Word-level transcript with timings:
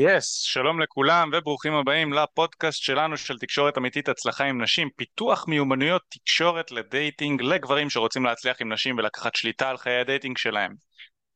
yes, 0.00 0.44
yes, 0.44 0.48
שלום 0.48 0.80
לכולם 0.80 1.30
וברוכים 1.32 1.74
הבאים 1.74 2.12
לפודקאסט 2.12 2.82
שלנו 2.82 3.16
של 3.16 3.38
תקשורת 3.38 3.78
אמיתית 3.78 4.08
הצלחה 4.08 4.44
עם 4.44 4.62
נשים, 4.62 4.88
פיתוח 4.96 5.48
מיומנויות 5.48 6.02
תקשורת 6.08 6.70
לדייטינג 6.70 7.42
לגברים 7.42 7.90
שרוצים 7.90 8.24
להצליח 8.24 8.56
עם 8.60 8.72
נשים 8.72 8.98
ולקחת 8.98 9.34
שליטה 9.34 9.70
על 9.70 9.76
חיי 9.76 10.00
הדייטינג 10.00 10.38
שלהם. 10.38 10.74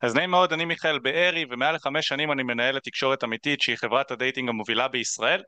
אז 0.02 0.14
נעים 0.14 0.30
מאוד, 0.30 0.52
אני 0.52 0.64
מיכאל 0.64 0.98
בארי 0.98 1.44
ומעל 1.50 1.74
לחמש 1.74 2.08
שנים 2.08 2.32
אני 2.32 2.42
מנהל 2.42 2.76
את 2.76 2.82
תקשורת 2.82 3.24
אמיתית 3.24 3.60
שהיא 3.60 3.76
חברת 3.76 4.10
הדייטינג 4.10 4.48
המובילה 4.48 4.88
בישראל 4.88 5.42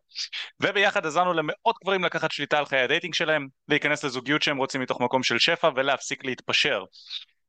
וביחד 0.61 1.07
עזרנו 1.07 1.33
למאות 1.33 1.77
גברים 1.83 2.05
לקחת 2.05 2.33
שליטה 2.33 2.59
על 2.59 2.67
חיי 2.67 2.81
הדייטינג 2.81 3.15
שלהם, 3.15 3.47
להיכנס 3.69 4.05
לזוגיות 4.05 4.43
שהם 4.43 4.57
רוצים 4.57 4.81
מתוך 4.81 5.01
מקום 5.01 5.23
של 5.23 5.39
שפע 5.39 5.71
ולהפסיק 5.77 6.25
להתפשר. 6.25 6.85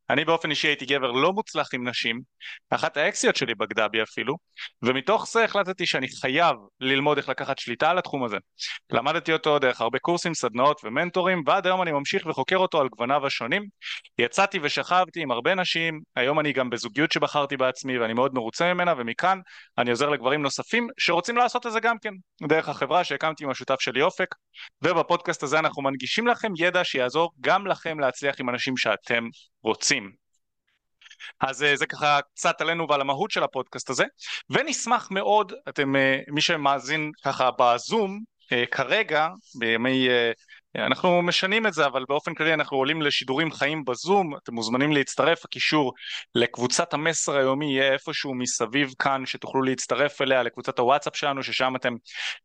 אני 0.09 0.25
באופן 0.25 0.49
אישי 0.49 0.67
הייתי 0.67 0.85
גבר 0.85 1.11
לא 1.11 1.33
מוצלח 1.33 1.67
עם 1.73 1.87
נשים, 1.87 2.21
אחת 2.69 2.97
האקסיות 2.97 3.35
שלי 3.35 3.55
בגדה 3.55 3.87
בי 3.87 4.04
אפילו, 4.04 4.37
ומתוך 4.81 5.27
זה 5.27 5.43
החלטתי 5.43 5.86
שאני 5.86 6.07
חייב 6.07 6.55
ללמוד 6.79 7.18
איך 7.18 7.29
לקחת 7.29 7.59
שליטה 7.59 7.89
על 7.89 7.97
התחום 7.97 8.23
הזה. 8.23 8.37
למדתי 8.91 9.33
אותו 9.33 9.60
דרך 9.60 9.82
הרבה 9.82 9.99
קורסים, 9.99 10.33
סדנאות 10.33 10.82
ומנטורים, 10.83 11.43
ועד 11.46 11.65
היום 11.65 11.82
אני 11.82 11.91
ממשיך 11.91 12.25
וחוקר 12.25 12.57
אותו 12.57 12.82
על 12.82 12.87
גווניו 12.87 13.25
השונים. 13.25 13.65
יצאתי 14.19 14.60
ושכבתי 14.61 15.21
עם 15.21 15.32
הרבה 15.32 15.55
נשים, 15.55 16.01
היום 16.15 16.39
אני 16.39 16.54
גם 16.54 16.69
בזוגיות 16.69 17.11
שבחרתי 17.11 17.57
בעצמי 17.57 17.99
ואני 17.99 18.13
מאוד 18.13 18.33
מרוצה 18.33 18.74
ממנה, 18.74 18.93
ומכאן 18.97 19.39
אני 19.77 19.89
עוזר 19.89 20.10
לגברים 20.10 20.41
נוספים 20.41 20.87
שרוצים 20.97 21.37
לעשות 21.37 21.68
את 21.68 21.71
זה 21.71 21.79
גם 21.79 21.96
כן, 22.01 22.13
דרך 22.47 22.69
החברה 22.69 23.04
שהקמתי 23.04 23.43
עם 23.43 23.49
השותף 23.49 23.79
שלי 23.79 24.01
אופק, 24.01 24.27
ובפודקאסט 24.82 25.43
הזה 25.43 25.59
אנחנו 25.59 25.82
מנגישים 25.82 26.27
לכם 26.27 26.51
ידע 26.57 26.83
שיעזור 26.83 27.32
גם 27.41 27.68
לכם 27.68 28.00
להצליח 28.00 28.36
עם 28.39 28.50
אנשים 28.50 28.77
שאתם 28.77 29.27
רוצים. 29.63 30.25
אז 31.39 31.63
אה, 31.63 31.75
זה 31.75 31.86
ככה 31.86 32.19
קצת 32.33 32.61
עלינו 32.61 32.89
ועל 32.89 33.02
המהות 33.02 33.31
של 33.31 33.44
הפודקאסט 33.44 33.89
הזה, 33.89 34.05
ונשמח 34.49 35.08
מאוד, 35.11 35.53
אתם, 35.69 35.95
אה, 35.95 36.19
מי 36.27 36.41
שמאזין 36.41 37.11
ככה 37.23 37.49
בזום, 37.59 38.19
אה, 38.52 38.63
כרגע, 38.71 39.27
בימי, 39.59 40.07
אנחנו 40.77 41.21
משנים 41.21 41.67
את 41.67 41.73
זה, 41.73 41.85
אבל 41.85 42.05
באופן 42.09 42.33
כללי 42.33 42.53
אנחנו 42.53 42.77
עולים 42.77 43.01
לשידורים 43.01 43.51
חיים 43.51 43.85
בזום, 43.85 44.35
אתם 44.37 44.53
מוזמנים 44.53 44.91
להצטרף, 44.91 45.45
הקישור 45.45 45.93
לקבוצת 46.35 46.93
המסר 46.93 47.37
היומי 47.37 47.65
יהיה 47.65 47.93
איפשהו 47.93 48.33
מסביב 48.35 48.93
כאן, 48.99 49.25
שתוכלו 49.25 49.61
להצטרף 49.61 50.21
אליה, 50.21 50.43
לקבוצת 50.43 50.79
הוואטסאפ 50.79 51.15
שלנו, 51.15 51.43
ששם 51.43 51.75
אתם 51.75 51.93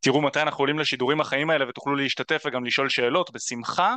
תראו 0.00 0.22
מתי 0.22 0.42
אנחנו 0.42 0.62
עולים 0.62 0.78
לשידורים 0.78 1.20
החיים 1.20 1.50
האלה 1.50 1.68
ותוכלו 1.68 1.96
להשתתף 1.96 2.42
וגם 2.46 2.64
לשאול 2.64 2.88
שאלות 2.88 3.30
בשמחה. 3.30 3.94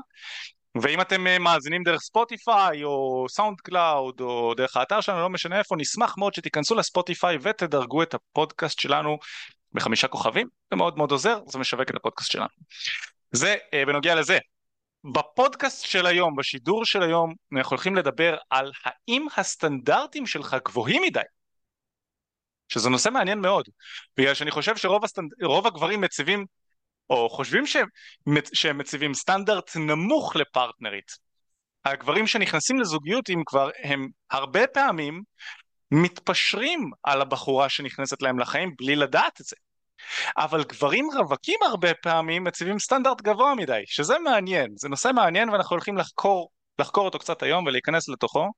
ואם 0.82 1.02
אתם 1.02 1.28
אה, 1.28 1.40
מאזינים 1.40 1.84
דרך 1.84 2.02
ספוטיפיי 2.02 2.84
או 2.84 3.26
סאונד 3.30 3.62
קלאוד 3.62 4.22
או 4.22 4.54
דרך 4.58 4.78
האתר 4.78 5.02
שלנו, 5.02 5.22
לא 5.22 5.30
משנה 5.30 5.60
איפה, 5.60 5.76
נשמח 5.76 6.18
מאוד 6.18 6.34
שתיכנסו 6.34 6.76
לספוטיפיי 6.76 7.38
ותדרגו 7.42 8.04
את 8.04 8.14
הפודקאסט 8.14 8.80
שלנו 8.80 9.18
בחמישה 9.74 10.08
כוכבים, 10.08 10.48
זה 10.72 10.76
מאוד 10.76 10.98
מאוד 10.98 11.12
עוזר, 11.12 11.40
זה 11.48 11.60
משווק 11.60 11.90
את 11.90 11.96
הפודקאסט 11.96 12.32
שלנו. 12.32 12.48
זה 13.34 13.56
אה, 13.74 13.86
בנוגע 13.86 14.16
לזה. 14.16 14.38
בפודקאסט 15.14 15.86
של 15.86 16.06
היום, 16.06 16.36
בשידור 16.36 16.86
של 16.86 17.04
היום, 17.04 17.34
אנחנו 17.58 17.70
הולכים 17.76 17.96
לדבר 17.96 18.38
על 18.50 18.72
האם 18.84 19.28
הסטנדרטים 19.38 20.26
שלך 20.26 20.56
גבוהים 20.66 21.02
מדי. 21.02 21.22
שזה 22.70 22.90
נושא 22.90 23.10
מעניין 23.10 23.40
מאוד, 23.40 23.66
בגלל 24.18 24.34
שאני 24.34 24.52
חושב 24.52 24.78
שרוב 24.78 25.04
הסטנד... 25.04 25.32
הגברים 25.66 26.02
מציבים 26.02 26.46
או 27.10 27.30
חושבים 27.30 27.68
שהם, 27.68 27.88
שהם 28.54 28.78
מציבים 28.78 29.14
סטנדרט 29.14 29.76
נמוך 29.76 30.36
לפרטנרית. 30.36 31.12
הגברים 31.86 32.28
שנכנסים 32.28 32.80
לזוגיות 32.80 33.30
עם 33.30 33.44
כבר 33.46 33.70
הם 33.84 34.08
הרבה 34.32 34.68
פעמים 34.68 35.22
מתפשרים 35.92 36.92
על 37.04 37.22
הבחורה 37.22 37.70
שנכנסת 37.70 38.22
להם 38.22 38.40
לחיים 38.40 38.76
בלי 38.78 38.96
לדעת 38.96 39.42
את 39.42 39.46
זה. 39.46 39.56
אבל 40.38 40.64
גברים 40.64 41.08
רווקים 41.18 41.60
הרבה 41.66 41.94
פעמים 41.94 42.44
מציבים 42.44 42.80
סטנדרט 42.80 43.22
גבוה 43.22 43.56
מדי, 43.56 43.84
שזה 43.86 44.20
מעניין, 44.20 44.74
זה 44.76 44.90
נושא 44.90 45.12
מעניין 45.16 45.50
ואנחנו 45.50 45.74
הולכים 45.74 45.98
לחקור, 45.98 46.50
לחקור 46.80 47.06
אותו 47.06 47.20
קצת 47.20 47.44
היום 47.44 47.66
ולהיכנס 47.66 48.10
לתוכו, 48.10 48.52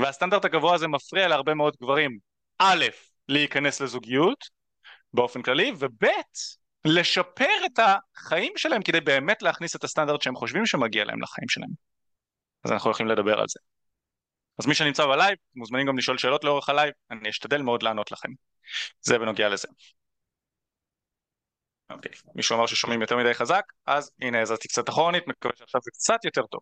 והסטנדרט 0.00 0.44
הגבוה 0.44 0.74
הזה 0.74 0.88
מפריע 0.88 1.28
להרבה 1.28 1.54
מאוד 1.54 1.74
גברים, 1.82 2.18
א', 2.58 2.84
להיכנס 3.28 3.80
לזוגיות 3.80 4.44
באופן 5.14 5.42
כללי, 5.42 5.72
וב', 5.78 6.04
לשפר 6.84 7.66
את 7.66 7.78
החיים 7.78 8.52
שלהם 8.56 8.82
כדי 8.82 9.00
באמת 9.00 9.42
להכניס 9.42 9.76
את 9.76 9.84
הסטנדרט 9.84 10.22
שהם 10.22 10.36
חושבים 10.36 10.66
שמגיע 10.66 11.04
להם 11.04 11.22
לחיים 11.22 11.48
שלהם. 11.48 11.70
אז 12.64 12.72
אנחנו 12.72 12.88
הולכים 12.88 13.06
לדבר 13.06 13.40
על 13.40 13.46
זה. 13.48 13.60
אז 14.58 14.66
מי 14.66 14.74
שנמצא 14.74 15.06
בלייב, 15.06 15.38
מוזמנים 15.54 15.86
גם 15.86 15.98
לשאול 15.98 16.18
שאלות 16.18 16.44
לאורך 16.44 16.68
הלייב, 16.68 16.94
אני 17.10 17.30
אשתדל 17.30 17.62
מאוד 17.62 17.82
לענות 17.82 18.12
לכם. 18.12 18.28
זה 19.00 19.18
בנוגע 19.18 19.48
לזה. 19.48 19.68
אוקיי, 21.90 22.12
מישהו 22.34 22.56
אמר 22.56 22.66
ששומעים 22.66 23.00
יותר 23.00 23.16
מדי 23.16 23.34
חזק, 23.34 23.62
אז 23.86 24.10
הנה 24.20 24.42
עזרתי 24.42 24.68
קצת 24.68 24.88
אחורנית, 24.88 25.26
מקווה 25.26 25.52
שעכשיו 25.56 25.80
זה 25.84 25.90
קצת 25.90 26.24
יותר 26.24 26.46
טוב. 26.46 26.60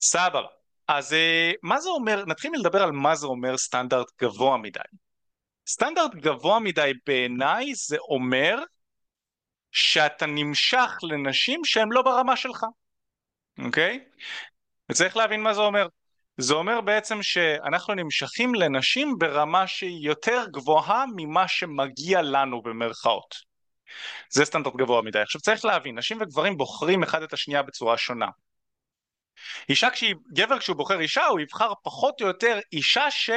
סבבה, 0.00 0.46
אז 0.88 1.12
אה, 1.12 1.52
מה 1.62 1.80
זה 1.80 1.88
אומר, 1.88 2.24
נתחיל 2.26 2.52
לדבר 2.60 2.82
על 2.82 2.92
מה 2.92 3.14
זה 3.14 3.26
אומר 3.26 3.56
סטנדרט 3.56 4.06
גבוה 4.22 4.56
מדי. 4.56 4.80
סטנדרט 5.68 6.14
גבוה 6.14 6.58
מדי 6.58 6.92
בעיניי 7.06 7.74
זה 7.74 7.96
אומר 7.98 8.56
שאתה 9.72 10.26
נמשך 10.26 10.90
לנשים 11.02 11.64
שהן 11.64 11.88
לא 11.92 12.02
ברמה 12.02 12.36
שלך, 12.36 12.64
אוקיי? 13.64 14.04
וצריך 14.90 15.16
להבין 15.16 15.42
מה 15.42 15.54
זה 15.54 15.60
אומר. 15.60 15.86
זה 16.36 16.54
אומר 16.54 16.80
בעצם 16.80 17.22
שאנחנו 17.22 17.94
נמשכים 17.94 18.54
לנשים 18.54 19.18
ברמה 19.18 19.66
שהיא 19.66 20.06
יותר 20.06 20.44
גבוהה 20.50 21.04
ממה 21.16 21.48
שמגיע 21.48 22.22
לנו 22.22 22.62
במרכאות. 22.62 23.49
זה 24.30 24.44
סטנדרט 24.44 24.74
גבוה 24.76 25.02
מדי. 25.02 25.18
עכשיו 25.18 25.40
צריך 25.40 25.64
להבין, 25.64 25.98
נשים 25.98 26.18
וגברים 26.20 26.56
בוחרים 26.56 27.02
אחד 27.02 27.22
את 27.22 27.32
השנייה 27.32 27.62
בצורה 27.62 27.98
שונה. 27.98 28.28
אישה 29.68 29.90
כשהיא, 29.90 30.14
גבר 30.32 30.58
כשהוא 30.58 30.76
בוחר 30.76 31.00
אישה 31.00 31.26
הוא 31.26 31.40
יבחר 31.40 31.72
פחות 31.82 32.22
או 32.22 32.26
יותר 32.26 32.58
אישה 32.72 33.10
ש... 33.10 33.30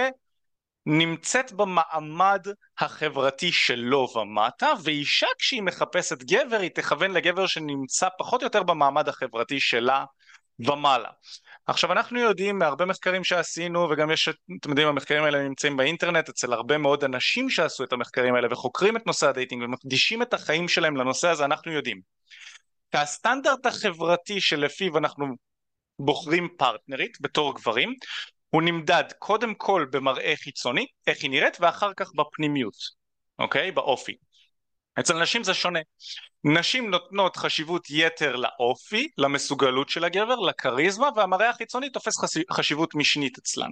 נמצאת 0.85 1.51
במעמד 1.51 2.47
החברתי 2.79 3.51
שלו 3.51 4.07
ומטה, 4.15 4.71
ואישה 4.83 5.27
כשהיא 5.39 5.61
מחפשת 5.61 6.23
גבר 6.23 6.59
היא 6.59 6.69
תכוון 6.69 7.11
לגבר 7.11 7.47
שנמצא 7.47 8.07
פחות 8.17 8.41
או 8.41 8.45
יותר 8.45 8.63
במעמד 8.63 9.09
החברתי 9.09 9.59
שלה 9.59 10.05
ומעלה. 10.59 11.09
עכשיו 11.67 11.91
אנחנו 11.91 12.19
יודעים 12.19 12.59
מהרבה 12.59 12.85
מחקרים 12.85 13.23
שעשינו 13.23 13.89
וגם 13.89 14.11
יש, 14.11 14.29
אתם 14.59 14.69
יודעים 14.69 14.87
המחקרים 14.87 15.23
האלה 15.23 15.43
נמצאים 15.43 15.77
באינטרנט 15.77 16.29
אצל 16.29 16.53
הרבה 16.53 16.77
מאוד 16.77 17.03
אנשים 17.03 17.49
שעשו 17.49 17.83
את 17.83 17.93
המחקרים 17.93 18.35
האלה 18.35 18.47
וחוקרים 18.51 18.97
את 18.97 19.07
נושא 19.07 19.27
הדייטינג 19.27 19.63
ומקדישים 19.63 20.21
את 20.21 20.33
החיים 20.33 20.67
שלהם 20.67 20.97
לנושא 20.97 21.27
הזה 21.27 21.45
אנחנו 21.45 21.71
יודעים. 21.71 22.01
הסטנדרט 22.93 23.65
החברתי 23.65 24.41
שלפיו 24.41 24.97
אנחנו 24.97 25.25
בוחרים 25.99 26.47
פרטנרית 26.57 27.17
בתור 27.21 27.55
גברים 27.55 27.93
הוא 28.49 28.61
נמדד 28.61 29.03
קודם 29.19 29.55
כל 29.55 29.85
במראה 29.91 30.33
חיצוני, 30.35 30.85
איך 31.07 31.23
היא 31.23 31.29
נראית, 31.29 31.57
ואחר 31.61 31.93
כך 31.93 32.11
בפנימיות, 32.15 32.75
אוקיי? 33.39 33.71
באופי. 33.71 34.15
אצל 34.99 35.21
נשים 35.21 35.43
זה 35.43 35.53
שונה. 35.53 35.79
נשים 36.43 36.89
נותנות 36.89 37.37
חשיבות 37.37 37.87
יתר 37.89 38.35
לאופי, 38.35 39.07
למסוגלות 39.17 39.89
של 39.89 40.03
הגבר, 40.03 40.35
לכריזמה, 40.35 41.09
והמראה 41.15 41.49
החיצוני 41.49 41.89
תופס 41.89 42.13
חשיבות 42.51 42.95
משנית 42.95 43.37
אצלן. 43.37 43.71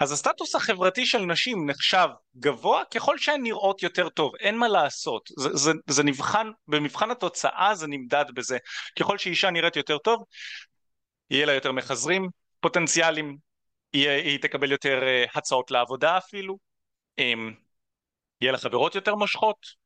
אז 0.00 0.12
הסטטוס 0.12 0.54
החברתי 0.54 1.06
של 1.06 1.18
נשים 1.18 1.70
נחשב 1.70 2.08
גבוה 2.36 2.82
ככל 2.84 3.18
שהן 3.18 3.42
נראות 3.42 3.82
יותר 3.82 4.08
טוב, 4.08 4.32
אין 4.40 4.58
מה 4.58 4.68
לעשות. 4.68 5.30
זה, 5.38 5.48
זה, 5.52 5.72
זה 5.86 6.02
נבחן, 6.02 6.50
במבחן 6.68 7.10
התוצאה 7.10 7.74
זה 7.74 7.86
נמדד 7.86 8.24
בזה. 8.34 8.58
ככל 8.98 9.18
שאישה 9.18 9.50
נראית 9.50 9.76
יותר 9.76 9.98
טוב, 9.98 10.24
יהיה 11.30 11.46
לה 11.46 11.52
יותר 11.52 11.72
מחזרים 11.72 12.28
פוטנציאליים, 12.60 13.36
היא, 13.92 14.08
היא 14.08 14.38
תקבל 14.42 14.72
יותר 14.72 15.02
אה, 15.02 15.24
הצעות 15.34 15.70
לעבודה 15.70 16.18
אפילו, 16.18 16.58
יהיה 18.40 18.52
לה 18.52 18.58
חברות 18.58 18.94
יותר 18.94 19.14
מושכות. 19.14 19.79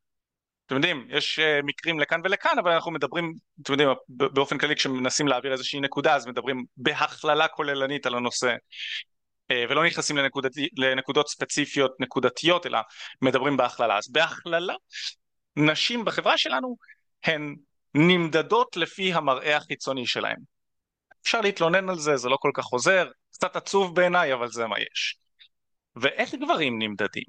אתם 0.67 0.75
יודעים, 0.75 1.07
יש 1.11 1.39
אה, 1.39 1.61
מקרים 1.63 2.01
לכאן 2.01 2.21
ולכאן, 2.25 2.59
אבל 2.59 2.71
אנחנו 2.71 2.91
מדברים, 2.91 3.35
אתם 3.63 3.73
יודעים, 3.73 3.89
באופן 4.09 4.59
כללי 4.59 4.77
כשמנסים 4.77 5.29
להעביר 5.29 5.53
איזושהי 5.53 5.81
נקודה, 5.81 6.15
אז 6.15 6.27
מדברים 6.27 6.65
בהכללה 6.77 7.49
כוללנית 7.49 8.07
על 8.07 8.15
הנושא, 8.15 8.55
אה, 9.51 9.65
ולא 9.71 9.87
נכנסים 9.87 10.17
לנקודות, 10.17 10.53
לנקודות 10.77 11.29
ספציפיות 11.29 11.93
נקודתיות, 12.01 12.67
אלא 12.67 12.79
מדברים 13.23 13.57
בהכללה. 13.57 13.99
אז 13.99 14.13
בהכללה, 14.13 14.75
נשים 15.57 16.05
בחברה 16.05 16.39
שלנו 16.39 16.77
הן 17.25 17.57
נמדדות 17.95 18.77
לפי 18.77 19.13
המראה 19.13 19.57
החיצוני 19.57 20.07
שלהן. 20.07 20.37
אפשר 21.23 21.41
להתלונן 21.41 21.89
על 21.89 21.99
זה, 21.99 22.17
זה 22.17 22.29
לא 22.29 22.37
כל 22.41 22.51
כך 22.55 22.65
עוזר, 22.65 23.11
קצת 23.33 23.57
עצוב 23.57 23.95
בעיניי, 23.95 24.35
אבל 24.35 24.49
זה 24.49 24.67
מה 24.67 24.77
יש. 24.81 25.17
ואיך 25.97 26.35
גברים 26.35 26.79
נמדדים? 26.79 27.25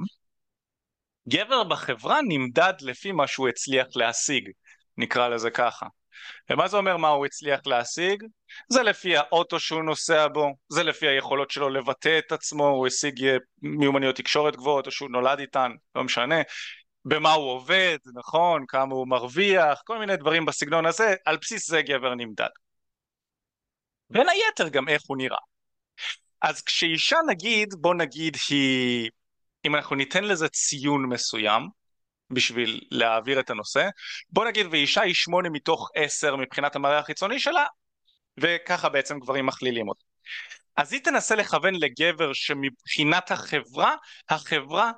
גבר 1.29 1.63
בחברה 1.63 2.19
נמדד 2.27 2.73
לפי 2.81 3.11
מה 3.11 3.27
שהוא 3.27 3.49
הצליח 3.49 3.87
להשיג, 3.95 4.49
נקרא 4.97 5.27
לזה 5.27 5.49
ככה. 5.49 5.85
ומה 6.49 6.67
זה 6.67 6.77
אומר 6.77 6.97
מה 6.97 7.07
הוא 7.07 7.25
הצליח 7.25 7.59
להשיג? 7.65 8.23
זה 8.69 8.83
לפי 8.83 9.17
האוטו 9.17 9.59
שהוא 9.59 9.83
נוסע 9.83 10.27
בו, 10.27 10.53
זה 10.69 10.83
לפי 10.83 11.07
היכולות 11.07 11.51
שלו 11.51 11.69
לבטא 11.69 12.19
את 12.19 12.31
עצמו, 12.31 12.67
הוא 12.67 12.87
השיג 12.87 13.23
אה, 13.23 13.37
מיומנויות 13.61 14.15
תקשורת 14.15 14.55
גבוהות 14.55 14.85
או 14.85 14.91
שהוא 14.91 15.09
נולד 15.09 15.39
איתן, 15.39 15.71
לא 15.95 16.03
משנה. 16.03 16.35
במה 17.05 17.33
הוא 17.33 17.51
עובד, 17.51 17.97
נכון, 18.13 18.65
כמה 18.67 18.95
הוא 18.95 19.07
מרוויח, 19.07 19.81
כל 19.85 19.99
מיני 19.99 20.17
דברים 20.17 20.45
בסגנון 20.45 20.85
הזה, 20.85 21.15
על 21.25 21.37
בסיס 21.37 21.69
זה 21.69 21.81
גבר 21.81 22.15
נמדד. 22.15 22.49
בין 24.09 24.29
היתר 24.29 24.69
גם 24.69 24.89
איך 24.89 25.01
הוא 25.07 25.17
נראה. 25.17 25.37
אז 26.41 26.61
כשאישה 26.61 27.17
נגיד, 27.27 27.69
בוא 27.77 27.95
נגיד 27.95 28.37
היא, 28.49 29.09
אם 29.65 29.75
אנחנו 29.75 29.95
ניתן 29.95 30.23
לזה 30.23 30.49
ציון 30.49 31.05
מסוים, 31.05 31.61
בשביל 32.29 32.81
להעביר 32.91 33.39
את 33.39 33.49
הנושא, 33.49 33.89
בוא 34.29 34.45
נגיד 34.45 34.67
ואישה 34.71 35.01
היא 35.01 35.13
שמונה 35.13 35.49
מתוך 35.49 35.89
עשר 35.95 36.35
מבחינת 36.35 36.75
המראה 36.75 36.99
החיצוני 36.99 37.39
שלה, 37.39 37.65
וככה 38.37 38.89
בעצם 38.89 39.19
גברים 39.19 39.45
מכלילים 39.45 39.89
אותה. 39.89 40.03
אז 40.77 40.93
היא 40.93 41.01
תנסה 41.01 41.35
לכוון 41.35 41.75
לגבר 41.75 42.33
שמבחינת 42.33 43.31
החברה, 43.31 43.95
החברה 44.29 44.91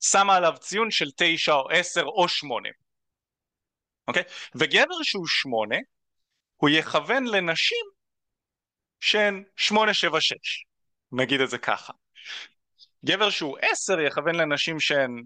שמה 0.00 0.36
עליו 0.36 0.54
ציון 0.60 0.90
של 0.90 1.10
תשע 1.16 1.52
או 1.52 1.70
עשר 1.70 2.04
או 2.04 2.28
שמונה. 2.28 2.68
אוקיי? 4.08 4.22
וגבר 4.54 5.02
שהוא 5.02 5.26
שמונה, 5.26 5.76
הוא 6.56 6.70
יכוון 6.70 7.26
לנשים 7.26 7.86
שהן 9.00 9.44
שמונה 9.56 9.94
שבע 9.94 10.20
שש, 10.20 10.64
נגיד 11.12 11.40
את 11.40 11.50
זה 11.50 11.58
ככה. 11.58 11.92
גבר 13.04 13.30
שהוא 13.30 13.58
עשר 13.60 14.00
יכוון 14.00 14.34
לנשים 14.34 14.80
שהן 14.80 15.22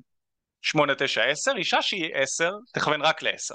שמונה 0.63 0.95
תשע 0.95 1.25
עשר, 1.25 1.53
אישה 1.57 1.83
שהיא 1.83 2.11
עשר 2.15 2.51
תכוון 2.75 3.03
רק 3.03 3.23
לעשר. 3.23 3.55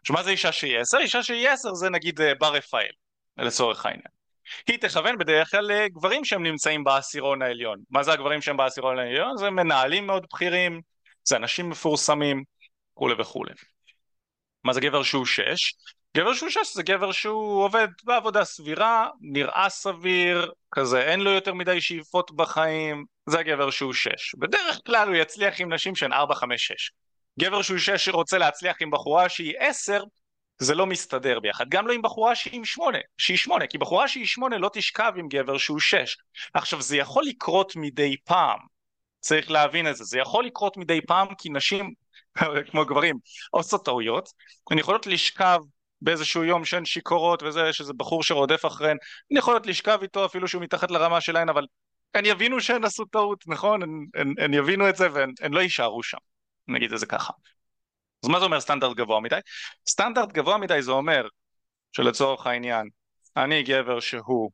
עכשיו 0.00 0.16
מה 0.16 0.22
זה 0.22 0.30
אישה 0.30 0.52
שהיא 0.52 0.78
עשר? 0.78 0.98
אישה 0.98 1.22
שהיא 1.22 1.48
עשר 1.48 1.74
זה 1.74 1.90
נגיד 1.90 2.20
אה, 2.20 2.34
בר 2.34 2.52
רפאל, 2.54 2.90
לצורך 3.38 3.86
העניין. 3.86 4.02
היא 4.66 4.78
תכוון 4.78 5.18
בדרך 5.18 5.50
כלל 5.50 5.64
לגברים 5.64 6.24
שהם 6.24 6.42
נמצאים 6.42 6.84
בעשירון 6.84 7.42
העליון. 7.42 7.78
מה 7.90 8.02
זה 8.02 8.12
הגברים 8.12 8.42
שהם 8.42 8.56
בעשירון 8.56 8.98
העליון? 8.98 9.36
זה 9.36 9.50
מנהלים 9.50 10.06
מאוד 10.06 10.26
בכירים, 10.32 10.80
זה 11.24 11.36
אנשים 11.36 11.70
מפורסמים, 11.70 12.42
וכולי 12.92 13.14
וכולי. 13.18 13.52
מה 14.64 14.72
זה 14.72 14.80
גבר 14.80 15.02
שהוא 15.02 15.26
שש? 15.26 15.74
גבר 16.16 16.34
שהוא 16.34 16.50
שש 16.50 16.74
זה 16.74 16.82
גבר 16.82 17.12
שהוא 17.12 17.64
עובד 17.64 17.88
בעבודה 18.04 18.44
סבירה, 18.44 19.08
נראה 19.20 19.66
סביר, 19.68 20.52
כזה 20.70 21.00
אין 21.00 21.20
לו 21.20 21.30
יותר 21.30 21.54
מדי 21.54 21.80
שאיפות 21.80 22.30
בחיים, 22.30 23.04
זה 23.30 23.38
הגבר 23.38 23.70
שהוא 23.70 23.92
שש. 23.92 24.34
בדרך 24.38 24.80
כלל 24.86 25.08
הוא 25.08 25.16
יצליח 25.16 25.60
עם 25.60 25.72
נשים 25.72 25.96
שהן 25.96 26.12
ארבע, 26.12 26.34
חמש, 26.34 26.66
שש. 26.66 26.90
גבר 27.40 27.62
שהוא 27.62 27.78
שש 27.78 28.04
שרוצה 28.04 28.38
להצליח 28.38 28.76
עם 28.80 28.90
בחורה 28.90 29.28
שהיא 29.28 29.54
עשר, 29.58 30.02
זה 30.58 30.74
לא 30.74 30.86
מסתדר 30.86 31.40
ביחד. 31.40 31.64
גם 31.68 31.86
לא 31.86 31.92
עם 31.92 32.02
בחורה 32.02 32.34
שהיא 32.34 32.60
שמונה, 32.64 32.98
שהיא 33.18 33.36
שמונה, 33.36 33.66
כי 33.66 33.78
בחורה 33.78 34.08
שהיא 34.08 34.26
שמונה 34.26 34.58
לא 34.58 34.70
תשכב 34.72 35.12
עם 35.16 35.28
גבר 35.28 35.58
שהוא 35.58 35.80
שש. 35.80 36.16
עכשיו 36.54 36.82
זה 36.82 36.96
יכול 36.96 37.24
לקרות 37.24 37.72
מדי 37.76 38.16
פעם, 38.24 38.58
צריך 39.20 39.50
להבין 39.50 39.90
את 39.90 39.96
זה, 39.96 40.04
זה 40.04 40.18
יכול 40.18 40.44
לקרות 40.44 40.76
מדי 40.76 41.00
פעם 41.00 41.34
כי 41.38 41.48
נשים, 41.48 41.94
כמו 42.70 42.86
גברים, 42.86 43.16
עושות 43.50 43.84
טעויות, 43.84 44.28
הן 44.70 44.78
יכולות 44.78 45.06
לשכב 45.06 45.58
באיזשהו 46.02 46.44
יום 46.44 46.64
שהן 46.64 46.84
שיכורות 46.84 47.42
וזה, 47.42 47.72
שזה 47.72 47.92
בחור 47.92 48.22
שרודף 48.22 48.66
אחריהן, 48.66 48.96
הן 49.30 49.36
יכולות 49.36 49.66
לשכב 49.66 49.98
איתו 50.02 50.26
אפילו 50.26 50.48
שהוא 50.48 50.62
מתחת 50.62 50.90
לרמה 50.90 51.20
שלהן, 51.20 51.48
אבל 51.48 51.66
הן 52.14 52.26
יבינו 52.26 52.60
שהן 52.60 52.84
עשו 52.84 53.04
טעות, 53.04 53.44
נכון? 53.46 53.82
הן, 54.38 54.54
יבינו 54.54 54.88
את 54.88 54.96
זה 54.96 55.12
והן 55.12 55.52
לא 55.52 55.60
יישארו 55.60 56.02
שם, 56.02 56.18
נגיד 56.68 56.92
את 56.92 56.98
זה 56.98 57.06
ככה. 57.06 57.32
אז 58.24 58.28
מה 58.28 58.38
זה 58.38 58.44
אומר 58.44 58.60
סטנדרט 58.60 58.96
גבוה 58.96 59.20
מדי? 59.20 59.38
סטנדרט 59.88 60.32
גבוה 60.32 60.58
מדי 60.58 60.82
זה 60.82 60.90
אומר 60.90 61.28
שלצורך 61.92 62.46
העניין 62.46 62.88
אני 63.36 63.62
גבר 63.62 64.00
שהוא 64.00 64.50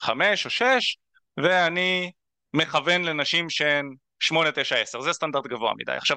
חמש 0.00 0.44
או 0.44 0.50
שש 0.50 0.96
ואני 1.36 2.12
מכוון 2.54 3.04
לנשים 3.04 3.50
שהן 3.50 3.94
שמונה, 4.20 4.50
תשע, 4.54 4.76
עשר, 4.76 5.00
זה 5.00 5.12
סטנדרט 5.12 5.46
גבוה 5.46 5.72
מדי. 5.78 5.92
עכשיו, 5.92 6.16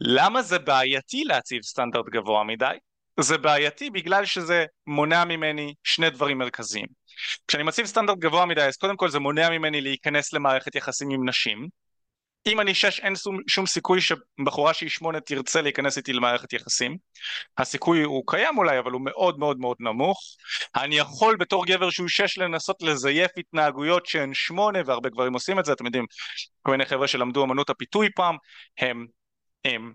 למה 0.00 0.42
זה 0.42 0.58
בעייתי 0.58 1.24
להציב 1.24 1.62
סטנדרט 1.62 2.06
גבוה 2.08 2.44
מדי? 2.44 2.76
זה 3.20 3.38
בעייתי 3.38 3.90
בגלל 3.90 4.24
שזה 4.24 4.64
מונע 4.86 5.24
ממני 5.24 5.74
שני 5.84 6.10
דברים 6.10 6.38
מרכזיים. 6.38 6.86
כשאני 7.48 7.62
מציב 7.62 7.86
סטנדרט 7.86 8.18
גבוה 8.18 8.46
מדי 8.46 8.62
אז 8.62 8.76
קודם 8.76 8.96
כל 8.96 9.10
זה 9.10 9.18
מונע 9.18 9.50
ממני 9.50 9.80
להיכנס 9.80 10.32
למערכת 10.32 10.74
יחסים 10.74 11.10
עם 11.10 11.28
נשים. 11.28 11.68
אם 12.46 12.60
אני 12.60 12.74
שש 12.74 13.00
אין 13.00 13.16
שום, 13.16 13.38
שום 13.48 13.66
סיכוי 13.66 14.00
שבחורה 14.00 14.74
שהיא 14.74 14.90
שמונה 14.90 15.20
תרצה 15.20 15.62
להיכנס 15.62 15.96
איתי 15.96 16.12
למערכת 16.12 16.52
יחסים. 16.52 16.96
הסיכוי 17.58 18.02
הוא 18.02 18.22
קיים 18.26 18.58
אולי 18.58 18.78
אבל 18.78 18.92
הוא 18.92 19.00
מאוד 19.04 19.38
מאוד 19.38 19.58
מאוד 19.58 19.76
נמוך. 19.80 20.18
אני 20.76 20.96
יכול 20.98 21.36
בתור 21.36 21.66
גבר 21.66 21.90
שהוא 21.90 22.08
שש 22.08 22.38
לנסות 22.38 22.82
לזייף 22.82 23.30
התנהגויות 23.36 24.06
שהן 24.06 24.34
שמונה 24.34 24.78
והרבה 24.86 25.08
גברים 25.08 25.34
עושים 25.34 25.58
את 25.58 25.64
זה. 25.64 25.72
אתם 25.72 25.86
יודעים 25.86 26.04
כל 26.62 26.70
מיני 26.70 26.86
חבר'ה 26.86 27.08
שלמדו 27.08 27.44
אמנות 27.44 27.70
הפיתוי 27.70 28.08
פעם 28.16 28.36
הם, 28.78 29.06
הם 29.64 29.92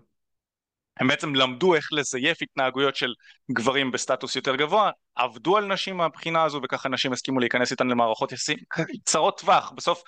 הם 0.96 1.08
בעצם 1.08 1.34
למדו 1.34 1.74
איך 1.74 1.88
לזייף 1.92 2.42
התנהגויות 2.42 2.96
של 2.96 3.14
גברים 3.52 3.90
בסטטוס 3.90 4.36
יותר 4.36 4.56
גבוה, 4.56 4.90
עבדו 5.14 5.56
על 5.56 5.64
נשים 5.66 5.96
מהבחינה 5.96 6.44
הזו 6.44 6.60
וככה 6.64 6.88
נשים 6.88 7.12
הסכימו 7.12 7.40
להיכנס 7.40 7.70
איתן 7.70 7.86
למערכות 7.86 8.32
יחסים 8.32 8.58
קצרות 9.04 9.40
טווח, 9.40 9.72
בסוף, 9.76 10.02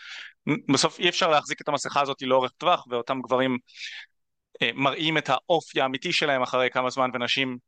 בסוף 0.72 0.98
אי 0.98 1.08
אפשר 1.08 1.30
להחזיק 1.30 1.60
את 1.60 1.68
המסכה 1.68 2.00
הזאת 2.00 2.22
לאורך 2.22 2.50
טווח 2.58 2.86
ואותם 2.90 3.20
גברים 3.22 3.58
אה, 4.62 4.70
מראים 4.74 5.18
את 5.18 5.28
האופי 5.30 5.80
האמיתי 5.80 6.12
שלהם 6.12 6.42
אחרי 6.42 6.70
כמה 6.70 6.90
זמן 6.90 7.10
ונשים 7.14 7.58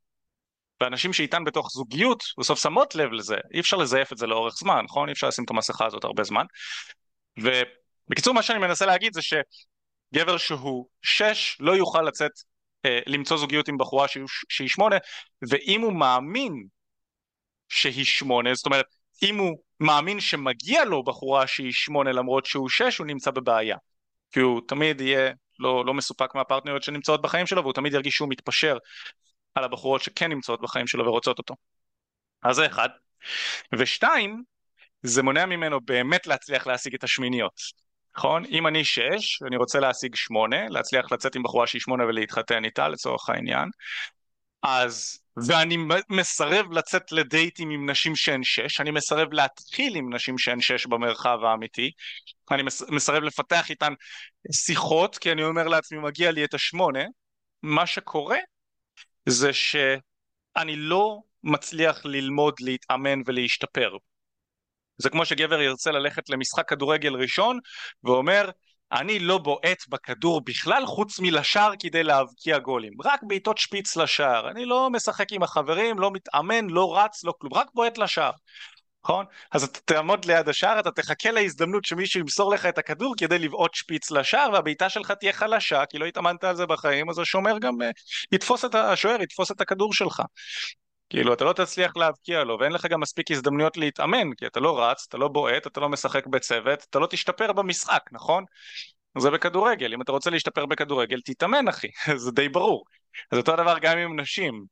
ואנשים 0.81 1.13
שאיתן 1.13 1.45
בתוך 1.45 1.71
זוגיות 1.73 2.23
בסוף 2.39 2.59
שמות 2.63 2.95
לב 2.95 3.13
לזה, 3.13 3.37
אי 3.55 3.61
אפשר 3.61 3.77
לזייף 3.77 4.13
את 4.13 4.19
זה 4.19 4.27
לאורך 4.27 4.55
זמן, 4.59 4.85
נכון? 4.85 5.09
אי 5.09 5.13
אפשר 5.13 5.29
לשים 5.29 5.45
את 5.45 5.51
המסכה 5.51 5.87
הזאת 5.87 6.05
הרבה 6.05 6.25
זמן. 6.25 6.45
ובקיצור 7.39 8.35
מה 8.35 8.43
שאני 8.43 8.59
מנסה 8.59 8.87
להגיד 8.87 9.13
זה 9.15 9.21
שגבר 9.23 10.37
שהוא 10.37 10.87
שש 11.03 11.57
לא 11.61 11.73
יוכל 11.73 12.03
לצאת 12.03 12.33
למצוא 13.07 13.37
זוגיות 13.37 13.69
עם 13.69 13.79
בחורה 13.79 14.07
שהיא 14.49 14.69
שמונה, 14.69 14.97
ואם 15.51 15.81
הוא 15.81 15.93
מאמין 15.93 16.67
שהיא 17.69 18.05
שמונה, 18.05 18.55
זאת 18.55 18.67
אומרת, 18.67 18.87
אם 19.23 19.39
הוא 19.39 19.59
מאמין 19.81 20.21
שמגיע 20.21 20.85
לו 20.85 21.05
בחורה 21.05 21.47
שהיא 21.47 21.73
שמונה 21.73 22.13
למרות 22.13 22.47
שהוא 22.47 22.69
שש, 22.69 22.99
הוא 22.99 23.07
נמצא 23.07 23.31
בבעיה. 23.31 23.77
כי 24.31 24.41
הוא 24.41 24.61
תמיד 24.69 25.01
יהיה 25.01 25.33
לא, 25.59 25.85
לא 25.87 25.95
מסופק 25.95 26.35
מהפרטנריות 26.35 26.83
שנמצאות 26.83 27.23
בחיים 27.23 27.47
שלו, 27.47 27.63
והוא 27.63 27.73
תמיד 27.73 27.95
ירגיש 27.95 28.15
שהוא 28.15 28.29
מתפשר 28.29 28.77
על 29.55 29.65
הבחורות 29.65 30.03
שכן 30.03 30.33
נמצאות 30.33 30.61
בחיים 30.61 30.87
שלו 30.87 31.07
ורוצות 31.07 31.39
אותו. 31.39 31.55
אז 32.43 32.57
זה 32.57 32.67
אחד. 32.67 32.89
ושתיים, 33.79 34.43
זה 35.03 35.23
מונע 35.23 35.47
ממנו 35.47 35.81
באמת 35.81 36.27
להצליח 36.27 36.67
להשיג 36.67 36.95
את 36.95 37.05
השמיניות. 37.05 37.86
נכון? 38.19 38.45
אם 38.45 38.67
אני 38.67 38.85
שש, 38.85 39.43
ואני 39.43 39.57
רוצה 39.57 39.81
להשיג 39.81 40.15
שמונה, 40.15 40.69
להצליח 40.69 41.13
לצאת 41.13 41.35
עם 41.37 41.43
בחורה 41.43 41.67
שהיא 41.67 41.81
שמונה 41.81 42.05
ולהתחתן 42.05 42.65
איתה 42.65 42.89
לצורך 42.89 43.29
העניין, 43.29 43.69
אז, 44.63 45.19
ואני 45.47 45.77
מסרב 46.11 46.73
לצאת 46.73 47.13
לדייטים 47.13 47.71
עם 47.71 47.91
נשים 47.91 48.17
שהן 48.17 48.45
שש, 48.45 48.81
אני 48.81 48.91
מסרב 48.91 49.33
להתחיל 49.33 49.97
עם 49.97 50.15
נשים 50.15 50.39
שהן 50.39 50.61
שש 50.61 50.87
במרחב 50.87 51.39
האמיתי, 51.45 51.91
אני 52.51 52.63
מסרב 52.89 53.23
לפתח 53.23 53.71
איתן 53.71 53.93
שיחות, 54.53 55.19
כי 55.19 55.33
אני 55.33 55.45
אומר 55.45 55.69
לעצמי, 55.69 55.99
מגיע 55.99 56.31
לי 56.31 56.45
את 56.45 56.55
השמונה, 56.55 57.05
מה 57.63 57.87
שקורה 57.87 58.39
זה 59.29 59.53
שאני 59.53 60.77
לא 60.77 61.19
מצליח 61.45 62.05
ללמוד, 62.05 62.55
להתאמן 62.61 63.21
ולהשתפר. 63.27 63.97
זה 64.99 65.11
כמו 65.11 65.25
שגבר 65.25 65.61
ירצה 65.61 65.91
ללכת 65.91 66.31
למשחק 66.31 66.69
כדורגל 66.69 67.15
ראשון 67.15 67.59
ואומר 68.05 68.51
אני 68.93 69.19
לא 69.19 69.39
בועט 69.39 69.89
בכדור 69.89 70.41
בכלל 70.45 70.87
חוץ 70.87 71.21
מלשער 71.21 71.73
כדי 71.79 72.03
להבקיע 72.03 72.59
גולים, 72.59 72.93
רק 73.05 73.21
בעיטות 73.23 73.59
שפיץ 73.59 73.97
לשער, 73.97 74.51
אני 74.51 74.65
לא 74.65 74.91
משחק 74.91 75.33
עם 75.33 75.43
החברים, 75.43 75.99
לא 75.99 76.11
מתאמן, 76.11 76.67
לא 76.71 76.99
רץ, 76.99 77.25
לא 77.25 77.35
כלום, 77.39 77.55
רק 77.55 77.67
בועט 77.75 77.99
לשער, 77.99 78.31
נכון? 79.05 79.27
אז 79.53 79.63
אתה 79.63 79.81
תעמוד 79.85 80.25
ליד 80.25 80.49
השער, 80.49 80.81
אתה 80.81 80.91
תחכה 80.91 81.31
להזדמנות 81.31 81.85
שמישהו 81.85 82.21
ימסור 82.21 82.53
לך 82.55 82.67
את 82.67 82.79
הכדור 82.79 83.15
כדי 83.19 83.39
לבעוט 83.39 83.75
שפיץ 83.75 84.11
לשער 84.11 84.51
והבעיטה 84.53 84.89
שלך 84.89 85.11
תהיה 85.11 85.33
חלשה 85.33 85.87
כי 85.87 85.99
לא 85.99 86.05
התאמנת 86.05 86.45
על 86.45 86.57
זה 86.57 86.67
בחיים, 86.67 87.11
אז 87.11 87.19
השומר 87.19 87.59
גם 87.59 87.75
uh, 87.83 87.85
יתפוס 88.33 88.65
את 88.65 88.75
השוער, 88.75 89.23
יתפוס 89.23 89.53
את 89.53 89.61
הכדור 89.61 89.95
שלך. 89.95 90.23
כאילו 91.11 91.33
אתה 91.33 91.45
לא 91.45 91.53
תצליח 91.53 91.97
להבקיע 91.97 92.45
לו 92.45 92.59
ואין 92.61 92.73
לך 92.73 92.87
גם 92.87 93.01
מספיק 93.01 93.31
הזדמנויות 93.31 93.77
להתאמן 93.77 94.35
כי 94.35 94.47
אתה 94.47 94.61
לא 94.61 94.81
רץ, 94.83 95.07
אתה 95.09 95.19
לא 95.19 95.29
בועט, 95.29 95.67
אתה 95.67 95.81
לא 95.81 95.89
משחק 95.89 96.27
בצוות, 96.27 96.87
אתה 96.91 96.99
לא 96.99 97.07
תשתפר 97.07 97.53
במשחק, 97.53 98.03
נכון? 98.13 98.45
זה 99.19 99.31
בכדורגל, 99.31 99.95
אם 99.95 100.03
אתה 100.03 100.13
רוצה 100.13 100.31
להשתפר 100.31 100.67
בכדורגל 100.67 101.21
תתאמן 101.25 101.69
אחי, 101.69 101.89
זה 102.17 102.31
די 102.31 102.49
ברור. 102.49 102.85
אז 103.33 103.39
אותו 103.39 103.53
הדבר 103.53 103.79
גם 103.79 103.99
עם 103.99 104.21
נשים, 104.21 104.65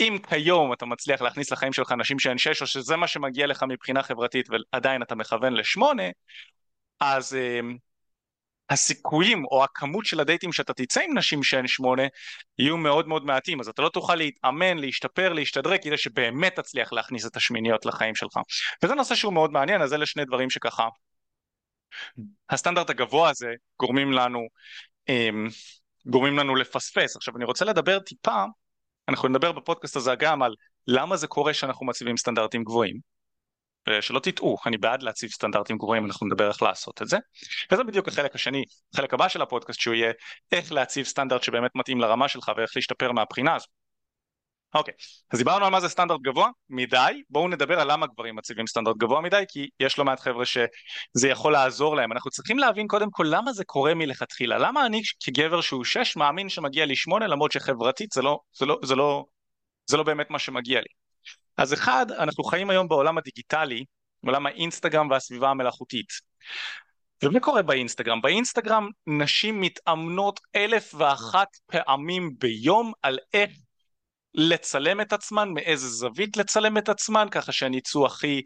אם 0.00 0.18
כיום 0.28 0.72
אתה 0.72 0.86
מצליח 0.86 1.22
להכניס 1.22 1.52
לחיים 1.52 1.72
שלך 1.72 1.92
נשים 1.92 2.18
שהן 2.18 2.38
שש 2.38 2.62
או 2.62 2.66
שזה 2.66 2.96
מה 2.96 3.06
שמגיע 3.06 3.46
לך 3.46 3.64
מבחינה 3.68 4.02
חברתית 4.02 4.48
ועדיין 4.50 5.02
אתה 5.02 5.14
מכוון 5.14 5.52
לשמונה, 5.52 6.02
אז 7.00 7.34
אמ, 7.34 7.76
הסיכויים 8.70 9.44
או 9.44 9.64
הכמות 9.64 10.06
של 10.06 10.20
הדייטים 10.20 10.52
שאתה 10.52 10.72
תצא 10.72 11.00
עם 11.00 11.18
נשים 11.18 11.42
שהן 11.42 11.66
שמונה 11.66 12.02
יהיו 12.58 12.76
מאוד 12.76 13.08
מאוד 13.08 13.24
מעטים 13.24 13.60
אז 13.60 13.68
אתה 13.68 13.82
לא 13.82 13.88
תוכל 13.88 14.14
להתאמן, 14.14 14.78
להשתפר, 14.78 15.32
להשתדרג 15.32 15.82
כדי 15.82 15.96
שבאמת 15.96 16.56
תצליח 16.56 16.92
להכניס 16.92 17.26
את 17.26 17.36
השמיניות 17.36 17.86
לחיים 17.86 18.14
שלך 18.14 18.38
וזה 18.82 18.94
נושא 18.94 19.14
שהוא 19.14 19.32
מאוד 19.32 19.52
מעניין 19.52 19.82
אז 19.82 19.94
אלה 19.94 20.06
שני 20.06 20.24
דברים 20.24 20.50
שככה 20.50 20.88
הסטנדרט 22.50 22.90
הגבוה 22.90 23.30
הזה 23.30 23.52
גורמים 23.80 24.12
לנו 24.12 24.46
אמ, 25.08 25.48
גורמים 26.06 26.38
לנו 26.38 26.56
לפספס. 26.56 27.16
עכשיו 27.16 27.36
אני 27.36 27.44
רוצה 27.44 27.64
לדבר 27.64 27.98
טיפה, 27.98 28.44
אנחנו 29.08 29.28
נדבר 29.28 29.52
בפודקאסט 29.52 29.96
הזה 29.96 30.14
גם 30.18 30.42
על 30.42 30.54
למה 30.86 31.16
זה 31.16 31.26
קורה 31.26 31.54
שאנחנו 31.54 31.86
מציבים 31.86 32.16
סטנדרטים 32.16 32.64
גבוהים. 32.64 33.17
שלא 34.00 34.20
תטעו, 34.20 34.56
אני 34.66 34.78
בעד 34.78 35.02
להציב 35.02 35.30
סטנדרטים 35.30 35.78
גבוהים, 35.78 36.06
אנחנו 36.06 36.26
נדבר 36.26 36.48
איך 36.48 36.62
לעשות 36.62 37.02
את 37.02 37.08
זה. 37.08 37.16
וזה 37.72 37.84
בדיוק 37.84 38.08
החלק 38.08 38.34
השני, 38.34 38.64
החלק 38.94 39.14
הבא 39.14 39.28
של 39.28 39.42
הפודקאסט 39.42 39.80
שהוא 39.80 39.94
יהיה 39.94 40.12
איך 40.52 40.72
להציב 40.72 41.06
סטנדרט 41.06 41.42
שבאמת 41.42 41.70
מתאים 41.74 42.00
לרמה 42.00 42.28
שלך 42.28 42.52
ואיך 42.56 42.70
להשתפר 42.76 43.12
מהבחינה 43.12 43.54
הזו. 43.54 43.66
אוקיי, 44.74 44.94
אז 45.32 45.38
דיברנו 45.38 45.64
על 45.64 45.70
מה 45.70 45.80
זה 45.80 45.88
סטנדרט 45.88 46.20
גבוה 46.22 46.48
מדי, 46.70 47.22
בואו 47.30 47.48
נדבר 47.48 47.80
על 47.80 47.92
למה 47.92 48.06
גברים 48.06 48.36
מציבים 48.36 48.66
סטנדרט 48.66 48.96
גבוה 48.96 49.20
מדי, 49.20 49.44
כי 49.48 49.68
יש 49.80 49.98
לא 49.98 50.04
מעט 50.04 50.20
חבר'ה 50.20 50.44
שזה 50.44 51.28
יכול 51.28 51.52
לעזור 51.52 51.96
להם. 51.96 52.12
אנחנו 52.12 52.30
צריכים 52.30 52.58
להבין 52.58 52.86
קודם 52.86 53.10
כל 53.10 53.26
למה 53.30 53.52
זה 53.52 53.64
קורה 53.64 53.94
מלכתחילה, 53.94 54.58
למה 54.58 54.86
אני 54.86 55.02
כגבר 55.24 55.60
שהוא 55.60 55.84
שש 55.84 56.16
מאמין 56.16 56.48
שמגיע 56.48 56.86
לי 56.86 56.96
שמונה, 56.96 57.26
למרות 57.26 57.52
שחברתית 57.52 58.12
זה 58.12 58.22
לא, 58.22 58.38
זה 58.58 58.66
לא, 58.66 58.78
זה 58.84 58.94
לא, 58.94 59.24
זה 59.86 59.96
לא 59.96 60.02
באמת 60.02 60.30
מה 60.30 60.38
שמגיע 60.38 60.80
לי. 60.80 60.97
אז 61.58 61.74
אחד, 61.74 62.06
אנחנו 62.10 62.44
חיים 62.44 62.70
היום 62.70 62.88
בעולם 62.88 63.18
הדיגיטלי, 63.18 63.84
בעולם 64.22 64.46
האינסטגרם 64.46 65.10
והסביבה 65.10 65.50
המלאכותית. 65.50 66.12
ומה 67.24 67.40
קורה 67.40 67.62
באינסטגרם? 67.62 68.20
באינסטגרם 68.20 68.88
נשים 69.06 69.60
מתאמנות 69.60 70.40
אלף 70.56 70.94
ואחת 70.94 71.48
פעמים 71.66 72.30
ביום 72.38 72.92
על 73.02 73.18
איך 73.34 73.50
לצלם 74.34 75.00
את 75.00 75.12
עצמן, 75.12 75.48
מאיזה 75.48 75.88
זווית 75.88 76.36
לצלם 76.36 76.78
את 76.78 76.88
עצמן, 76.88 77.26
ככה 77.30 77.52
שהן 77.52 77.74
יצאו 77.74 78.06
הכי 78.06 78.42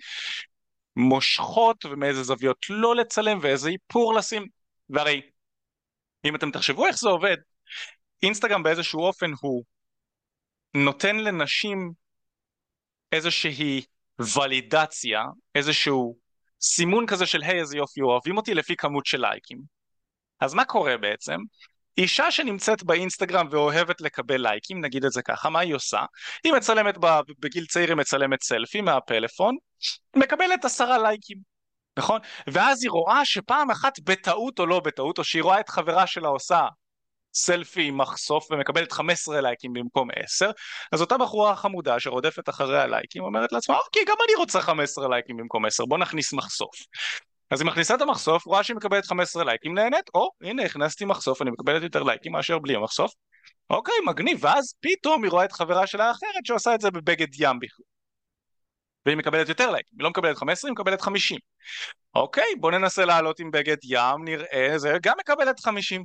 מושכות, 0.97 1.85
ומאיזה 1.85 2.23
זוויות 2.23 2.67
לא 2.71 2.97
לצלם, 2.97 3.39
ואיזה 3.43 3.71
איפור 3.71 4.15
לשים. 4.15 4.47
והרי, 4.91 5.21
אם 6.25 6.37
אתם 6.37 6.51
תחשבו 6.51 6.87
איך 6.87 6.99
זה 6.99 7.09
עובד, 7.09 7.37
אינסטגרם 8.23 8.63
באיזשהו 8.63 9.01
אופן 9.01 9.31
הוא 9.41 9.65
נותן 10.75 11.17
לנשים 11.17 12.02
איזושהי 13.13 13.85
ולידציה, 14.37 15.25
איזשהו 15.55 16.17
סימון 16.61 17.07
כזה 17.07 17.27
של 17.27 17.43
היי 17.43 17.61
איזה 17.61 17.77
יופי 17.77 18.01
אוהבים 18.01 18.37
אותי 18.37 18.55
לפי 18.55 18.77
כמות 18.77 19.07
של 19.07 19.21
לייקים. 19.21 19.59
אז 20.41 20.55
מה 20.55 20.65
קורה 20.65 20.97
בעצם? 20.97 21.37
אישה 21.99 22.31
שנמצאת 22.31 22.83
באינסטגרם 22.83 23.49
ואוהבת 23.51 24.01
לקבל 24.01 24.43
לייקים, 24.43 24.81
נגיד 24.81 25.05
את 25.05 25.13
זה 25.13 25.23
ככה, 25.23 25.51
מה 25.51 25.61
היא 25.61 25.75
עושה? 25.75 26.05
היא 26.45 26.53
מצלמת 26.53 26.99
בגיל 27.39 27.67
צעיר, 27.67 27.89
היא 27.89 27.97
מצלמת 27.97 28.43
סלפי 28.43 28.81
מהפלאפון, 28.81 29.57
מקבלת 30.17 30.65
עשרה 30.65 30.99
לייקים, 30.99 31.39
נכון? 31.99 32.21
ואז 32.47 32.83
היא 32.83 32.91
רואה 32.91 33.25
שפעם 33.25 33.71
אחת 33.71 34.01
בטעות 34.01 34.59
או 34.59 34.67
לא 34.67 34.81
בטעות, 34.81 35.19
או 35.19 35.25
שהיא 35.25 35.43
רואה 35.43 35.61
את 35.61 35.69
חברה 35.69 36.07
שלה 36.07 36.29
עושה 36.29 36.67
סלפי 37.35 37.83
עם 37.83 37.99
מחשוף 37.99 38.51
ומקבלת 38.51 38.93
15 38.93 39.41
לייקים 39.41 39.73
במקום 39.73 40.09
10 40.17 40.51
אז 40.93 41.01
אותה 41.01 41.19
בחורה 41.19 41.57
חמודה 41.57 42.01
שרודפת 42.01 42.49
אחרי 42.49 42.81
הלייקים 42.81 43.23
אומרת 43.23 43.53
לעצמה 43.53 43.77
אוקיי 43.77 44.05
גם 44.05 44.17
אני 44.27 44.35
רוצה 44.35 44.61
15 44.61 45.09
לייקים 45.09 45.37
במקום 45.37 45.65
10 45.65 45.85
בוא 45.85 45.99
נכניס 45.99 46.33
מחשוף 46.33 46.75
אז 47.53 47.61
היא 47.61 47.67
מכניסה 47.67 47.95
את 47.95 48.01
המחשוף, 48.01 48.47
רואה 48.47 48.63
שהיא 48.63 48.77
מקבלת 48.77 49.07
15 49.07 49.45
לייקים, 49.45 49.75
נהנית, 49.75 50.11
או 50.15 50.31
הנה 50.43 50.63
הכנסתי 50.63 51.05
מחשוף, 51.05 51.43
אני 51.43 51.51
מקבלת 51.51 51.83
יותר 51.83 52.03
לייקים 52.03 52.33
מאשר 52.33 52.59
בלי 52.59 52.75
המחשוף, 52.75 53.13
אוקיי 53.71 53.95
מגניב, 54.07 54.39
ואז 54.45 54.75
פתאום 54.81 55.25
היא 55.25 55.31
רואה 55.31 55.45
את 55.45 55.53
חברה 55.53 55.87
שלה 55.87 56.09
האחרת 56.09 56.47
שעושה 56.47 56.75
את 56.75 56.81
זה 56.81 56.91
בבגד 56.91 57.27
ים 57.39 57.59
בכלל. 57.61 57.85
והיא 59.07 59.17
מקבלת 59.17 59.49
יותר 59.49 59.71
לייקים, 59.71 59.99
היא 59.99 60.05
לא 60.05 60.11
מקבלת 60.11 60.37
15, 60.37 60.69
היא 60.69 60.73
מקבלת 60.73 61.01
50. 61.01 61.39
אוקיי, 62.15 62.55
בוא 62.61 62.71
ננסה 62.71 63.05
לעלות 63.05 63.41
עם 63.41 63.51
בגד 63.51 63.77
ים, 63.85 64.25
נראה, 64.25 64.73
זה 64.77 64.93
גם 65.03 65.17
מקבלת 65.21 65.61
50. 65.61 66.05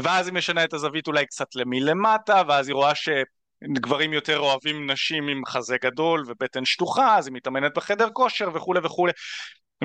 ואז 0.00 0.26
היא 0.26 0.34
משנה 0.34 0.64
את 0.64 0.72
הזווית 0.72 1.06
אולי 1.06 1.26
קצת 1.26 1.46
מלמטה, 1.66 2.42
ואז 2.48 2.68
היא 2.68 2.74
רואה 2.74 2.92
שגברים 2.94 4.12
יותר 4.12 4.38
אוהבים 4.38 4.90
נשים 4.90 5.28
עם 5.28 5.46
חזה 5.46 5.76
גדול 5.82 6.24
ובטן 6.26 6.64
שטוחה, 6.64 7.18
אז 7.18 7.26
היא 7.26 7.34
מתאמנת 7.34 7.72
בחדר 7.76 8.08
כושר 8.12 8.48
וכולי 8.54 8.80
וכולי. 8.84 9.12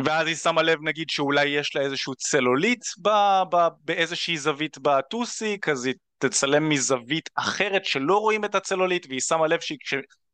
ואז 0.05 0.27
היא 0.27 0.35
שמה 0.35 0.61
לב 0.61 0.79
נגיד 0.83 1.09
שאולי 1.09 1.45
יש 1.45 1.75
לה 1.75 1.81
איזשהו 1.81 2.15
צלוליט 2.15 2.85
ב- 3.01 3.43
ב- 3.51 3.67
באיזושהי 3.85 4.37
זווית 4.37 4.77
בטוסיק, 4.77 5.69
אז 5.69 5.85
היא 5.85 5.93
תצלם 6.17 6.69
מזווית 6.69 7.29
אחרת 7.35 7.85
שלא 7.85 8.17
רואים 8.17 8.45
את 8.45 8.55
הצלוליט, 8.55 9.05
והיא 9.09 9.19
שמה 9.21 9.47
לב 9.47 9.59
שהיא, 9.59 9.77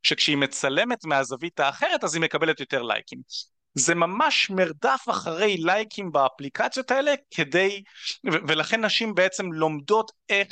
שכשהיא 0.04 0.38
מצלמת 0.38 1.06
מהזווית 1.06 1.60
האחרת 1.60 2.04
אז 2.04 2.16
היא 2.16 2.22
מקבלת 2.22 2.60
יותר 2.60 2.82
לייקים. 2.82 3.20
זה 3.78 3.96
ממש 3.96 4.50
מרדף 4.50 5.06
אחרי 5.10 5.58
לייקים 5.58 6.12
באפליקציות 6.12 6.92
האלה 6.92 7.14
כדי, 7.32 7.84
ו- 8.32 8.48
ולכן 8.48 8.86
נשים 8.86 9.16
בעצם 9.16 9.52
לומדות 9.52 10.12
איך 10.30 10.48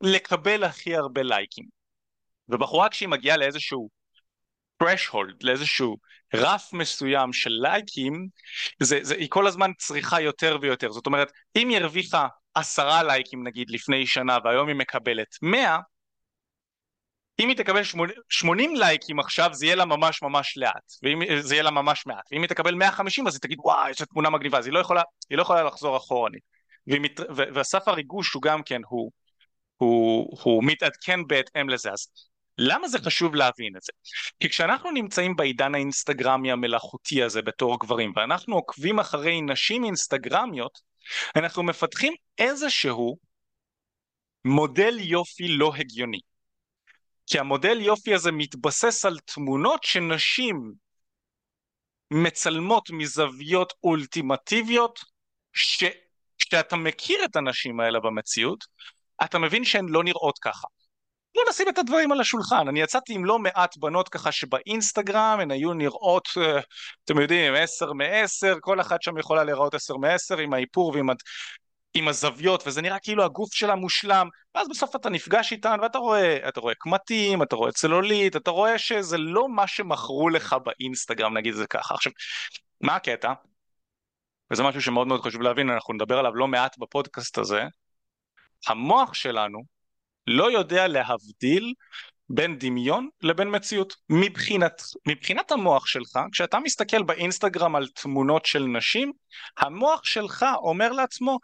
לקבל 0.00 0.64
הכי 0.64 0.96
הרבה 0.96 1.22
לייקים. 1.22 1.64
ובחורה 2.48 2.88
כשהיא 2.88 3.08
מגיעה 3.08 3.36
לאיזשהו 3.36 3.88
threshold, 4.82 5.34
לאיזשהו 5.42 5.96
רף 6.34 6.72
מסוים 6.72 7.32
של 7.32 7.50
לייקים, 7.50 8.28
זה, 8.82 8.98
זה, 9.02 9.14
היא 9.14 9.30
כל 9.30 9.46
הזמן 9.46 9.70
צריכה 9.78 10.20
יותר 10.20 10.58
ויותר. 10.62 10.92
זאת 10.92 11.06
אומרת, 11.06 11.32
אם 11.56 11.68
היא 11.68 11.78
הרוויחה 11.78 12.26
עשרה 12.54 13.02
לייקים 13.02 13.46
נגיד 13.46 13.70
לפני 13.70 14.06
שנה 14.06 14.38
והיום 14.44 14.68
היא 14.68 14.76
מקבלת 14.76 15.36
מאה, 15.42 15.78
אם 17.40 17.48
היא 17.48 17.56
תקבל 17.56 17.82
80 18.28 18.76
לייקים 18.76 19.20
עכשיו 19.20 19.50
זה 19.52 19.66
יהיה 19.66 19.76
לה 19.76 19.84
ממש 19.84 20.22
ממש 20.22 20.56
לאט, 20.56 20.92
ואם 21.02 21.40
זה 21.40 21.54
יהיה 21.54 21.62
לה 21.62 21.70
ממש 21.70 22.06
מעט, 22.06 22.28
ואם 22.32 22.42
היא 22.42 22.48
תקבל 22.48 22.74
150 22.74 23.26
אז 23.26 23.34
היא 23.34 23.40
תגיד 23.40 23.58
וואי 23.60 23.88
איזה 23.88 24.06
תמונה 24.06 24.30
מגניבה, 24.30 24.58
אז 24.58 24.66
היא 24.66 24.72
לא 24.72 24.78
יכולה, 24.78 25.02
היא 25.30 25.36
לא 25.36 25.42
יכולה 25.42 25.62
לחזור 25.62 25.96
אחורנית, 25.96 26.42
והסף 27.54 27.88
הריגוש 27.88 28.32
הוא 28.32 28.42
גם 28.42 28.62
כן, 28.62 28.80
הוא, 28.88 29.10
הוא, 29.76 30.38
הוא 30.42 30.64
מתעדכן 30.64 31.26
בהתאם 31.26 31.68
לזה, 31.68 31.90
אז 31.90 32.06
למה 32.58 32.88
זה 32.88 32.98
חשוב 32.98 33.34
להבין 33.34 33.76
את 33.76 33.82
זה? 33.82 33.92
כי 34.40 34.48
כשאנחנו 34.48 34.90
נמצאים 34.90 35.36
בעידן 35.36 35.74
האינסטגרמי 35.74 36.52
המלאכותי 36.52 37.22
הזה 37.22 37.42
בתור 37.42 37.80
גברים 37.80 38.12
ואנחנו 38.16 38.54
עוקבים 38.54 38.98
אחרי 38.98 39.40
נשים 39.40 39.84
אינסטגרמיות 39.84 40.78
אנחנו 41.36 41.62
מפתחים 41.62 42.12
איזשהו 42.38 43.16
מודל 44.44 44.96
יופי 45.00 45.48
לא 45.48 45.72
הגיוני 45.76 46.20
כי 47.30 47.38
המודל 47.38 47.80
יופי 47.80 48.14
הזה 48.14 48.32
מתבסס 48.32 49.04
על 49.04 49.18
תמונות 49.18 49.84
שנשים 49.84 50.72
מצלמות 52.10 52.90
מזוויות 52.90 53.72
אולטימטיביות 53.84 55.00
שכשאתה 55.52 56.76
מכיר 56.76 57.24
את 57.24 57.36
הנשים 57.36 57.80
האלה 57.80 58.00
במציאות 58.00 58.64
אתה 59.24 59.38
מבין 59.38 59.64
שהן 59.64 59.88
לא 59.88 60.04
נראות 60.04 60.38
ככה. 60.38 60.68
בוא 61.34 61.42
נשים 61.50 61.68
את 61.68 61.78
הדברים 61.78 62.12
על 62.12 62.20
השולחן, 62.20 62.68
אני 62.68 62.80
יצאתי 62.80 63.14
עם 63.14 63.24
לא 63.24 63.38
מעט 63.38 63.76
בנות 63.76 64.08
ככה 64.08 64.32
שבאינסטגרם 64.32 65.38
הן 65.40 65.50
היו 65.50 65.72
נראות, 65.74 66.28
אה, 66.36 66.60
אתם 67.04 67.20
יודעים, 67.20 67.54
עשר 67.54 67.92
מעשר, 67.92 68.54
כל 68.60 68.80
אחת 68.80 69.02
שם 69.02 69.18
יכולה 69.18 69.44
להיראות 69.44 69.74
עשר 69.74 69.96
מעשר 69.96 70.38
עם 70.38 70.54
האיפור 70.54 70.92
ועם 70.94 71.10
עם 71.94 72.08
הזוויות 72.08 72.66
וזה 72.66 72.82
נראה 72.82 72.98
כאילו 72.98 73.24
הגוף 73.24 73.54
שלה 73.54 73.74
מושלם 73.74 74.28
ואז 74.54 74.68
בסוף 74.68 74.96
אתה 74.96 75.10
נפגש 75.10 75.52
איתן 75.52 75.76
ואתה 75.82 75.98
רואה 75.98 76.48
אתה 76.48 76.60
רואה 76.60 76.74
קמטים 76.74 77.42
אתה 77.42 77.56
רואה 77.56 77.72
צלולית 77.72 78.36
אתה 78.36 78.50
רואה 78.50 78.78
שזה 78.78 79.18
לא 79.18 79.48
מה 79.48 79.66
שמכרו 79.66 80.28
לך 80.28 80.56
באינסטגרם 80.64 81.36
נגיד 81.36 81.54
זה 81.54 81.66
ככה. 81.66 81.94
עכשיו 81.94 82.12
מה 82.80 82.96
הקטע? 82.96 83.32
וזה 84.52 84.62
משהו 84.62 84.82
שמאוד 84.82 85.06
מאוד 85.06 85.20
חשוב 85.20 85.42
להבין 85.42 85.70
אנחנו 85.70 85.94
נדבר 85.94 86.18
עליו 86.18 86.34
לא 86.34 86.48
מעט 86.48 86.78
בפודקאסט 86.78 87.38
הזה. 87.38 87.64
המוח 88.66 89.14
שלנו 89.14 89.62
לא 90.26 90.52
יודע 90.52 90.88
להבדיל 90.88 91.74
בין 92.32 92.58
דמיון 92.58 93.08
לבין 93.22 93.56
מציאות. 93.56 93.96
מבחינת, 94.10 94.82
מבחינת 95.08 95.52
המוח 95.52 95.86
שלך, 95.86 96.18
כשאתה 96.32 96.58
מסתכל 96.58 97.02
באינסטגרם 97.02 97.76
על 97.76 97.86
תמונות 97.86 98.46
של 98.46 98.62
נשים, 98.62 99.12
המוח 99.58 100.04
שלך 100.04 100.46
אומר 100.56 100.92
לעצמו, 100.92 101.38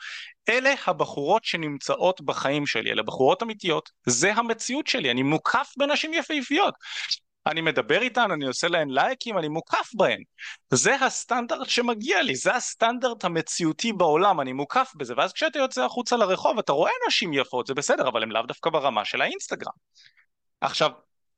אלה 0.49 0.75
הבחורות 0.87 1.45
שנמצאות 1.45 2.21
בחיים 2.21 2.67
שלי, 2.67 2.93
אלה 2.93 3.03
בחורות 3.03 3.43
אמיתיות, 3.43 3.91
זה 4.07 4.33
המציאות 4.33 4.87
שלי, 4.87 5.11
אני 5.11 5.23
מוקף 5.23 5.73
בנשים 5.79 6.15
יפהפיות. 6.15 6.75
אני 7.47 7.61
מדבר 7.61 8.03
איתן, 8.03 8.31
אני 8.31 8.47
עושה 8.47 8.69
להן 8.69 8.91
לייקים, 8.91 9.39
אני 9.39 9.49
מוקף 9.49 9.91
בהן. 9.95 10.23
זה 10.71 10.95
הסטנדרט 10.95 11.69
שמגיע 11.69 12.23
לי, 12.23 12.37
זה 12.37 12.55
הסטנדרט 12.55 13.25
המציאותי 13.25 13.93
בעולם, 13.93 14.41
אני 14.41 14.53
מוקף 14.53 14.93
בזה, 14.97 15.15
ואז 15.17 15.33
כשאתה 15.33 15.59
יוצא 15.59 15.85
החוצה 15.85 16.17
לרחוב 16.17 16.59
אתה 16.59 16.73
רואה 16.73 16.91
נשים 17.09 17.33
יפות, 17.33 17.67
זה 17.67 17.75
בסדר, 17.75 18.09
אבל 18.09 18.23
הן 18.23 18.29
לאו 18.29 18.43
דווקא 18.43 18.71
ברמה 18.71 19.05
של 19.05 19.21
האינסטגרם. 19.21 19.73
עכשיו, 20.67 20.91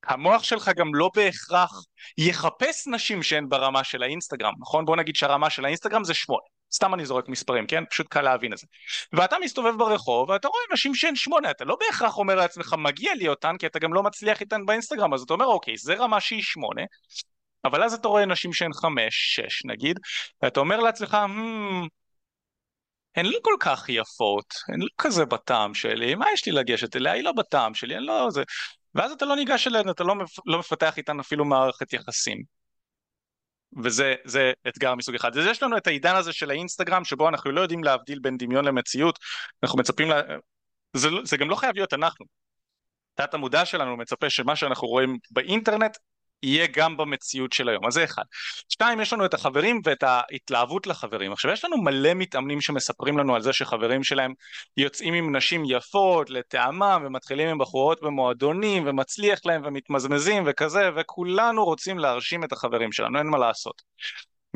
המוח 0.07 0.43
שלך 0.43 0.71
גם 0.77 0.95
לא 0.95 1.11
בהכרח 1.15 1.71
יחפש 2.19 2.87
נשים 2.87 3.23
שהן 3.23 3.49
ברמה 3.49 3.85
של 3.85 4.03
האינסטגרם, 4.03 4.53
נכון? 4.61 4.85
בוא 4.85 4.97
נגיד 4.97 5.17
שהרמה 5.17 5.51
של 5.51 5.65
האינסטגרם 5.65 6.05
זה 6.05 6.15
שמונה. 6.15 6.43
סתם 6.75 6.95
אני 6.95 7.07
זורק 7.07 7.29
מספרים, 7.29 7.67
כן? 7.67 7.85
פשוט 7.91 8.09
קל 8.09 8.23
להבין 8.23 8.53
את 8.53 8.59
זה. 8.59 8.67
ואתה 9.13 9.37
מסתובב 9.43 9.79
ברחוב 9.79 10.29
ואתה 10.29 10.49
רואה 10.49 10.61
נשים 10.73 10.95
שהן 10.95 11.17
שמונה, 11.17 11.51
אתה 11.51 11.65
לא 11.65 11.77
בהכרח 11.81 12.19
אומר 12.19 12.35
לעצמך 12.35 12.75
מגיע 12.79 13.15
לי 13.15 13.29
אותן 13.29 13.57
כי 13.59 13.67
אתה 13.67 13.79
גם 13.79 13.95
לא 13.95 14.03
מצליח 14.03 14.41
איתן 14.41 14.67
באינסטגרם, 14.67 15.15
אז 15.15 15.23
אתה 15.23 15.35
אומר 15.35 15.47
אוקיי, 15.47 15.77
זה 15.77 15.95
רמה 15.95 16.21
שהיא 16.21 16.43
שמונה, 16.43 16.83
אבל 17.65 17.83
אז 17.83 17.95
אתה 17.95 18.09
רואה 18.09 18.27
נשים 18.27 18.53
שהן 18.53 18.73
חמש, 18.73 19.37
שש 19.37 19.65
נגיד, 19.65 19.99
ואתה 20.43 20.61
אומר 20.61 20.81
לעצמך, 20.81 21.15
hmm, 21.15 21.89
הן 23.17 23.27
לא 23.27 23.39
כל 23.43 23.55
כך 23.61 23.89
יפות, 23.89 24.55
הן 24.69 24.81
לא 24.81 24.89
כזה 24.99 25.25
בטעם 25.25 25.75
שלי, 25.75 26.15
מה 26.15 26.27
יש 26.33 26.47
לי 26.47 26.53
לגשת 26.53 26.97
אליה? 26.97 27.13
היא 27.13 27.25
לא 27.25 27.33
בטעם 27.33 27.75
שלי, 27.75 27.97
אני 27.97 28.07
לא... 28.07 28.31
זה... 28.31 28.43
ואז 28.95 29.13
אתה 29.13 29.25
לא 29.25 29.37
ניגש 29.37 29.67
אליהן, 29.67 29.91
אתה 29.91 30.05
לא, 30.05 30.15
לא 30.47 30.59
מפתח 30.59 30.97
איתן 30.97 31.21
אפילו 31.21 31.45
מערכת 31.45 31.93
יחסים. 31.93 32.43
וזה 33.83 34.53
אתגר 34.69 34.95
מסוג 34.95 35.15
אחד. 35.15 35.37
אז 35.37 35.47
יש 35.47 35.63
לנו 35.63 35.77
את 35.77 35.87
העידן 35.87 36.17
הזה 36.17 36.33
של 36.33 36.51
האינסטגרם 36.51 37.05
שבו 37.05 37.29
אנחנו 37.29 37.51
לא 37.51 37.61
יודעים 37.61 37.85
להבדיל 37.85 38.19
בין 38.19 38.37
דמיון 38.37 38.65
למציאות, 38.65 39.19
אנחנו 39.63 39.79
מצפים, 39.79 40.09
לה... 40.11 40.21
זה, 40.93 41.11
לא- 41.11 41.23
זה 41.25 41.37
גם 41.37 41.51
לא 41.51 41.57
חייב 41.57 41.75
להיות 41.75 41.95
אנחנו. 41.95 42.27
תת 43.15 43.35
המודע 43.35 43.65
שלנו 43.65 43.97
מצפה 43.97 44.31
שמה 44.31 44.57
שאנחנו 44.57 44.89
רואים 44.89 45.19
באינטרנט 45.31 45.97
יהיה 46.43 46.67
גם 46.73 46.97
במציאות 46.97 47.53
של 47.53 47.69
היום, 47.69 47.87
אז 47.87 47.93
זה 47.93 48.05
אחד. 48.05 48.23
שתיים, 48.69 49.01
יש 49.01 49.13
לנו 49.13 49.25
את 49.25 49.35
החברים 49.35 49.81
ואת 49.85 50.03
ההתלהבות 50.03 50.87
לחברים. 50.87 51.33
עכשיו, 51.33 51.51
יש 51.51 51.65
לנו 51.65 51.83
מלא 51.83 52.15
מתאמנים 52.15 52.61
שמספרים 52.61 53.19
לנו 53.19 53.35
על 53.35 53.43
זה 53.43 53.53
שחברים 53.53 54.05
שלהם 54.05 54.33
יוצאים 54.77 55.15
עם 55.15 55.37
נשים 55.37 55.63
יפות, 55.67 56.31
לטעמם, 56.31 57.03
ומתחילים 57.07 57.49
עם 57.49 57.59
בחורות 57.59 58.03
במועדונים, 58.03 58.85
ומצליח 58.87 59.39
להם, 59.45 59.63
ומתמזמזים, 59.65 60.45
וכזה, 60.47 60.91
וכולנו 60.97 61.65
רוצים 61.65 61.99
להרשים 61.99 62.45
את 62.45 62.53
החברים 62.53 62.93
שלנו, 62.93 63.19
אין 63.19 63.27
מה 63.27 63.39
לעשות. 63.39 63.83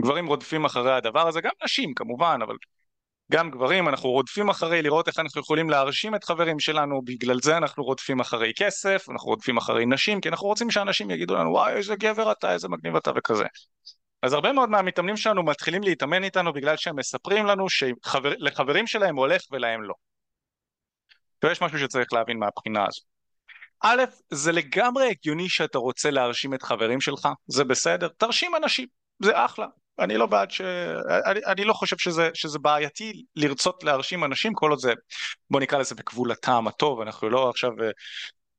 גברים 0.01 0.27
רודפים 0.27 0.65
אחרי 0.65 0.93
הדבר 0.93 1.29
הזה, 1.29 1.41
גם 1.41 1.51
נשים 1.65 1.95
כמובן, 1.95 2.39
אבל 2.43 2.57
גם 3.33 3.51
גברים, 3.51 3.89
אנחנו 3.89 4.11
רודפים 4.11 4.49
אחרי 4.49 4.83
לראות 4.83 5.09
איך 5.09 5.19
אנחנו 5.19 5.41
יכולים 5.41 5.71
להרשים 5.71 6.15
את 6.15 6.25
חברים 6.25 6.59
שלנו, 6.59 7.03
בגלל 7.03 7.41
זה 7.43 7.57
אנחנו 7.57 7.85
רודפים 7.85 8.21
אחרי 8.21 8.53
כסף, 8.57 9.07
אנחנו 9.11 9.29
רודפים 9.29 9.57
אחרי 9.57 9.87
נשים, 9.87 10.21
כי 10.21 10.29
אנחנו 10.29 10.47
רוצים 10.47 10.71
שאנשים 10.71 11.11
יגידו 11.11 11.35
לנו 11.35 11.51
וואי 11.51 11.73
איזה 11.73 11.97
גבר 11.97 12.33
אתה, 12.33 12.53
איזה 12.53 12.69
מגניב 12.69 12.97
אתה 12.97 13.11
וכזה. 13.17 13.45
אז 14.23 14.33
הרבה 14.33 14.53
מאוד 14.53 14.71
מהמתאמנים 14.71 15.17
שלנו 15.17 15.43
מתחילים 15.43 15.83
להתאמן 15.83 16.25
איתנו 16.25 16.53
בגלל 16.53 16.77
שהם 16.77 16.97
מספרים 16.97 17.47
לנו 17.47 17.67
שלחברים 17.69 18.87
שלהם 18.87 19.17
הולך 19.17 19.43
ולהם 19.51 19.83
לא. 19.83 19.95
ויש 21.45 21.62
משהו 21.62 21.79
שצריך 21.79 22.12
להבין 22.12 22.39
מהבחינה 22.39 22.87
הזו. 22.89 23.01
א', 23.85 24.03
זה 24.31 24.53
לגמרי 24.53 25.09
הגיוני 25.11 25.49
שאתה 25.49 25.79
רוצה 25.79 26.11
להרשים 26.11 26.55
את 26.55 26.62
חברים 26.62 27.01
שלך, 27.01 27.29
זה 27.47 27.65
בסדר, 27.65 28.09
תרשים 28.09 28.57
אנשים, 28.57 28.87
זה 29.23 29.45
אחלה, 29.45 29.67
אני 29.99 30.17
לא 30.17 30.27
בעד 30.27 30.51
ש... 30.51 30.61
אני, 31.27 31.41
אני 31.47 31.65
לא 31.65 31.73
חושב 31.73 31.99
שזה, 31.99 32.31
שזה 32.35 32.59
בעייתי 32.59 33.25
לרצות 33.37 33.85
להרשים 33.85 34.25
אנשים 34.25 34.55
כל 34.55 34.71
עוד 34.71 34.79
זה, 34.79 34.93
בוא 35.51 35.61
נקרא 35.61 35.79
לזה 35.79 35.95
בגבול 35.95 36.33
הטעם 36.33 36.69
הטוב, 36.69 37.01
אנחנו 37.01 37.29
לא 37.29 37.51
עכשיו, 37.51 37.71
אה, 37.83 37.91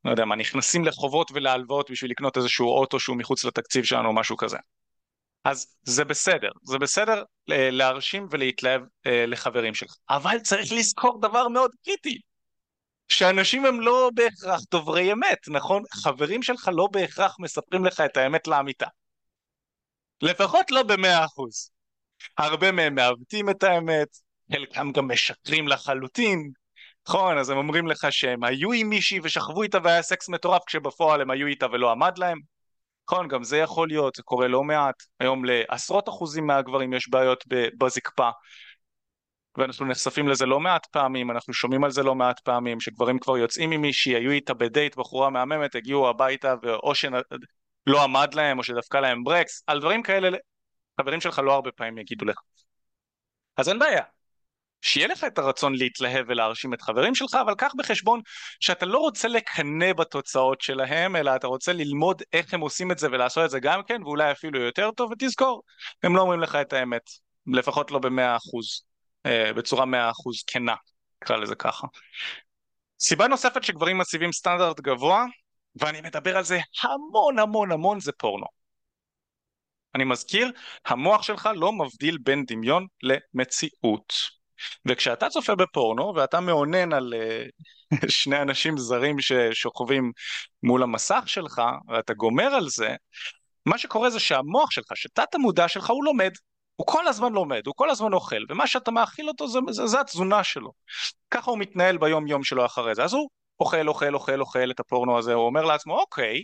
לא 0.05 0.11
יודע 0.11 0.25
מה, 0.25 0.35
נכנסים 0.35 0.85
לחובות 0.85 1.31
ולהלוואות 1.33 1.91
בשביל 1.91 2.11
לקנות 2.11 2.37
איזשהו 2.37 2.67
אוטו 2.67 2.99
שהוא 2.99 3.17
מחוץ 3.17 3.45
לתקציב 3.45 3.83
שלנו 3.83 4.07
או 4.07 4.13
משהו 4.13 4.37
כזה. 4.37 4.57
אז 5.43 5.75
זה 5.83 6.05
בסדר, 6.05 6.49
זה 6.63 6.79
בסדר 6.79 7.23
אה, 7.51 7.69
להרשים 7.71 8.27
ולהתלהב 8.31 8.81
אה, 9.05 9.25
לחברים 9.25 9.73
שלך, 9.73 9.95
אבל 10.09 10.39
צריך 10.39 10.71
לזכור 10.71 11.21
דבר 11.21 11.47
מאוד 11.47 11.71
קריטי, 11.85 12.19
שאנשים 13.07 13.65
הם 13.65 13.81
לא 13.81 14.09
בהכרח 14.13 14.61
דוברי 14.71 15.13
אמת, 15.13 15.37
נכון? 15.47 15.83
חברים 15.93 16.43
שלך 16.43 16.69
לא 16.73 16.87
בהכרח 16.91 17.35
מספרים 17.39 17.85
לך 17.85 18.01
את 18.01 18.17
האמת 18.17 18.47
לאמיתה. 18.47 18.87
לפחות 20.21 20.71
לא 20.71 20.83
במאה 20.83 21.25
אחוז. 21.25 21.69
הרבה 22.37 22.71
מהם 22.71 22.95
מעוותים 22.95 23.49
את 23.49 23.63
האמת, 23.63 24.07
חלקם 24.51 24.91
גם 24.91 25.11
משקרים 25.11 25.67
לחלוטין, 25.67 26.51
נכון? 27.07 27.37
אז 27.37 27.49
הם 27.49 27.57
אומרים 27.57 27.87
לך 27.87 28.07
שהם 28.09 28.43
היו 28.43 28.71
עם 28.71 28.89
מישהי 28.89 29.19
ושכבו 29.23 29.63
איתה 29.63 29.77
והיה 29.83 30.01
סקס 30.01 30.29
מטורף 30.29 30.61
כשבפועל 30.67 31.21
הם 31.21 31.31
היו 31.31 31.47
איתה 31.47 31.65
ולא 31.71 31.91
עמד 31.91 32.17
להם. 32.17 32.39
נכון, 33.09 33.27
גם 33.27 33.43
זה 33.43 33.57
יכול 33.57 33.87
להיות, 33.87 34.15
זה 34.15 34.23
קורה 34.23 34.47
לא 34.47 34.63
מעט. 34.63 34.95
היום 35.19 35.45
לעשרות 35.45 36.09
אחוזים 36.09 36.47
מהגברים 36.47 36.93
יש 36.93 37.09
בעיות 37.09 37.43
בזקפה. 37.77 38.29
ואנחנו 39.57 39.85
נחשפים 39.85 40.27
לזה 40.27 40.45
לא 40.45 40.59
מעט 40.59 40.85
פעמים, 40.85 41.31
אנחנו 41.31 41.53
שומעים 41.53 41.83
על 41.83 41.91
זה 41.91 42.03
לא 42.03 42.15
מעט 42.15 42.39
פעמים, 42.39 42.79
שגברים 42.79 43.19
כבר 43.19 43.37
יוצאים 43.37 43.71
עם 43.71 43.81
מישהי, 43.81 44.15
היו 44.15 44.31
איתה 44.31 44.53
בדייט, 44.53 44.95
בחורה 44.95 45.29
מהממת, 45.29 45.75
הגיעו 45.75 46.09
הביתה, 46.09 46.55
ואו 46.61 46.95
לא 47.87 48.03
עמד 48.03 48.33
להם 48.33 48.57
או 48.57 48.63
שדפקה 48.63 48.99
להם 49.01 49.23
ברקס, 49.23 49.63
על 49.67 49.79
דברים 49.79 50.03
כאלה 50.03 50.37
חברים 51.01 51.21
שלך 51.21 51.39
לא 51.39 51.53
הרבה 51.53 51.71
פעמים 51.71 51.97
יגידו 51.97 52.25
לך. 52.25 52.37
אז 53.57 53.69
אין 53.69 53.79
בעיה, 53.79 54.03
שיהיה 54.81 55.07
לך 55.07 55.23
את 55.23 55.37
הרצון 55.37 55.75
להתלהב 55.75 56.25
ולהרשים 56.27 56.73
את 56.73 56.81
חברים 56.81 57.15
שלך, 57.15 57.37
אבל 57.41 57.55
קח 57.55 57.71
בחשבון 57.77 58.21
שאתה 58.59 58.85
לא 58.85 58.97
רוצה 58.97 59.27
לקנא 59.27 59.93
בתוצאות 59.93 60.61
שלהם, 60.61 61.15
אלא 61.15 61.35
אתה 61.35 61.47
רוצה 61.47 61.73
ללמוד 61.73 62.21
איך 62.33 62.53
הם 62.53 62.59
עושים 62.59 62.91
את 62.91 62.99
זה 62.99 63.07
ולעשות 63.11 63.45
את 63.45 63.49
זה 63.49 63.59
גם 63.59 63.83
כן, 63.83 64.03
ואולי 64.03 64.31
אפילו 64.31 64.61
יותר 64.61 64.91
טוב, 64.91 65.11
ותזכור, 65.11 65.63
הם 66.03 66.15
לא 66.15 66.21
אומרים 66.21 66.39
לך 66.39 66.55
את 66.55 66.73
האמת, 66.73 67.01
לפחות 67.53 67.91
לא 67.91 67.99
במאה 67.99 68.35
אחוז, 68.35 68.83
אה, 69.25 69.53
בצורה 69.53 69.85
מאה 69.85 70.09
אחוז 70.09 70.43
כנה, 70.47 70.75
נקרא 71.23 71.37
לזה 71.37 71.55
ככה. 71.55 71.87
סיבה 72.99 73.27
נוספת 73.27 73.63
שגברים 73.63 73.97
מציבים 73.97 74.31
סטנדרט 74.31 74.79
גבוה 74.79 75.25
ואני 75.75 76.01
מדבר 76.01 76.37
על 76.37 76.43
זה 76.43 76.59
המון 76.83 77.39
המון 77.39 77.71
המון 77.71 77.99
זה 77.99 78.11
פורנו. 78.11 78.45
אני 79.95 80.03
מזכיר, 80.03 80.51
המוח 80.85 81.21
שלך 81.23 81.49
לא 81.55 81.71
מבדיל 81.71 82.17
בין 82.17 82.45
דמיון 82.47 82.87
למציאות. 83.03 84.13
וכשאתה 84.85 85.29
צופה 85.29 85.55
בפורנו 85.55 86.13
ואתה 86.15 86.39
מאונן 86.39 86.93
על 86.93 87.13
uh, 87.13 87.97
שני 88.09 88.41
אנשים 88.41 88.77
זרים 88.77 89.19
ששוכבים 89.19 90.11
מול 90.63 90.83
המסך 90.83 91.23
שלך 91.25 91.61
ואתה 91.87 92.13
גומר 92.13 92.45
על 92.45 92.69
זה, 92.69 92.95
מה 93.65 93.77
שקורה 93.77 94.09
זה 94.09 94.19
שהמוח 94.19 94.71
שלך, 94.71 94.85
שתת 94.95 95.35
המודע 95.35 95.67
שלך 95.67 95.89
הוא 95.89 96.05
לומד, 96.05 96.31
הוא 96.75 96.87
כל 96.87 97.07
הזמן 97.07 97.33
לומד, 97.33 97.67
הוא 97.67 97.73
כל 97.77 97.89
הזמן 97.89 98.13
אוכל, 98.13 98.43
ומה 98.49 98.67
שאתה 98.67 98.91
מאכיל 98.91 99.27
אותו 99.27 99.47
זה, 99.47 99.59
זה, 99.71 99.87
זה 99.87 99.99
התזונה 99.99 100.43
שלו. 100.43 100.71
ככה 101.31 101.51
הוא 101.51 101.59
מתנהל 101.59 101.97
ביום 101.97 102.27
יום 102.27 102.43
שלו 102.43 102.65
אחרי 102.65 102.95
זה, 102.95 103.03
אז 103.03 103.13
הוא 103.13 103.29
אוכל, 103.59 103.87
אוכל, 103.87 104.13
אוכל, 104.13 104.39
אוכל 104.39 104.71
את 104.71 104.79
הפורנו 104.79 105.17
הזה, 105.17 105.33
הוא 105.33 105.45
אומר 105.45 105.65
לעצמו, 105.65 105.99
אוקיי, 105.99 106.41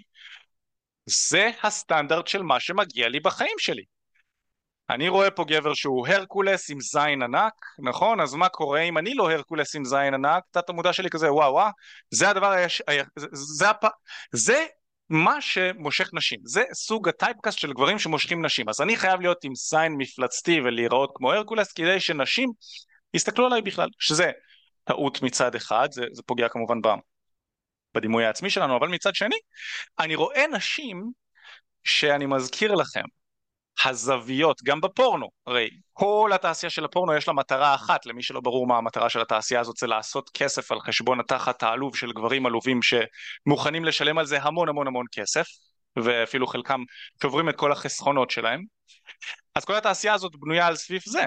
זה 1.05 1.49
הסטנדרט 1.63 2.27
של 2.27 2.43
מה 2.43 2.59
שמגיע 2.59 3.09
לי 3.09 3.19
בחיים 3.19 3.55
שלי. 3.57 3.83
אני 4.89 5.09
רואה 5.09 5.31
פה 5.31 5.45
גבר 5.47 5.73
שהוא 5.73 6.07
הרקולס 6.07 6.69
עם 6.69 6.81
זין 6.81 7.21
ענק, 7.23 7.53
נכון? 7.79 8.21
אז 8.21 8.33
מה 8.33 8.49
קורה 8.49 8.81
אם 8.81 8.97
אני 8.97 9.13
לא 9.13 9.31
הרקולס 9.31 9.75
עם 9.75 9.85
זין 9.85 10.13
ענק? 10.13 10.43
תת 10.51 10.69
המודע 10.69 10.93
שלי 10.93 11.09
כזה, 11.09 11.33
וואו 11.33 11.53
וואו, 11.53 11.69
זה 12.11 12.29
הדבר, 12.29 12.51
היש... 12.51 12.81
זה, 13.15 13.27
זה, 13.31 13.69
הפ... 13.69 13.83
זה 14.31 14.65
מה 15.09 15.41
שמושך 15.41 16.09
נשים, 16.13 16.39
זה 16.43 16.63
סוג 16.73 17.09
הטייפקאסט 17.09 17.57
של 17.57 17.73
גברים 17.73 17.99
שמושכים 17.99 18.45
נשים, 18.45 18.69
אז 18.69 18.81
אני 18.81 18.95
חייב 18.95 19.21
להיות 19.21 19.43
עם 19.43 19.55
זין 19.55 19.95
מפלצתי 19.97 20.61
ולהיראות 20.61 21.11
כמו 21.15 21.31
הרקולס 21.31 21.71
כדי 21.71 21.99
שנשים 21.99 22.51
יסתכלו 23.13 23.45
עליי 23.45 23.61
בכלל, 23.61 23.89
שזה 23.99 24.31
טעות 24.83 25.21
מצד 25.21 25.55
אחד, 25.55 25.87
זה, 25.91 26.05
זה 26.11 26.21
פוגע 26.23 26.49
כמובן 26.49 26.77
בדימוי 27.95 28.25
העצמי 28.25 28.49
שלנו, 28.49 28.77
אבל 28.77 28.87
מצד 28.87 29.15
שני, 29.15 29.35
אני 29.99 30.15
רואה 30.15 30.47
נשים 30.47 31.11
שאני 31.83 32.25
מזכיר 32.25 32.75
לכם, 32.75 33.03
הזוויות, 33.85 34.63
גם 34.63 34.81
בפורנו, 34.81 35.27
הרי 35.47 35.69
כל 35.93 36.31
התעשייה 36.33 36.69
של 36.69 36.85
הפורנו 36.85 37.13
יש 37.13 37.27
לה 37.27 37.33
מטרה 37.33 37.75
אחת, 37.75 38.05
למי 38.05 38.23
שלא 38.23 38.41
ברור 38.41 38.67
מה 38.67 38.77
המטרה 38.77 39.09
של 39.09 39.21
התעשייה 39.21 39.59
הזאת, 39.59 39.77
זה 39.77 39.87
לעשות 39.87 40.29
כסף 40.33 40.71
על 40.71 40.79
חשבון 40.79 41.19
התחת 41.19 41.63
העלוב 41.63 41.95
של 41.95 42.11
גברים 42.11 42.45
עלובים 42.45 42.79
שמוכנים 42.81 43.85
לשלם 43.85 44.17
על 44.17 44.25
זה 44.25 44.41
המון 44.41 44.69
המון 44.69 44.87
המון 44.87 45.05
כסף, 45.11 45.47
ואפילו 45.95 46.47
חלקם 46.47 46.83
שוברים 47.21 47.49
את 47.49 47.55
כל 47.55 47.71
החסכונות 47.71 48.31
שלהם, 48.31 48.63
אז 49.55 49.65
כל 49.65 49.75
התעשייה 49.75 50.13
הזאת 50.13 50.31
בנויה 50.39 50.67
על 50.67 50.75
סביב 50.75 51.01
זה. 51.05 51.25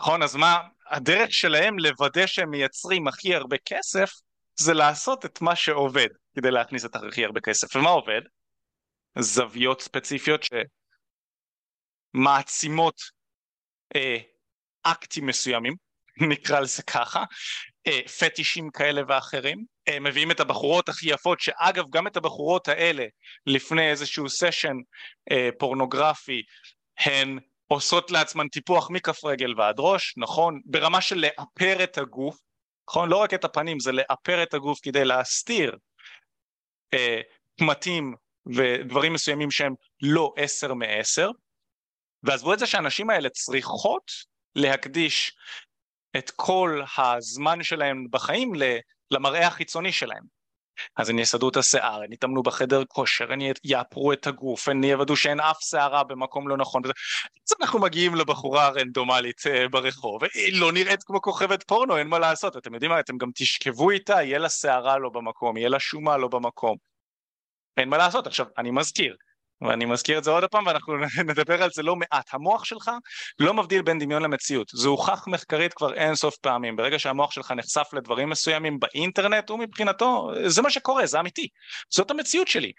נכון, 0.00 0.22
אז 0.22 0.36
מה, 0.36 0.60
הדרך 0.90 1.32
שלהם 1.32 1.78
לוודא 1.78 2.26
שהם 2.26 2.50
מייצרים 2.50 3.08
הכי 3.08 3.34
הרבה 3.34 3.56
כסף 3.64 4.10
זה 4.56 4.74
לעשות 4.74 5.24
את 5.24 5.40
מה 5.40 5.56
שעובד 5.56 6.08
כדי 6.36 6.50
להכניס 6.50 6.84
את 6.84 6.96
הכי 6.96 7.24
הרבה 7.24 7.40
כסף. 7.40 7.76
ומה 7.76 7.90
עובד? 7.90 8.20
זוויות 9.18 9.80
ספציפיות 9.80 10.40
שמעצימות 12.14 13.00
אה, 13.96 14.16
אקטים 14.82 15.26
מסוימים, 15.26 15.74
נקרא 16.30 16.60
לזה 16.60 16.82
ככה, 16.82 17.24
אה, 17.86 18.00
פטישים 18.18 18.70
כאלה 18.70 19.02
ואחרים, 19.08 19.64
אה, 19.88 20.00
מביאים 20.00 20.30
את 20.30 20.40
הבחורות 20.40 20.88
הכי 20.88 21.10
יפות, 21.10 21.40
שאגב 21.40 21.84
גם 21.90 22.06
את 22.06 22.16
הבחורות 22.16 22.68
האלה 22.68 23.04
לפני 23.46 23.90
איזשהו 23.90 24.28
סשן 24.28 24.76
אה, 25.30 25.48
פורנוגרפי 25.58 26.42
הן 26.98 27.38
עושות 27.68 28.10
לעצמן 28.10 28.48
טיפוח 28.48 28.90
מכף 28.90 29.24
רגל 29.24 29.54
ועד 29.60 29.74
ראש, 29.78 30.14
נכון? 30.16 30.60
ברמה 30.64 31.00
של 31.00 31.16
לאפר 31.16 31.84
את 31.84 31.98
הגוף, 31.98 32.38
נכון? 32.88 33.08
לא 33.08 33.16
רק 33.16 33.34
את 33.34 33.44
הפנים, 33.44 33.80
זה 33.80 33.92
לאפר 33.92 34.42
את 34.42 34.54
הגוף 34.54 34.78
כדי 34.82 35.04
להסתיר 35.04 35.76
אה, 36.94 37.20
קמטים 37.60 38.14
ודברים 38.56 39.12
מסוימים 39.12 39.50
שהם 39.50 39.74
לא 40.02 40.32
עשר 40.36 40.74
מעשר, 40.74 41.30
ועזבו 42.22 42.54
את 42.54 42.58
זה 42.58 42.66
שהנשים 42.66 43.10
האלה 43.10 43.28
צריכות 43.30 44.10
להקדיש 44.56 45.36
את 46.18 46.30
כל 46.30 46.82
הזמן 46.98 47.62
שלהם 47.62 48.06
בחיים 48.10 48.52
למראה 49.10 49.46
החיצוני 49.46 49.92
שלהם. 49.92 50.37
אז 50.96 51.08
הן 51.08 51.18
יסדרו 51.18 51.48
את 51.48 51.56
השיער, 51.56 52.02
הן 52.02 52.12
יתאמנו 52.12 52.42
בחדר 52.42 52.84
כושר, 52.84 53.32
הן 53.32 53.40
יאפרו 53.64 54.12
את 54.12 54.26
הגוף, 54.26 54.68
הן 54.68 54.84
יוודאו 54.84 55.16
שאין 55.16 55.40
אף 55.40 55.56
שערה 55.60 56.04
במקום 56.04 56.48
לא 56.48 56.56
נכון. 56.56 56.82
אז 56.84 57.54
אנחנו 57.60 57.78
מגיעים 57.78 58.14
לבחורה 58.14 58.66
הרנדומלית 58.66 59.46
אה, 59.46 59.68
ברחוב, 59.68 60.24
היא 60.34 60.60
לא 60.60 60.72
נראית 60.72 61.02
כמו 61.02 61.22
כוכבת 61.22 61.62
פורנו, 61.62 61.96
אין 61.96 62.06
מה 62.06 62.18
לעשות, 62.18 62.56
אתם 62.56 62.74
יודעים 62.74 62.90
מה, 62.90 63.00
אתם 63.00 63.18
גם 63.18 63.30
תשכבו 63.34 63.90
איתה, 63.90 64.12
יהיה 64.12 64.38
לה 64.38 64.48
שערה 64.48 64.98
לא 64.98 65.08
במקום, 65.08 65.56
יהיה 65.56 65.68
לה 65.68 65.80
שומה 65.80 66.16
לא 66.16 66.28
במקום. 66.28 66.76
אין 67.76 67.88
מה 67.88 67.96
לעשות. 67.96 68.26
עכשיו, 68.26 68.46
אני 68.58 68.70
מזכיר, 68.70 69.16
ואני 69.60 69.84
מזכיר 69.84 70.18
את 70.18 70.24
זה 70.24 70.30
עוד 70.30 70.44
פעם 70.44 70.66
ואנחנו 70.66 70.94
נדבר 71.28 71.62
על 71.62 71.70
זה 71.70 71.82
לא 71.82 71.96
מעט. 71.96 72.30
המוח 72.32 72.64
שלך 72.64 72.90
לא 73.38 73.54
מבדיל 73.54 73.82
בין 73.82 73.98
דמיון 73.98 74.22
למציאות. 74.22 74.70
זה 74.74 74.88
הוכח 74.88 75.28
מחקרית 75.28 75.74
כבר 75.74 75.94
אין 75.94 76.14
סוף 76.14 76.36
פעמים. 76.36 76.76
ברגע 76.76 76.98
שהמוח 76.98 77.30
שלך 77.30 77.50
נחשף 77.50 77.88
לדברים 77.92 78.28
מסוימים 78.28 78.78
באינטרנט, 78.78 79.50
הוא 79.50 79.58
מבחינתו, 79.58 80.30
זה 80.46 80.62
מה 80.62 80.70
שקורה, 80.70 81.06
זה 81.06 81.20
אמיתי. 81.20 81.48
זאת 81.90 82.10
המציאות 82.10 82.48
שלי. 82.48 82.72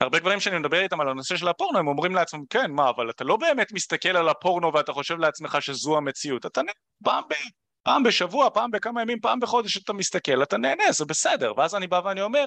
הרבה 0.00 0.18
גברים 0.18 0.40
שאני 0.40 0.58
מדבר 0.58 0.80
איתם 0.80 1.00
על 1.00 1.08
הנושא 1.08 1.36
של 1.36 1.48
הפורנו, 1.48 1.78
הם 1.78 1.88
אומרים 1.88 2.14
לעצמם, 2.14 2.40
כן, 2.50 2.70
מה, 2.70 2.90
אבל 2.90 3.10
אתה 3.10 3.24
לא 3.24 3.36
באמת 3.36 3.72
מסתכל 3.72 4.16
על 4.16 4.28
הפורנו 4.28 4.74
ואתה 4.74 4.92
חושב 4.92 5.18
לעצמך 5.18 5.58
שזו 5.60 5.96
המציאות. 5.96 6.46
אתה 6.46 6.60
פעם 7.04 7.24
ב... 7.30 7.34
פעם 7.82 8.02
בשבוע, 8.02 8.50
פעם 8.50 8.70
בכמה 8.70 9.02
ימים, 9.02 9.20
פעם 9.20 9.40
בחודש 9.40 9.76
אתה 9.76 9.92
מסתכל, 9.92 10.42
אתה 10.42 10.56
נהנה, 10.56 10.92
זה 10.92 11.04
בסדר. 11.04 11.52
ואז 11.56 11.74
אני 11.74 11.86
בא 11.86 12.00
ואני 12.04 12.22
אומר, 12.22 12.44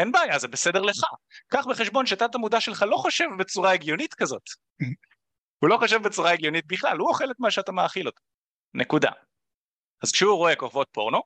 אין 0.00 0.12
בעיה, 0.12 0.38
זה 0.38 0.48
בסדר 0.48 0.82
לך. 0.82 1.04
קח 1.48 1.66
בחשבון 1.66 2.06
שתת 2.06 2.34
המודע 2.34 2.60
שלך 2.60 2.84
לא 2.88 2.96
חושב 2.96 3.24
בצורה 3.38 3.72
הגיונית 3.72 4.14
כזאת. 4.14 4.42
הוא 5.58 5.68
לא 5.70 5.76
חושב 5.76 6.02
בצורה 6.02 6.32
הגיונית 6.32 6.66
בכלל, 6.66 6.98
הוא 6.98 7.08
אוכל 7.08 7.30
את 7.30 7.36
מה 7.38 7.50
שאתה 7.50 7.72
מאכיל 7.72 8.06
אותו. 8.06 8.22
נקודה. 8.74 9.10
אז 10.02 10.12
כשהוא 10.12 10.36
רואה 10.36 10.56
כוכבות 10.56 10.88
פורנו, 10.92 11.22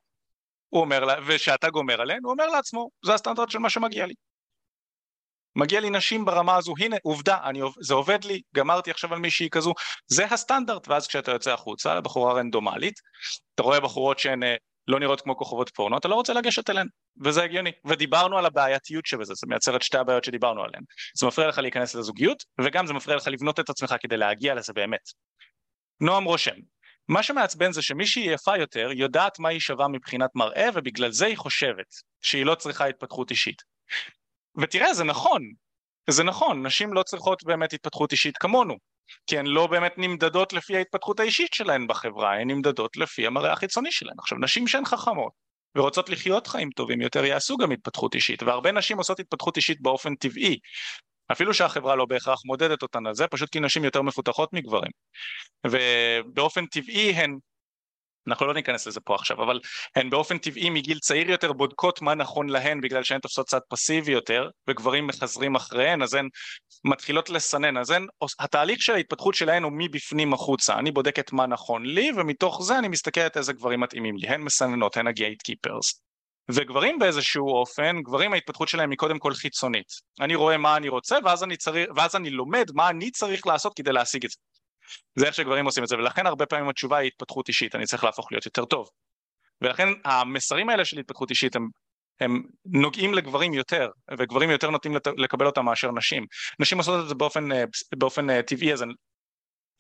הוא 0.68 0.80
אומר, 0.80 1.04
לה, 1.04 1.14
ושאתה 1.26 1.70
גומר 1.70 2.00
עליהן, 2.00 2.20
הוא 2.22 2.32
אומר 2.32 2.46
לעצמו, 2.46 2.90
זה 3.04 3.14
הסטנדרט 3.14 3.50
של 3.50 3.58
מה 3.58 3.70
שמגיע 3.70 4.06
לי. 4.06 4.14
מגיע 5.56 5.80
לי 5.80 5.90
נשים 5.90 6.24
ברמה 6.24 6.56
הזו, 6.56 6.74
הנה 6.78 6.96
עובדה, 7.02 7.38
אני, 7.44 7.60
זה 7.80 7.94
עובד 7.94 8.24
לי, 8.24 8.42
גמרתי 8.54 8.90
עכשיו 8.90 9.12
על 9.14 9.18
מישהי 9.18 9.50
כזו, 9.50 9.74
זה 10.06 10.24
הסטנדרט, 10.26 10.88
ואז 10.88 11.06
כשאתה 11.06 11.30
יוצא 11.30 11.52
החוצה 11.52 11.94
לבחורה 11.94 12.34
רנדומלית, 12.34 13.00
אתה 13.54 13.62
רואה 13.62 13.80
בחורות 13.80 14.18
שהן 14.18 14.42
אה, 14.42 14.56
לא 14.88 15.01
נראות 15.01 15.20
כמו 15.20 15.37
כוכבות 15.37 15.70
פורנו, 15.75 15.99
אתה 15.99 16.09
לא 16.09 16.14
רוצה 16.14 16.33
לגשת 16.33 16.70
אליהן, 16.70 16.87
וזה 17.25 17.42
הגיוני. 17.42 17.73
ודיברנו 17.85 18.38
על 18.38 18.47
הבעייתיות 18.47 19.07
שבזה, 19.07 19.35
זה 19.35 19.47
מייצר 19.49 19.77
את 19.77 19.83
שתי 19.83 19.99
הבעיות 19.99 20.25
שדיברנו 20.25 20.62
עליהן. 20.62 20.83
זה 21.16 21.27
מפריע 21.27 21.49
לך 21.49 21.59
להיכנס 21.59 21.94
לזוגיות, 21.94 22.44
וגם 22.61 22.87
זה 22.87 22.92
מפריע 22.92 23.16
לך 23.16 23.29
לבנות 23.29 23.61
את 23.61 23.70
עצמך 23.70 23.94
כדי 24.01 24.16
להגיע 24.16 24.55
לזה 24.55 24.73
באמת. 24.73 25.01
נועם 26.01 26.25
רושם, 26.25 26.57
מה 27.09 27.23
שמעצבן 27.23 27.73
זה 27.73 27.83
שמישהי 27.83 28.23
יפה 28.23 28.57
יותר 28.57 28.90
יודעת 28.92 29.38
מה 29.38 29.49
היא 29.49 29.61
שווה 29.61 29.88
מבחינת 29.88 30.31
מראה 30.35 30.68
ובגלל 30.75 31.11
זה 31.11 31.27
היא 31.27 31.37
חושבת 31.37 31.87
שהיא 32.20 32.47
לא 32.47 32.55
צריכה 32.55 32.87
התפתחות 32.87 33.31
אישית. 33.31 33.62
ותראה 34.62 34.94
זה 34.94 35.05
נכון, 35.05 35.42
זה 36.11 36.25
נכון, 36.25 36.67
נשים 36.67 36.93
לא 36.93 37.03
צריכות 37.03 37.45
באמת 37.45 37.73
התפתחות 37.73 38.12
אישית 38.12 38.37
כמונו, 38.37 38.77
כי 39.27 39.38
הן 39.38 39.47
לא 39.47 39.67
באמת 39.67 39.95
נמדדות 39.97 40.53
לפי 40.53 40.77
ההתפתחות 40.77 41.21
האישית 41.21 41.55
שלהן 41.55 41.87
בחברה, 41.87 42.35
הן 42.35 42.51
נמדדות 42.51 42.97
לפי 42.97 43.27
המראה 43.27 43.53
החיצוני 43.53 43.93
שלהן. 43.93 44.17
עכשיו, 44.19 44.38
נשים 44.38 44.69
שהן 44.69 44.85
חכמות 44.85 45.33
ורוצות 45.77 46.09
לחיות 46.09 46.47
חיים 46.47 46.71
טובים 46.71 47.01
יותר 47.01 47.25
יעשו 47.25 47.57
גם 47.57 47.71
התפתחות 47.73 48.14
אישית, 48.14 48.43
והרבה 48.43 48.73
נשים 48.73 48.99
עושות 48.99 49.21
התפתחות 49.21 49.57
אישית 49.57 49.81
באופן 49.81 50.14
טבעי, 50.14 50.59
אפילו 51.33 51.55
שהחברה 51.55 51.97
לא 51.97 52.07
בהכרח 52.07 52.40
מודדת 52.45 52.83
אותן 52.83 53.07
על 53.07 53.14
זה, 53.14 53.27
פשוט 53.27 53.51
כי 53.51 53.61
נשים 53.61 53.85
יותר 53.85 54.03
מפותחות 54.03 54.53
מגברים. 54.53 54.90
ובאופן 55.67 56.67
טבעי 56.67 57.11
הן 57.11 57.38
אנחנו 58.28 58.46
לא 58.46 58.54
ניכנס 58.54 58.87
לזה 58.87 59.00
פה 59.00 59.14
עכשיו, 59.14 59.42
אבל 59.42 59.60
הן 59.96 60.10
באופן 60.10 60.38
טבעי 60.38 60.70
מגיל 60.70 60.98
צעיר 60.98 61.30
יותר 61.30 61.52
בודקות 61.52 62.02
מה 62.02 62.14
נכון 62.14 62.48
להן 62.48 62.80
בגלל 62.80 63.02
שהן 63.02 63.20
תופסות 63.20 63.46
צד 63.46 63.60
פסיבי 63.68 64.12
יותר, 64.12 64.48
וגברים 64.68 65.06
מחזרים 65.06 65.54
אחריהן, 65.54 66.02
אז 66.02 66.14
הן 66.14 66.28
מתחילות 66.84 67.30
לסנן, 67.30 67.76
אז 67.76 67.90
הן, 67.90 68.06
התהליך 68.38 68.82
של 68.82 68.92
ההתפתחות 68.92 69.34
שלהן 69.34 69.62
הוא 69.62 69.72
מבפנים 69.74 70.32
החוצה, 70.32 70.78
אני 70.78 70.90
בודקת 70.90 71.32
מה 71.32 71.46
נכון 71.46 71.87
לי, 71.87 72.10
ומתוך 72.16 72.62
זה 72.62 72.78
אני 72.78 72.88
מסתכלת 72.88 73.37
איזה 73.37 73.52
גברים 73.52 73.80
מתאימים 73.80 74.16
לי, 74.16 74.28
הן 74.28 74.40
מסננות, 74.40 74.96
הן 74.96 75.06
הגייט 75.06 75.42
קיפרס. 75.42 76.00
וגברים 76.50 76.98
באיזשהו 76.98 77.48
אופן, 77.48 78.02
גברים 78.02 78.32
ההתפתחות 78.32 78.68
שלהם 78.68 78.90
היא 78.90 78.98
קודם 78.98 79.18
כל 79.18 79.34
חיצונית. 79.34 79.87
אני 80.20 80.34
רואה 80.34 80.56
מה 80.56 80.76
אני 80.76 80.88
רוצה 80.88 81.16
ואז 81.24 81.44
אני, 81.44 81.56
צריך, 81.56 81.88
ואז 81.96 82.16
אני 82.16 82.30
לומד 82.30 82.64
מה 82.74 82.90
אני 82.90 83.10
צריך 83.10 83.46
לעשות 83.46 83.76
כדי 83.76 83.92
להשיג 83.92 84.24
את 84.24 84.30
זה. 84.30 84.37
זה 85.14 85.27
איך 85.27 85.35
שגברים 85.35 85.64
עושים 85.64 85.83
את 85.85 85.88
זה, 85.88 85.97
ולכן 85.97 86.27
הרבה 86.27 86.47
פעמים 86.47 86.68
התשובה 86.68 86.99
היא 86.99 87.07
התפתחות 87.07 87.49
אישית, 87.49 87.75
אני 87.75 87.85
צריך 87.85 88.05
להפוך 88.05 88.33
להיות 88.33 88.47
יותר 88.47 88.64
טוב. 88.64 88.88
ולכן 89.61 89.88
המסרים 90.05 90.68
האלה 90.68 90.85
של 90.85 90.99
התפתחות 90.99 91.31
אישית 91.31 91.57
הם, 91.57 91.68
הם 92.20 92.42
נוגעים 92.66 93.14
לגברים 93.14 93.55
יותר, 93.55 93.90
וגברים 94.18 94.51
יותר 94.51 94.70
נוטים 94.70 94.97
לקבל 95.16 95.47
אותם 95.47 95.64
מאשר 95.64 95.92
נשים. 95.92 96.27
נשים 96.59 96.79
עושות 96.79 97.03
את 97.05 97.09
זה 97.09 97.14
באופן, 97.14 97.53
אה, 97.53 97.64
באופן 97.97 98.31
אה, 98.31 98.42
טבעי, 98.42 98.73
אז 98.73 98.83
אני, 98.83 98.92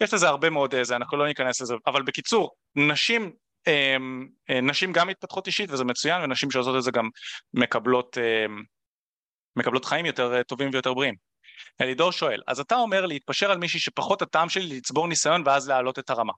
יש 0.00 0.14
לזה 0.14 0.28
הרבה 0.28 0.50
מאוד 0.50 0.74
איזה, 0.74 0.96
אנחנו 0.96 1.16
לא 1.16 1.26
ניכנס 1.26 1.60
לזה, 1.60 1.74
אבל 1.86 2.02
בקיצור, 2.02 2.50
נשים, 2.76 3.32
אה, 3.68 3.96
נשים 4.62 4.92
גם 4.92 5.08
מתפתחות 5.08 5.46
אישית 5.46 5.70
וזה 5.70 5.84
מצוין, 5.84 6.22
ונשים 6.22 6.50
שעושות 6.50 6.76
את 6.76 6.82
זה 6.82 6.90
גם 6.90 7.08
מקבלות, 7.54 8.18
מקבלות 9.56 9.84
חיים 9.84 10.06
יותר 10.06 10.42
טובים 10.42 10.70
ויותר 10.72 10.94
בריאים. 10.94 11.33
אלידור 11.80 12.12
שואל, 12.12 12.40
אז 12.46 12.60
אתה 12.60 12.74
אומר 12.76 13.06
להתפשר 13.06 13.50
על 13.50 13.58
מישהי 13.58 13.80
שפחות 13.80 14.22
הטעם 14.22 14.48
שלי 14.48 14.76
לצבור 14.76 15.08
ניסיון 15.08 15.42
ואז 15.46 15.68
להעלות 15.68 15.98
את 15.98 16.10
הרמה. 16.10 16.32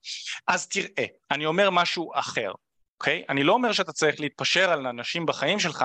אז 0.46 0.68
תראה, 0.68 1.06
אני 1.30 1.46
אומר 1.46 1.70
משהו 1.70 2.10
אחר, 2.14 2.52
אוקיי? 3.00 3.22
אני 3.28 3.44
לא 3.44 3.52
אומר 3.52 3.72
שאתה 3.72 3.92
צריך 3.92 4.20
להתפשר 4.20 4.70
על 4.70 4.86
אנשים 4.86 5.26
בחיים 5.26 5.58
שלך, 5.58 5.84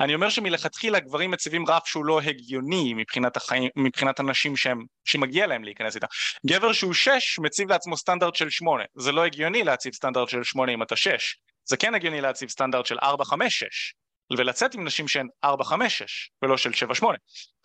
אני 0.00 0.14
אומר 0.14 0.28
שמלכתחילה 0.28 1.00
גברים 1.00 1.30
מציבים 1.30 1.66
רף 1.68 1.86
שהוא 1.86 2.04
לא 2.04 2.20
הגיוני 2.20 2.94
מבחינת, 2.94 3.36
החיים, 3.36 3.70
מבחינת 3.76 4.20
אנשים 4.20 4.56
שהם, 4.56 4.84
שמגיע 5.04 5.46
להם 5.46 5.64
להיכנס 5.64 5.94
איתה. 5.94 6.06
גבר 6.46 6.72
שהוא 6.72 6.94
שש 6.94 7.38
מציב 7.38 7.70
לעצמו 7.70 7.96
סטנדרט 7.96 8.34
של 8.34 8.50
שמונה, 8.50 8.84
זה 8.94 9.12
לא 9.12 9.24
הגיוני 9.24 9.64
להציב 9.64 9.94
סטנדרט 9.94 10.28
של 10.28 10.44
שמונה 10.44 10.72
אם 10.72 10.82
אתה 10.82 10.96
שש, 10.96 11.36
זה 11.64 11.76
כן 11.76 11.94
הגיוני 11.94 12.20
להציב 12.20 12.48
סטנדרט 12.48 12.86
של 12.86 12.98
ארבע, 13.02 13.24
חמש, 13.24 13.58
שש. 13.58 13.94
ולצאת 14.38 14.74
עם 14.74 14.84
נשים 14.84 15.08
שהן 15.08 15.26
4-5-6 15.44 15.48
ולא 16.42 16.56
של 16.56 16.70
7-8, 17.00 17.04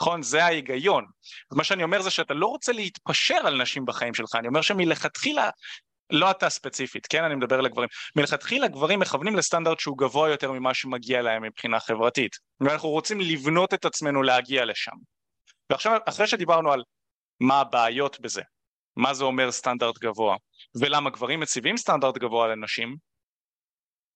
נכון? 0.01 0.21
זה 0.21 0.45
ההיגיון. 0.45 1.05
מה 1.51 1.63
שאני 1.63 1.83
אומר 1.83 2.01
זה 2.01 2.09
שאתה 2.09 2.33
לא 2.33 2.47
רוצה 2.47 2.71
להתפשר 2.71 3.37
על 3.45 3.61
נשים 3.61 3.85
בחיים 3.85 4.13
שלך, 4.13 4.35
אני 4.35 4.47
אומר 4.47 4.61
שמלכתחילה, 4.61 5.49
לא 6.09 6.31
אתה 6.31 6.49
ספציפית, 6.49 7.07
כן? 7.07 7.23
אני 7.23 7.35
מדבר 7.35 7.61
לגברים. 7.61 7.89
מלכתחילה 8.15 8.67
גברים 8.67 8.99
מכוונים 8.99 9.35
לסטנדרט 9.35 9.79
שהוא 9.79 9.97
גבוה 9.97 10.29
יותר 10.29 10.51
ממה 10.51 10.73
שמגיע 10.73 11.21
להם 11.21 11.43
מבחינה 11.43 11.79
חברתית. 11.79 12.35
ואנחנו 12.59 12.89
רוצים 12.89 13.19
לבנות 13.19 13.73
את 13.73 13.85
עצמנו 13.85 14.23
להגיע 14.23 14.65
לשם. 14.65 14.91
ועכשיו, 15.69 15.99
אחרי 16.05 16.27
שדיברנו 16.27 16.71
על 16.71 16.83
מה 17.39 17.59
הבעיות 17.59 18.19
בזה, 18.19 18.41
מה 18.95 19.13
זה 19.13 19.23
אומר 19.23 19.51
סטנדרט 19.51 19.97
גבוה, 19.97 20.35
ולמה 20.79 21.09
גברים 21.09 21.39
מציבים 21.39 21.77
סטנדרט 21.77 22.17
גבוה 22.17 22.47
לנשים, 22.47 22.95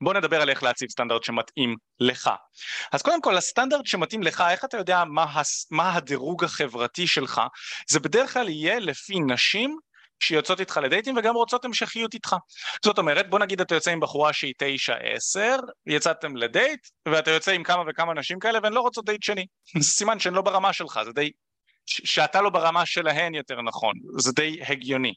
בוא 0.02 0.14
נדבר 0.14 0.42
על 0.42 0.50
איך 0.50 0.64
להציב 0.64 0.90
סטנדרט 0.90 1.24
שמתאים 1.24 1.76
לך. 2.00 2.30
אז 2.92 3.02
קודם 3.02 3.22
כל 3.22 3.38
הסטנדרט 3.38 3.86
שמתאים 3.86 4.24
לך, 4.24 4.44
איך 4.50 4.66
אתה 4.66 4.78
יודע 4.78 5.04
מה, 5.06 5.24
הס, 5.24 5.68
מה 5.72 5.96
הדירוג 5.96 6.44
החברתי 6.44 7.08
שלך? 7.08 7.42
זה 7.90 8.00
בדרך 8.00 8.34
כלל 8.34 8.50
יהיה 8.50 8.80
לפי 8.80 9.20
נשים 9.20 9.78
שיוצאות 10.24 10.60
איתך 10.60 10.80
לדייטים 10.84 11.18
וגם 11.18 11.36
רוצות 11.36 11.66
המשכיות 11.66 12.14
איתך. 12.14 12.36
זאת 12.86 12.98
אומרת, 12.98 13.30
בוא 13.30 13.40
נגיד 13.40 13.62
אתה 13.62 13.76
יוצא 13.76 13.92
עם 13.92 14.00
בחורה 14.00 14.34
שהיא 14.34 14.54
תשע 14.58 14.96
עשר, 14.96 15.56
יצאתם 15.88 16.36
לדייט, 16.36 16.80
ואתה 17.06 17.32
יוצא 17.32 17.52
עם 17.52 17.64
כמה 17.64 17.84
וכמה 17.88 18.14
נשים 18.14 18.40
כאלה 18.40 18.60
והן 18.64 18.74
לא 18.74 18.82
רוצות 18.82 19.06
דייט 19.06 19.24
שני. 19.24 19.46
זה 19.82 19.92
סימן 19.92 20.20
שהן 20.20 20.34
לא 20.34 20.42
ברמה 20.42 20.74
שלך, 20.74 21.00
זה 21.06 21.12
די... 21.12 21.32
שאתה 21.86 22.42
לא 22.42 22.50
ברמה 22.50 22.86
שלהן 22.86 23.36
יותר 23.36 23.62
נכון, 23.62 23.94
זה 24.18 24.32
די 24.32 24.60
הגיוני. 24.68 25.14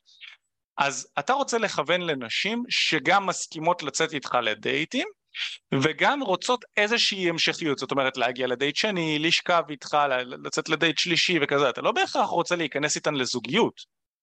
אז 0.78 1.08
אתה 1.18 1.32
רוצה 1.32 1.58
לכוון 1.58 2.00
לנשים 2.00 2.62
שגם 2.68 3.26
מסכימות 3.26 3.82
לצאת 3.82 4.12
איתך 4.12 4.34
לדייטים 4.42 5.08
וגם 5.74 6.22
רוצות 6.22 6.64
איזושהי 6.76 7.28
המשכיות, 7.28 7.78
זאת 7.78 7.90
אומרת 7.90 8.16
להגיע 8.16 8.46
לדייט 8.46 8.76
שני, 8.76 9.18
לשכב 9.18 9.62
איתך, 9.70 9.96
לצאת 10.44 10.68
לדייט 10.68 10.98
שלישי 10.98 11.38
וכזה, 11.42 11.70
אתה 11.70 11.80
לא 11.80 11.92
בהכרח 11.92 12.28
רוצה 12.28 12.56
להיכנס 12.56 12.96
איתן 12.96 13.14
לזוגיות, 13.14 13.74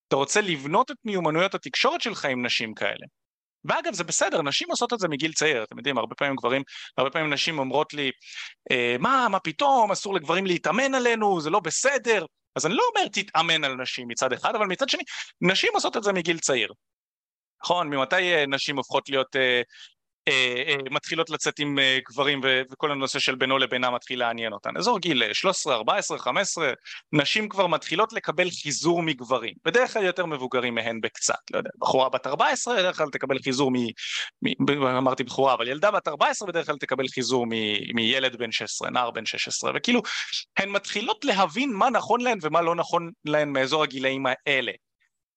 אתה 0.08 0.16
רוצה 0.16 0.42
לבנות 0.42 0.92
את 0.92 0.96
מיומנויות 1.06 1.56
התקשורת 1.56 2.02
שלך 2.02 2.26
עם 2.26 2.46
נשים 2.46 2.74
כאלה. 2.74 3.06
ואגב 3.66 3.94
זה 3.94 4.04
בסדר, 4.04 4.42
נשים 4.42 4.68
עושות 4.70 4.94
את 4.94 5.00
זה 5.00 5.08
מגיל 5.08 5.34
צעיר, 5.34 5.64
אתם 5.64 5.78
יודעים, 5.78 5.98
הרבה 5.98 6.16
פעמים 6.16 6.36
גברים, 6.36 6.62
הרבה 6.98 7.10
פעמים 7.10 7.34
נשים 7.34 7.60
אומרות 7.60 7.94
לי, 7.94 8.12
אה, 8.72 8.96
מה, 9.00 9.28
מה 9.32 9.40
פתאום, 9.40 9.92
אסור 9.92 10.16
לגברים 10.16 10.46
להתאמן 10.46 10.96
עלינו, 10.96 11.42
זה 11.42 11.50
לא 11.50 11.60
בסדר, 11.60 12.26
אז 12.56 12.66
אני 12.66 12.74
לא 12.74 12.84
אומר 12.90 13.08
תתאמן 13.08 13.64
על 13.64 13.76
נשים 13.76 14.08
מצד 14.08 14.34
אחד, 14.34 14.56
אבל 14.56 14.66
מצד 14.66 14.90
שני, 14.90 15.04
נשים 15.42 15.70
עושות 15.74 15.98
את 15.98 16.04
זה 16.04 16.14
מגיל 16.14 16.40
צעיר. 16.40 16.74
נכון, 17.64 17.90
ממתי 17.90 18.34
אה, 18.36 18.46
נשים 18.48 18.78
הופכות 18.78 19.10
להיות 19.10 19.36
אה, 19.36 19.62
מתחילות 20.92 21.30
לצאת 21.30 21.60
עם 21.60 21.80
אה, 21.80 21.98
גברים 22.10 22.42
וכל 22.72 22.92
הנושא 22.92 23.20
של 23.20 23.36
בינו 23.36 23.58
לבינה 23.58 23.90
מתחיל 23.90 24.20
לעניין 24.20 24.54
אותן. 24.54 24.78
אזור 24.78 25.00
גיל 25.00 25.34
13, 25.34 25.76
14, 25.76 26.20
15, 26.20 26.74
נשים 27.14 27.50
כבר 27.50 27.68
מתחילות 27.68 28.14
לקבל 28.14 28.50
חיזור 28.62 29.04
מגברים, 29.04 29.54
בדרך 29.66 29.94
כלל 29.94 30.04
יותר 30.04 30.26
מבוגרים 30.26 30.76
מהן 30.76 31.02
בקצת, 31.02 31.36
לא 31.52 31.58
יודע, 31.58 31.70
בחורה 31.82 32.10
בת 32.10 32.28
14 32.28 32.76
בדרך 32.76 32.98
כלל 32.98 33.10
תקבל 33.10 33.40
חיזור 33.40 33.72
מ... 33.72 33.76
מ 34.42 34.84
אמרתי 34.84 35.24
בחורה, 35.24 35.54
אבל 35.54 35.68
ילדה 35.68 35.92
בת 35.92 36.08
14 36.08 36.48
בדרך 36.48 36.66
כלל 36.66 36.78
תקבל 36.78 37.08
חיזור 37.08 37.46
מ, 37.46 37.50
מילד 37.96 38.36
בן 38.36 38.52
16, 38.52 38.90
נער 38.90 39.12
בן 39.12 39.26
16, 39.26 39.72
וכאילו 39.76 40.02
הן 40.58 40.70
מתחילות 40.70 41.26
להבין 41.26 41.74
מה 41.74 41.90
נכון 41.90 42.22
להן 42.22 42.38
ומה 42.42 42.62
לא 42.62 42.76
נכון 42.76 43.12
להן 43.26 43.50
מאזור 43.50 43.84
הגילאים 43.84 44.26
האלה. 44.26 44.72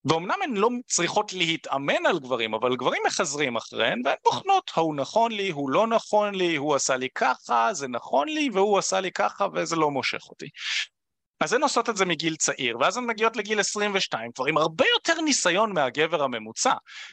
ואומנם 0.05 0.37
הן 0.45 0.57
לא 0.57 0.69
צריכות 0.87 1.33
להתאמן 1.33 2.07
על 2.07 2.19
גברים, 2.19 2.55
אבל 2.55 2.77
גברים 2.77 3.03
מחזרים 3.07 3.57
אחריהן 3.57 4.03
והן 4.05 4.17
בוחנות, 4.25 4.71
ההוא 4.77 4.97
נכון 4.97 5.33
לי, 5.33 5.51
הוא 5.51 5.71
לא 5.71 5.87
נכון 5.87 6.35
לי, 6.35 6.57
הוא 6.57 6.75
עשה 6.75 6.97
לי 6.97 7.09
ככה, 7.15 7.69
זה 7.73 7.89
נכון 7.89 8.29
לי, 8.29 8.51
והוא 8.53 8.79
עשה 8.79 9.01
לי 9.01 9.13
ככה 9.13 9.47
וזה 9.55 9.77
לא 9.77 9.91
מושך 9.91 10.29
אותי. 10.29 10.49
אז 11.41 11.53
הן 11.53 11.63
עושות 11.63 11.89
את 11.89 11.97
זה 11.97 12.05
מגיל 12.05 12.37
צעיר, 12.37 12.79
ואז 12.81 12.97
הן 12.97 13.07
מגיעות 13.07 13.37
לגיל 13.37 13.61
22, 13.61 14.33
כבר 14.33 14.47
עם 14.47 14.57
הרבה 14.57 14.85
יותר 14.97 15.21
ניסיון 15.21 15.73
מהגבר 15.73 16.23
הממוצע, 16.23 16.73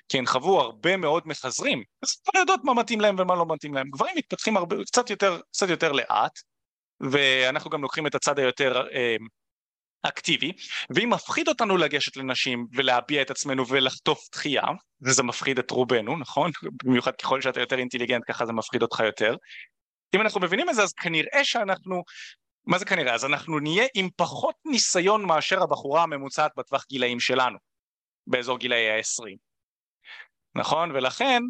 כי 0.09 0.17
הן 0.17 0.25
חוו 0.25 0.59
הרבה 0.59 0.97
מאוד 0.97 1.23
מחזרים, 1.25 1.83
אז 2.03 2.15
כבר 2.15 2.39
יודעות 2.39 2.59
מה 2.63 2.73
מתאים 2.73 3.01
להם 3.01 3.15
ומה 3.19 3.35
לא 3.35 3.45
מתאים 3.49 3.73
להם. 3.73 3.89
גברים 3.89 4.15
מתפתחים 4.17 4.57
הרבה, 4.57 4.75
קצת, 4.85 5.09
יותר, 5.09 5.39
קצת 5.51 5.69
יותר 5.69 5.91
לאט, 5.91 6.39
ואנחנו 7.11 7.69
גם 7.69 7.81
לוקחים 7.81 8.07
את 8.07 8.15
הצד 8.15 8.39
היותר 8.39 8.87
אה, 8.93 9.15
אקטיבי, 10.03 10.51
ואם 10.95 11.09
מפחיד 11.09 11.47
אותנו 11.47 11.77
לגשת 11.77 12.17
לנשים 12.17 12.65
ולהביע 12.73 13.21
את 13.21 13.31
עצמנו 13.31 13.67
ולחטוף 13.67 14.19
דחייה, 14.31 14.63
וזה 15.01 15.23
מפחיד 15.23 15.59
את 15.59 15.71
רובנו, 15.71 16.17
נכון? 16.17 16.51
במיוחד 16.83 17.15
ככל 17.15 17.41
שאתה 17.41 17.59
יותר 17.59 17.77
אינטליגנט 17.77 18.23
ככה 18.27 18.45
זה 18.45 18.53
מפחיד 18.53 18.81
אותך 18.81 18.99
יותר. 19.05 19.35
אם 20.15 20.21
אנחנו 20.21 20.41
מבינים 20.41 20.69
את 20.69 20.75
זה 20.75 20.83
אז 20.83 20.93
כנראה 20.93 21.43
שאנחנו, 21.43 22.03
מה 22.65 22.79
זה 22.79 22.85
כנראה? 22.85 23.13
אז 23.13 23.25
אנחנו 23.25 23.59
נהיה 23.59 23.85
עם 23.95 24.09
פחות 24.15 24.55
ניסיון 24.65 25.25
מאשר 25.25 25.63
הבחורה 25.63 26.03
הממוצעת 26.03 26.51
בטווח 26.57 26.85
גילאים 26.89 27.19
שלנו, 27.19 27.57
באזור 28.27 28.57
גילאי 28.57 28.89
ה-20. 28.89 29.37
נכון? 30.55 30.91
ולכן, 30.91 31.41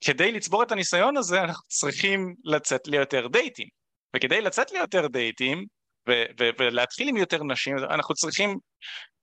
כדי 0.00 0.32
לצבור 0.32 0.62
את 0.62 0.72
הניסיון 0.72 1.16
הזה 1.16 1.42
אנחנו 1.42 1.68
צריכים 1.68 2.34
לצאת 2.44 2.86
ליותר 2.86 3.28
דייטים. 3.28 3.68
וכדי 4.16 4.40
לצאת 4.40 4.72
ליותר 4.72 5.06
דייטים, 5.06 5.64
ו- 6.08 6.24
ו- 6.40 6.50
ולהתחיל 6.58 7.08
עם 7.08 7.16
יותר 7.16 7.44
נשים, 7.44 7.78
אנחנו 7.78 8.14
צריכים 8.14 8.58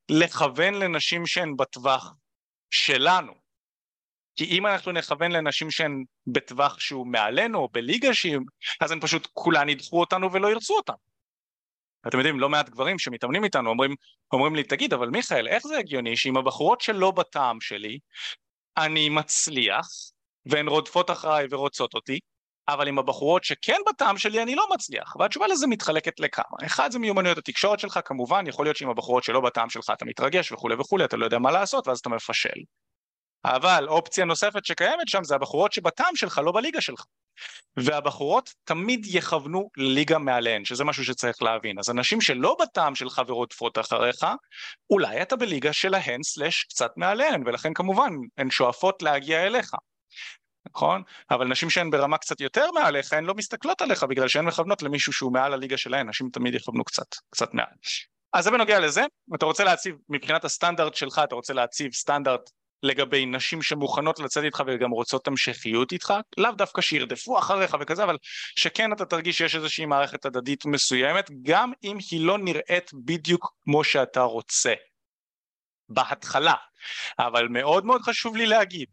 לכוון 0.10 0.74
לנשים 0.74 1.26
שהן 1.28 1.56
בטווח 1.56 2.14
שלנו. 2.70 3.34
כי 4.36 4.46
אם 4.46 4.68
אנחנו 4.68 4.92
נכוון 4.92 5.32
לנשים 5.32 5.72
שהן 5.72 6.04
בטווח 6.28 6.80
שהוא 6.80 7.08
מעלינו 7.08 7.60
או 7.60 7.70
בליגה 7.72 8.14
שהיא, 8.14 8.38
אז 8.82 8.92
הן 8.92 9.00
פשוט 9.00 9.28
כולן 9.34 9.70
ידחו 9.70 10.00
אותנו 10.00 10.34
ולא 10.34 10.52
ירצו 10.52 10.76
אותן. 10.78 10.94
אתם 12.08 12.18
יודעים, 12.18 12.40
לא 12.40 12.50
מעט 12.50 12.70
גברים 12.70 13.00
שמתאמנים 13.00 13.44
איתנו 13.44 13.70
אומרים, 13.70 13.96
אומרים 14.34 14.56
לי, 14.56 14.64
תגיד, 14.64 14.94
אבל 14.94 15.10
מיכאל, 15.10 15.48
איך 15.48 15.68
זה 15.68 15.78
הגיוני 15.78 16.18
שעם 16.18 16.38
הבחורות 16.38 16.82
שלא 16.82 17.12
בטעם 17.12 17.62
שלי, 17.62 18.00
אני 18.78 19.10
מצליח, 19.10 19.88
והן 20.46 20.68
רודפות 20.68 21.12
אחריי 21.12 21.48
ורוצות 21.52 21.94
אותי, 21.94 22.20
אבל 22.74 22.88
עם 22.88 23.00
הבחורות 23.00 23.44
שכן 23.44 23.78
בטעם 23.90 24.18
שלי 24.18 24.44
אני 24.44 24.56
לא 24.56 24.68
מצליח, 24.74 25.16
והתשובה 25.20 25.48
לזה 25.48 25.68
מתחלקת 25.68 26.20
לכמה. 26.20 26.58
אחד 26.66 26.92
זה 26.92 27.00
מיומנויות 27.00 27.38
התקשורת 27.38 27.80
שלך, 27.80 28.00
כמובן, 28.06 28.48
יכול 28.48 28.66
להיות 28.66 28.78
שעם 28.78 28.90
הבחורות 28.90 29.24
שלא 29.24 29.42
בטעם 29.42 29.70
שלך 29.70 29.90
אתה 29.94 30.06
מתרגש 30.06 30.52
וכולי 30.52 30.76
וכולי, 30.76 31.06
אתה 31.06 31.18
לא 31.18 31.26
יודע 31.26 31.40
מה 31.40 31.52
לעשות 31.52 31.88
ואז 31.88 32.00
אתה 32.00 32.10
מפשל. 32.10 32.60
אבל 33.46 33.88
אופציה 33.88 34.26
נוספת 34.26 34.66
שקיימת 34.66 35.08
שם 35.08 35.24
זה 35.24 35.36
הבחורות 35.36 35.74
שבטעם 35.74 36.16
שלך, 36.16 36.42
לא 36.44 36.52
בליגה 36.52 36.82
שלך. 36.82 37.04
והבחורות 37.78 38.54
תמיד 38.64 39.06
יכוונו 39.06 39.70
לליגה 39.78 40.18
מעליהן, 40.18 40.66
שזה 40.66 40.84
משהו 40.84 41.06
שצריך 41.06 41.42
להבין. 41.42 41.80
אז 41.80 41.90
אנשים 41.90 42.22
שלא 42.22 42.58
בטעם 42.62 42.96
שלך 42.96 43.22
ורודפות 43.28 43.78
אחריך, 43.78 44.26
אולי 44.90 45.22
אתה 45.22 45.36
בליגה 45.36 45.74
שלהן 45.74 46.24
סלש 46.24 46.64
קצת 46.64 46.92
מעליהן, 46.98 47.44
ולכן 47.46 47.74
כמובן 47.74 48.10
הן 48.38 48.52
שואפות 48.52 49.02
להגיע 49.02 49.46
אליך. 49.46 49.72
נכון? 50.70 51.04
אבל 51.32 51.48
נשים 51.48 51.70
שהן 51.70 51.90
ברמה 51.92 52.18
קצת 52.18 52.42
יותר 52.42 52.72
מעליך, 52.72 53.14
הן 53.14 53.26
לא 53.26 53.34
מסתכלות 53.34 53.82
עליך 53.82 54.04
בגלל 54.04 54.28
שהן 54.28 54.46
מכוונות 54.46 54.82
למישהו 54.82 55.14
שהוא 55.14 55.34
מעל 55.34 55.54
הליגה 55.54 55.78
שלהן, 55.78 56.10
נשים 56.10 56.30
תמיד 56.34 56.56
יכוונו 56.56 56.84
קצת, 56.84 57.16
קצת 57.30 57.54
מעל. 57.54 57.76
אז 58.34 58.44
זה 58.44 58.52
בנוגע 58.52 58.80
לזה, 58.80 59.06
אתה 59.36 59.46
רוצה 59.46 59.64
להציב, 59.64 59.96
מבחינת 60.10 60.46
הסטנדרט 60.46 60.96
שלך, 60.96 61.22
אתה 61.24 61.36
רוצה 61.36 61.54
להציב 61.54 61.94
סטנדרט 61.94 62.50
לגבי 62.84 63.26
נשים 63.26 63.62
שמוכנות 63.62 64.20
לצאת 64.20 64.44
איתך 64.44 64.64
וגם 64.68 64.92
רוצות 64.92 65.28
המשכיות 65.28 65.92
איתך, 65.92 66.14
לאו 66.38 66.52
דווקא 66.52 66.82
שירדפו 66.82 67.40
אחריך 67.40 67.78
וכזה, 67.80 68.04
אבל 68.04 68.18
שכן 68.56 68.94
אתה 68.94 69.06
תרגיש 69.06 69.38
שיש 69.38 69.56
איזושהי 69.56 69.86
מערכת 69.86 70.26
הדדית 70.26 70.66
מסוימת, 70.66 71.30
גם 71.42 71.72
אם 71.84 71.98
היא 72.12 72.26
לא 72.26 72.38
נראית 72.38 72.92
בדיוק 72.94 73.54
כמו 73.64 73.84
שאתה 73.84 74.22
רוצה. 74.22 74.74
בהתחלה. 75.90 76.54
אבל 77.20 77.48
מאוד 77.48 77.86
מאוד 77.86 78.02
חשוב 78.02 78.36
לי 78.36 78.46
להגיד, 78.46 78.90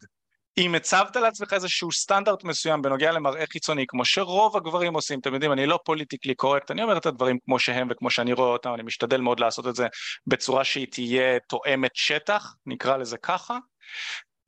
אם 0.58 0.74
הצבת 0.74 1.16
לעצמך 1.16 1.52
איזשהו 1.52 1.92
סטנדרט 1.92 2.44
מסוים 2.44 2.82
בנוגע 2.82 3.12
למראה 3.12 3.44
חיצוני, 3.52 3.84
כמו 3.88 4.04
שרוב 4.04 4.56
הגברים 4.56 4.94
עושים, 4.94 5.20
אתם 5.20 5.34
יודעים, 5.34 5.52
אני 5.52 5.66
לא 5.66 5.78
פוליטיקלי 5.84 6.34
קורקט, 6.34 6.70
אני 6.70 6.82
אומר 6.82 6.96
את 6.96 7.06
הדברים 7.06 7.38
כמו 7.44 7.58
שהם 7.58 7.88
וכמו 7.90 8.10
שאני 8.10 8.32
רואה 8.32 8.48
אותם, 8.48 8.74
אני 8.74 8.82
משתדל 8.82 9.20
מאוד 9.20 9.40
לעשות 9.40 9.66
את 9.66 9.74
זה 9.74 9.86
בצורה 10.26 10.64
שהיא 10.64 10.86
תהיה 10.90 11.38
תואמת 11.48 11.90
שטח, 11.94 12.54
נקרא 12.66 12.96
לזה 12.96 13.18
ככה. 13.18 13.58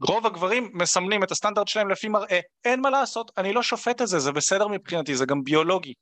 רוב 0.03 0.27
הגברים 0.27 0.71
מסמנים 0.75 1.25
את 1.25 1.31
הסטנדרט 1.31 1.69
שלהם 1.69 1.91
לפי 1.91 2.09
מראה, 2.09 2.41
אין 2.65 2.81
מה 2.81 2.91
לעשות, 2.91 3.31
אני 3.39 3.53
לא 3.53 3.63
שופט 3.63 4.03
את 4.03 4.07
זה, 4.07 4.19
זה 4.19 4.33
בסדר 4.33 4.69
מבחינתי, 4.69 5.17
זה 5.17 5.27
גם 5.27 5.45
ביולוגי. 5.45 5.93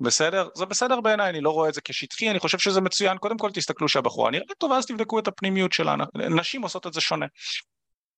בסדר? 0.00 0.48
זה 0.54 0.66
בסדר 0.66 1.00
בעיניי, 1.00 1.30
אני 1.30 1.40
לא 1.40 1.50
רואה 1.50 1.68
את 1.68 1.74
זה 1.74 1.80
כשטחי, 1.84 2.30
אני 2.30 2.38
חושב 2.38 2.58
שזה 2.58 2.80
מצוין, 2.80 3.18
קודם 3.18 3.38
כל 3.38 3.50
תסתכלו 3.50 3.88
שהבחורה 3.88 4.30
נראית 4.30 4.52
טובה 4.58 4.76
אז 4.76 4.86
תבדקו 4.86 5.18
את 5.18 5.28
הפנימיות 5.28 5.72
שלה, 5.72 5.96
נשים 6.14 6.62
עושות 6.62 6.86
את 6.86 6.92
זה 6.92 7.00
שונה. 7.00 7.26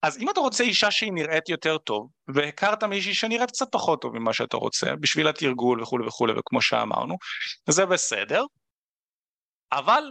אז 0.02 0.18
אם 0.18 0.30
אתה 0.30 0.40
רוצה 0.40 0.64
אישה 0.64 0.90
שהיא 0.90 1.12
נראית 1.12 1.48
יותר 1.48 1.78
טוב, 1.78 2.08
והכרת 2.34 2.84
מישהי 2.84 3.14
שנראית 3.14 3.50
קצת 3.50 3.66
פחות 3.72 4.02
טוב 4.02 4.18
ממה 4.18 4.32
שאתה 4.32 4.56
רוצה, 4.56 4.96
בשביל 5.00 5.28
התרגול 5.28 5.82
וכולי 5.82 6.06
וכולי, 6.06 6.32
וכמו 6.38 6.62
שאמרנו, 6.62 7.16
זה 7.68 7.86
בסדר, 7.86 8.44
אבל 9.72 10.02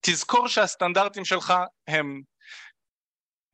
תזכור 0.00 0.48
שהסטנדרטים 0.48 1.24
שלך 1.24 1.54
הם, 1.88 2.22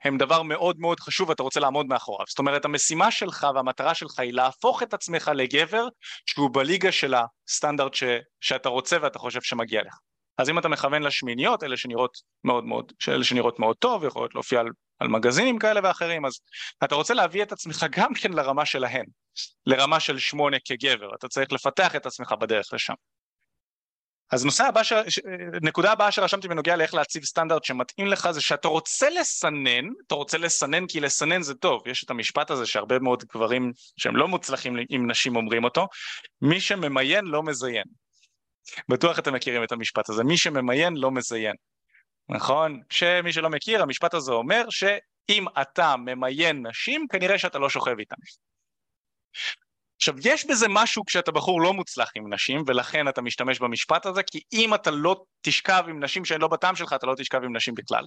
הם 0.04 0.18
דבר 0.18 0.42
מאוד 0.42 0.78
מאוד 0.78 1.00
חשוב 1.00 1.28
ואתה 1.28 1.42
רוצה 1.42 1.60
לעמוד 1.60 1.86
מאחוריו. 1.86 2.26
זאת 2.28 2.38
אומרת, 2.38 2.64
המשימה 2.64 3.10
שלך 3.10 3.46
והמטרה 3.54 3.94
שלך 3.94 4.18
היא 4.18 4.32
להפוך 4.32 4.82
את 4.82 4.94
עצמך 4.94 5.30
לגבר 5.34 5.88
שהוא 6.26 6.50
בליגה 6.52 6.92
של 6.92 7.14
הסטנדרט 7.14 7.94
ש, 7.94 8.04
שאתה 8.40 8.68
רוצה 8.68 8.96
ואתה 9.02 9.18
חושב 9.18 9.42
שמגיע 9.42 9.82
לך. 9.82 9.98
אז 10.38 10.50
אם 10.50 10.58
אתה 10.58 10.68
מכוון 10.68 11.02
לשמיניות, 11.02 11.62
אלה 11.62 11.76
שנראות 11.76 12.18
מאוד 12.44 12.64
מאוד, 12.64 12.92
אלה 13.08 13.24
שנראות 13.24 13.58
מאוד 13.58 13.76
טוב, 13.76 14.04
יכולות 14.04 14.34
להופיע 14.34 14.60
על 14.60 14.68
על 15.02 15.08
מגזינים 15.08 15.58
כאלה 15.58 15.80
ואחרים, 15.84 16.26
אז 16.26 16.32
אתה 16.84 16.94
רוצה 16.94 17.14
להביא 17.14 17.42
את 17.42 17.52
עצמך 17.52 17.86
גם 17.98 18.14
כן 18.14 18.32
לרמה 18.32 18.66
שלהן, 18.66 19.04
לרמה 19.66 20.00
של 20.00 20.18
שמונה 20.18 20.56
כגבר, 20.64 21.14
אתה 21.14 21.28
צריך 21.28 21.52
לפתח 21.52 21.96
את 21.96 22.06
עצמך 22.06 22.34
בדרך 22.40 22.66
לשם. 22.72 22.94
אז 24.32 24.44
נושא 24.44 24.64
הבא, 24.64 24.82
ש... 24.82 24.92
נקודה 25.62 25.92
הבאה 25.92 26.12
שרשמתי 26.12 26.48
בנוגע 26.48 26.76
לאיך 26.76 26.94
להציב 26.94 27.24
סטנדרט 27.24 27.64
שמתאים 27.64 28.06
לך 28.06 28.30
זה 28.30 28.40
שאתה 28.40 28.68
רוצה 28.68 29.10
לסנן, 29.10 29.88
אתה 30.06 30.14
רוצה 30.14 30.38
לסנן 30.38 30.86
כי 30.86 31.00
לסנן 31.00 31.42
זה 31.42 31.54
טוב, 31.54 31.82
יש 31.86 32.04
את 32.04 32.10
המשפט 32.10 32.50
הזה 32.50 32.66
שהרבה 32.66 32.98
מאוד 32.98 33.24
גברים 33.34 33.72
שהם 33.96 34.16
לא 34.16 34.28
מוצלחים 34.28 34.76
עם 34.88 35.10
נשים 35.10 35.36
אומרים 35.36 35.64
אותו, 35.64 35.86
מי 36.42 36.60
שממיין 36.60 37.24
לא 37.24 37.42
מזיין. 37.42 37.84
בטוח 38.88 39.18
אתם 39.18 39.34
מכירים 39.34 39.64
את 39.64 39.72
המשפט 39.72 40.08
הזה, 40.08 40.24
מי 40.24 40.36
שממיין 40.36 40.96
לא 40.96 41.10
מזיין. 41.10 41.54
נכון? 42.28 42.80
שמי 42.90 43.32
שלא 43.32 43.50
מכיר, 43.50 43.82
המשפט 43.82 44.14
הזה 44.14 44.32
אומר 44.32 44.64
שאם 44.70 45.44
אתה 45.62 45.96
ממיין 45.96 46.66
נשים, 46.66 47.06
כנראה 47.12 47.38
שאתה 47.38 47.58
לא 47.58 47.68
שוכב 47.68 47.98
איתן. 47.98 48.16
עכשיו, 49.96 50.14
יש 50.24 50.46
בזה 50.46 50.66
משהו 50.70 51.04
כשאתה 51.06 51.32
בחור 51.32 51.60
לא 51.60 51.72
מוצלח 51.72 52.10
עם 52.14 52.34
נשים, 52.34 52.62
ולכן 52.66 53.08
אתה 53.08 53.22
משתמש 53.22 53.58
במשפט 53.58 54.06
הזה, 54.06 54.22
כי 54.22 54.40
אם 54.52 54.74
אתה 54.74 54.90
לא 54.90 55.24
תשכב 55.40 55.84
עם 55.88 56.04
נשים 56.04 56.24
שהן 56.24 56.40
לא 56.40 56.48
בטעם 56.48 56.76
שלך, 56.76 56.92
אתה 56.92 57.06
לא 57.06 57.14
תשכב 57.14 57.44
עם 57.44 57.56
נשים 57.56 57.74
בכלל. 57.74 58.04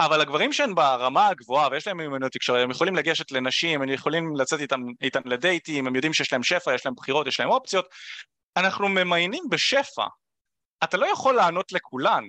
אבל 0.00 0.20
הגברים 0.20 0.52
שהן 0.52 0.74
ברמה 0.74 1.28
הגבוהה 1.28 1.68
ויש 1.70 1.86
להם 1.86 1.96
מיומנות 1.96 2.32
תקשורת, 2.32 2.62
הם 2.62 2.70
יכולים 2.70 2.96
לגשת 2.96 3.30
לנשים, 3.32 3.82
הם 3.82 3.88
יכולים 3.88 4.36
לצאת 4.36 4.60
איתם, 4.60 4.80
איתם 5.00 5.20
לדייטים, 5.24 5.86
הם 5.86 5.94
יודעים 5.94 6.14
שיש 6.14 6.32
להם 6.32 6.42
שפע, 6.42 6.74
יש 6.74 6.86
להם 6.86 6.94
בחירות, 6.94 7.26
יש 7.26 7.40
להם 7.40 7.48
אופציות, 7.48 7.86
אנחנו 8.56 8.88
ממיינים 8.88 9.44
בשפע. 9.50 10.06
אתה 10.84 10.96
לא 10.96 11.06
יכול 11.06 11.34
לענות 11.34 11.72
לכולן, 11.72 12.24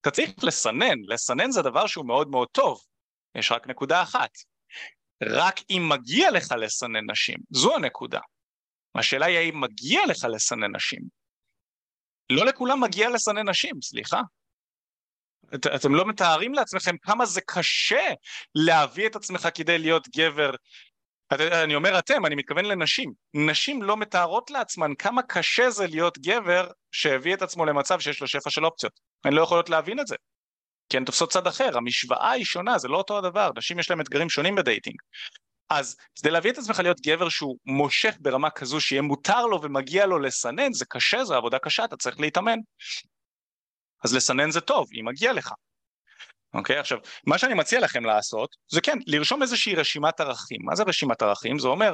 אתה 0.00 0.10
צריך 0.10 0.44
לסנן, 0.44 0.98
לסנן 1.08 1.50
זה 1.50 1.62
דבר 1.62 1.86
שהוא 1.86 2.06
מאוד 2.06 2.28
מאוד 2.28 2.48
טוב, 2.52 2.80
יש 3.34 3.52
רק 3.52 3.66
נקודה 3.66 4.02
אחת, 4.02 4.30
רק 5.22 5.60
אם 5.70 5.88
מגיע 5.88 6.30
לך 6.30 6.52
לסנן 6.52 7.10
נשים, 7.10 7.38
זו 7.50 7.76
הנקודה. 7.76 8.20
השאלה 8.94 9.26
היא 9.26 9.38
האם 9.38 9.60
מגיע 9.60 10.06
לך 10.06 10.26
לסנן 10.34 10.76
נשים. 10.76 11.00
לא 12.30 12.44
לכולם 12.44 12.80
מגיע 12.80 13.10
לסנן 13.10 13.48
נשים, 13.48 13.74
סליחה. 13.82 14.20
את, 15.54 15.66
אתם 15.66 15.94
לא 15.94 16.08
מתארים 16.08 16.54
לעצמכם 16.54 16.96
כמה 17.02 17.26
זה 17.26 17.40
קשה 17.40 18.12
להביא 18.54 19.06
את 19.06 19.16
עצמך 19.16 19.48
כדי 19.54 19.78
להיות 19.78 20.08
גבר 20.16 20.50
אני 21.64 21.74
אומר 21.74 21.98
אתם, 21.98 22.26
אני 22.26 22.34
מתכוון 22.34 22.64
לנשים. 22.64 23.12
נשים 23.34 23.82
לא 23.82 23.96
מתארות 23.96 24.50
לעצמן 24.50 24.94
כמה 24.98 25.22
קשה 25.22 25.70
זה 25.70 25.86
להיות 25.86 26.18
גבר 26.18 26.70
שהביא 26.92 27.34
את 27.34 27.42
עצמו 27.42 27.66
למצב 27.66 28.00
שיש 28.00 28.20
לו 28.20 28.28
שפע 28.28 28.50
של 28.50 28.64
אופציות. 28.64 29.00
הן 29.24 29.32
לא 29.32 29.42
יכולות 29.42 29.70
להבין 29.70 30.00
את 30.00 30.06
זה. 30.06 30.16
כי 30.88 30.96
הן 30.96 31.04
תופסות 31.04 31.32
צד 31.32 31.46
אחר, 31.46 31.76
המשוואה 31.76 32.30
היא 32.30 32.44
שונה, 32.44 32.78
זה 32.78 32.88
לא 32.88 32.96
אותו 32.96 33.18
הדבר, 33.18 33.50
נשים 33.56 33.78
יש 33.78 33.90
להם 33.90 34.00
אתגרים 34.00 34.30
שונים 34.30 34.54
בדייטינג. 34.54 34.96
אז 35.70 35.96
כדי 36.18 36.30
להביא 36.30 36.50
את 36.50 36.58
עצמך 36.58 36.78
להיות 36.78 37.00
גבר 37.00 37.28
שהוא 37.28 37.56
מושך 37.66 38.14
ברמה 38.20 38.50
כזו 38.50 38.80
שיהיה 38.80 39.02
מותר 39.02 39.46
לו 39.46 39.62
ומגיע 39.62 40.06
לו 40.06 40.18
לסנן, 40.18 40.72
זה 40.72 40.84
קשה, 40.88 41.24
זו 41.24 41.34
עבודה 41.34 41.58
קשה, 41.58 41.84
אתה 41.84 41.96
צריך 41.96 42.20
להתאמן. 42.20 42.58
אז 44.04 44.14
לסנן 44.14 44.50
זה 44.50 44.60
טוב, 44.60 44.88
אם 45.00 45.08
מגיע 45.08 45.32
לך. 45.32 45.52
אוקיי, 46.54 46.78
עכשיו, 46.78 46.98
מה 47.26 47.38
שאני 47.38 47.54
מציע 47.54 47.80
לכם 47.80 48.04
לעשות, 48.04 48.56
זה 48.68 48.80
כן, 48.80 48.98
לרשום 49.06 49.42
איזושהי 49.42 49.74
רשימת 49.74 50.20
ערכים. 50.20 50.60
מה 50.64 50.76
זה 50.76 50.82
רשימת 50.82 51.22
ערכים? 51.22 51.58
זה 51.58 51.68
אומר, 51.68 51.92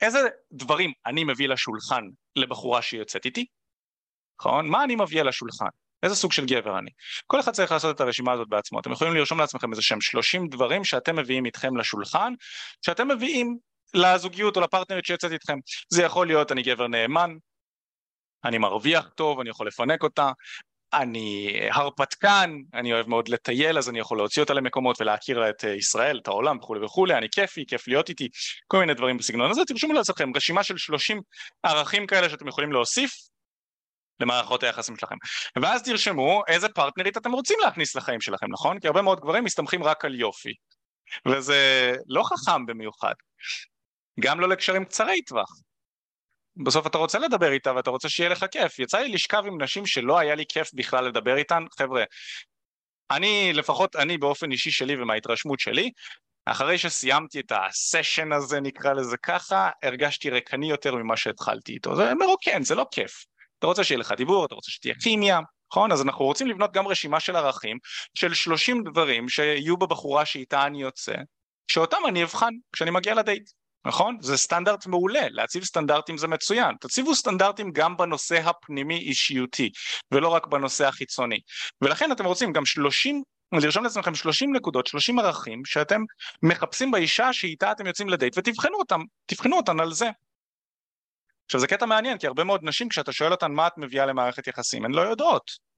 איזה 0.00 0.18
דברים 0.52 0.92
אני 1.06 1.24
מביא 1.24 1.48
לשולחן 1.48 2.02
לבחורה 2.36 2.82
שיוצאת 2.82 3.24
איתי, 3.24 3.46
נכון? 4.40 4.68
מה 4.68 4.84
אני 4.84 4.96
מביא 4.96 5.22
לשולחן? 5.22 5.66
איזה 6.02 6.14
סוג 6.14 6.32
של 6.32 6.46
גבר 6.46 6.78
אני? 6.78 6.90
כל 7.26 7.40
אחד 7.40 7.52
צריך 7.52 7.72
לעשות 7.72 7.96
את 7.96 8.00
הרשימה 8.00 8.32
הזאת 8.32 8.48
בעצמו. 8.48 8.80
אתם 8.80 8.92
יכולים 8.92 9.14
לרשום 9.14 9.40
לעצמכם 9.40 9.70
איזה 9.70 9.82
שהם 9.82 10.00
30 10.00 10.48
דברים 10.48 10.84
שאתם 10.84 11.16
מביאים 11.16 11.46
איתכם 11.46 11.76
לשולחן, 11.76 12.32
שאתם 12.82 13.08
מביאים 13.08 13.58
לזוגיות 13.94 14.56
או 14.56 14.60
לפרטנרית 14.60 15.04
שיוצאת 15.04 15.32
איתכם. 15.32 15.58
זה 15.88 16.02
יכול 16.02 16.26
להיות 16.26 16.52
אני 16.52 16.62
גבר 16.62 16.86
נאמן, 16.86 17.30
אני 18.44 18.58
מרוויח 18.58 19.08
טוב, 19.14 19.40
אני 19.40 19.50
יכול 19.50 19.66
לפנק 19.66 20.02
אותה, 20.02 20.32
אני 20.92 21.58
הרפתקן, 21.70 22.50
אני 22.74 22.92
אוהב 22.92 23.08
מאוד 23.08 23.28
לטייל 23.28 23.78
אז 23.78 23.88
אני 23.88 23.98
יכול 23.98 24.18
להוציא 24.18 24.42
אותה 24.42 24.54
למקומות 24.54 25.00
ולהכיר 25.00 25.50
את 25.50 25.64
ישראל, 25.64 26.18
את 26.22 26.28
העולם 26.28 26.58
וכולי 26.58 26.84
וכולי, 26.84 27.14
אני 27.14 27.28
כיפי, 27.30 27.64
כיף 27.66 27.88
להיות 27.88 28.08
איתי, 28.08 28.28
כל 28.66 28.78
מיני 28.78 28.94
דברים 28.94 29.16
בסגנון 29.16 29.50
הזה, 29.50 29.60
תרשמו 29.66 29.92
לעצמכם 29.92 30.30
רשימה 30.36 30.62
של 30.62 30.76
30 30.76 31.20
ערכים 31.62 32.06
כאלה 32.06 32.30
שאתם 32.30 32.48
יכולים 32.48 32.72
להוסיף 32.72 33.12
למערכות 34.20 34.62
היחסים 34.62 34.96
שלכם. 34.96 35.16
ואז 35.62 35.82
תרשמו 35.82 36.42
איזה 36.48 36.68
פרטנרית 36.68 37.16
אתם 37.16 37.32
רוצים 37.32 37.58
להכניס 37.62 37.96
לחיים 37.96 38.20
שלכם, 38.20 38.46
נכון? 38.50 38.80
כי 38.80 38.86
הרבה 38.86 39.02
מאוד 39.02 39.20
גברים 39.20 39.44
מסתמכים 39.44 39.84
רק 39.84 40.04
על 40.04 40.14
יופי, 40.14 40.52
וזה 41.28 41.92
לא 42.06 42.22
חכם 42.22 42.66
במיוחד, 42.66 43.14
גם 44.20 44.40
לא 44.40 44.48
לקשרים 44.48 44.84
קצרי 44.84 45.22
טווח. 45.22 45.48
בסוף 46.64 46.86
אתה 46.86 46.98
רוצה 46.98 47.18
לדבר 47.18 47.52
איתה 47.52 47.74
ואתה 47.74 47.90
רוצה 47.90 48.08
שיהיה 48.08 48.30
לך 48.30 48.44
כיף. 48.50 48.78
יצא 48.78 48.98
לי 48.98 49.08
לשכב 49.08 49.42
עם 49.46 49.62
נשים 49.62 49.86
שלא 49.86 50.18
היה 50.18 50.34
לי 50.34 50.44
כיף 50.48 50.70
בכלל 50.74 51.04
לדבר 51.04 51.36
איתן, 51.36 51.64
חבר'ה, 51.78 52.04
אני, 53.10 53.52
לפחות 53.52 53.96
אני 53.96 54.18
באופן 54.18 54.52
אישי 54.52 54.70
שלי 54.70 55.02
ומההתרשמות 55.02 55.60
שלי, 55.60 55.90
אחרי 56.46 56.78
שסיימתי 56.78 57.40
את 57.40 57.52
הסשן 57.52 58.32
הזה, 58.32 58.60
נקרא 58.60 58.92
לזה 58.92 59.16
ככה, 59.16 59.70
הרגשתי 59.82 60.30
ריקני 60.30 60.70
יותר 60.70 60.94
ממה 60.94 61.16
שהתחלתי 61.16 61.72
איתו. 61.72 61.96
זה 61.96 62.14
מרוקן, 62.14 62.62
זה 62.62 62.74
לא 62.74 62.86
כיף. 62.90 63.24
אתה 63.58 63.66
רוצה 63.66 63.84
שיהיה 63.84 63.98
לך 63.98 64.12
דיבור, 64.12 64.46
אתה 64.46 64.54
רוצה 64.54 64.70
שתהיה 64.70 64.94
כימיה, 65.02 65.40
נכון? 65.72 65.92
אז 65.92 66.02
אנחנו 66.02 66.24
רוצים 66.24 66.46
לבנות 66.46 66.72
גם 66.72 66.86
רשימה 66.88 67.20
של 67.20 67.36
ערכים, 67.36 67.78
של 68.14 68.34
30 68.34 68.84
דברים 68.84 69.28
שיהיו 69.28 69.76
בבחורה 69.76 70.26
שאיתה 70.26 70.66
אני 70.66 70.82
יוצא, 70.82 71.14
שאותם 71.70 71.98
אני 72.08 72.22
אבחן 72.22 72.52
כשאני 72.72 72.90
מגיע 72.90 73.14
לדייט. 73.14 73.50
נכון? 73.84 74.16
זה 74.20 74.36
סטנדרט 74.36 74.86
מעולה, 74.86 75.28
להציב 75.30 75.64
סטנדרטים 75.64 76.18
זה 76.18 76.28
מצוין. 76.28 76.74
תציבו 76.80 77.14
סטנדרטים 77.14 77.72
גם 77.72 77.96
בנושא 77.96 78.36
הפנימי 78.48 78.98
אישיותי, 78.98 79.70
ולא 80.12 80.28
רק 80.28 80.46
בנושא 80.46 80.86
החיצוני. 80.86 81.40
ולכן 81.82 82.12
אתם 82.12 82.24
רוצים 82.24 82.52
גם 82.52 82.66
30, 82.66 83.22
לרשום 83.52 83.84
לעצמכם 83.84 84.14
30 84.14 84.56
נקודות, 84.56 84.86
30 84.86 85.18
ערכים, 85.18 85.64
שאתם 85.64 86.00
מחפשים 86.42 86.90
באישה 86.90 87.32
שאיתה 87.32 87.72
אתם 87.72 87.86
יוצאים 87.86 88.08
לדייט, 88.08 88.38
ותבחנו 88.38 88.78
אותם, 88.78 89.00
תבחנו 89.26 89.56
אותן 89.56 89.80
על 89.80 89.92
זה. 89.92 90.10
עכשיו 91.48 91.60
זה 91.60 91.66
קטע 91.66 91.86
מעניין, 91.86 92.18
כי 92.18 92.26
הרבה 92.26 92.44
מאוד 92.44 92.60
נשים, 92.62 92.88
כשאתה 92.88 93.12
שואל 93.12 93.32
אותן 93.32 93.52
מה 93.52 93.66
את 93.66 93.72
מביאה 93.76 94.06
למערכת 94.06 94.46
יחסים, 94.46 94.84
הן 94.84 94.90
לא 94.90 95.00
יודעות. 95.00 95.68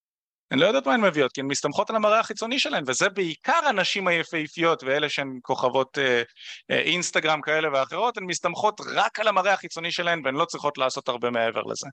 הן 0.51 0.59
לא 0.59 0.67
יודעות 0.67 0.87
מה 0.87 0.95
הן 0.95 1.01
מביאות, 1.01 1.33
כי 1.33 1.41
הן 1.41 1.47
מסתמכות 1.47 1.91
על 1.91 1.97
המראה 1.97 2.21
החיצוני 2.21 2.59
שלהן, 2.59 2.85
וזה 2.87 3.09
בעיקר 3.09 3.61
הנשים 3.67 4.09
היפהפיות 4.09 4.83
ואלה 4.83 5.09
שהן 5.09 5.39
כוכבות 5.43 5.99
אה, 5.99 6.23
אה, 6.71 6.79
אינסטגרם 6.79 7.41
כאלה 7.41 7.69
ואחרות, 7.73 8.17
הן 8.17 8.25
מסתמכות 8.25 8.81
רק 8.95 9.21
על 9.21 9.29
המראה 9.29 9.53
החיצוני 9.53 9.93
שלהן 9.93 10.23
והן 10.25 10.35
לא 10.35 10.45
צריכות 10.45 10.79
לעשות 10.79 11.09
הרבה 11.09 11.31
מעבר 11.31 11.63
לזה. 11.63 11.87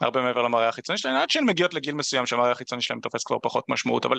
הרבה 0.00 0.22
מעבר 0.22 0.42
למראה 0.42 0.68
החיצוני 0.68 0.98
שלהן, 0.98 1.16
עד 1.16 1.30
שהן 1.30 1.44
מגיעות 1.44 1.74
לגיל 1.74 1.94
מסוים 1.94 2.26
שהמראה 2.26 2.50
החיצוני 2.50 2.82
שלהן 2.82 3.00
תופס 3.00 3.24
כבר 3.24 3.36
פחות 3.42 3.64
משמעות, 3.68 4.04
אבל 4.04 4.18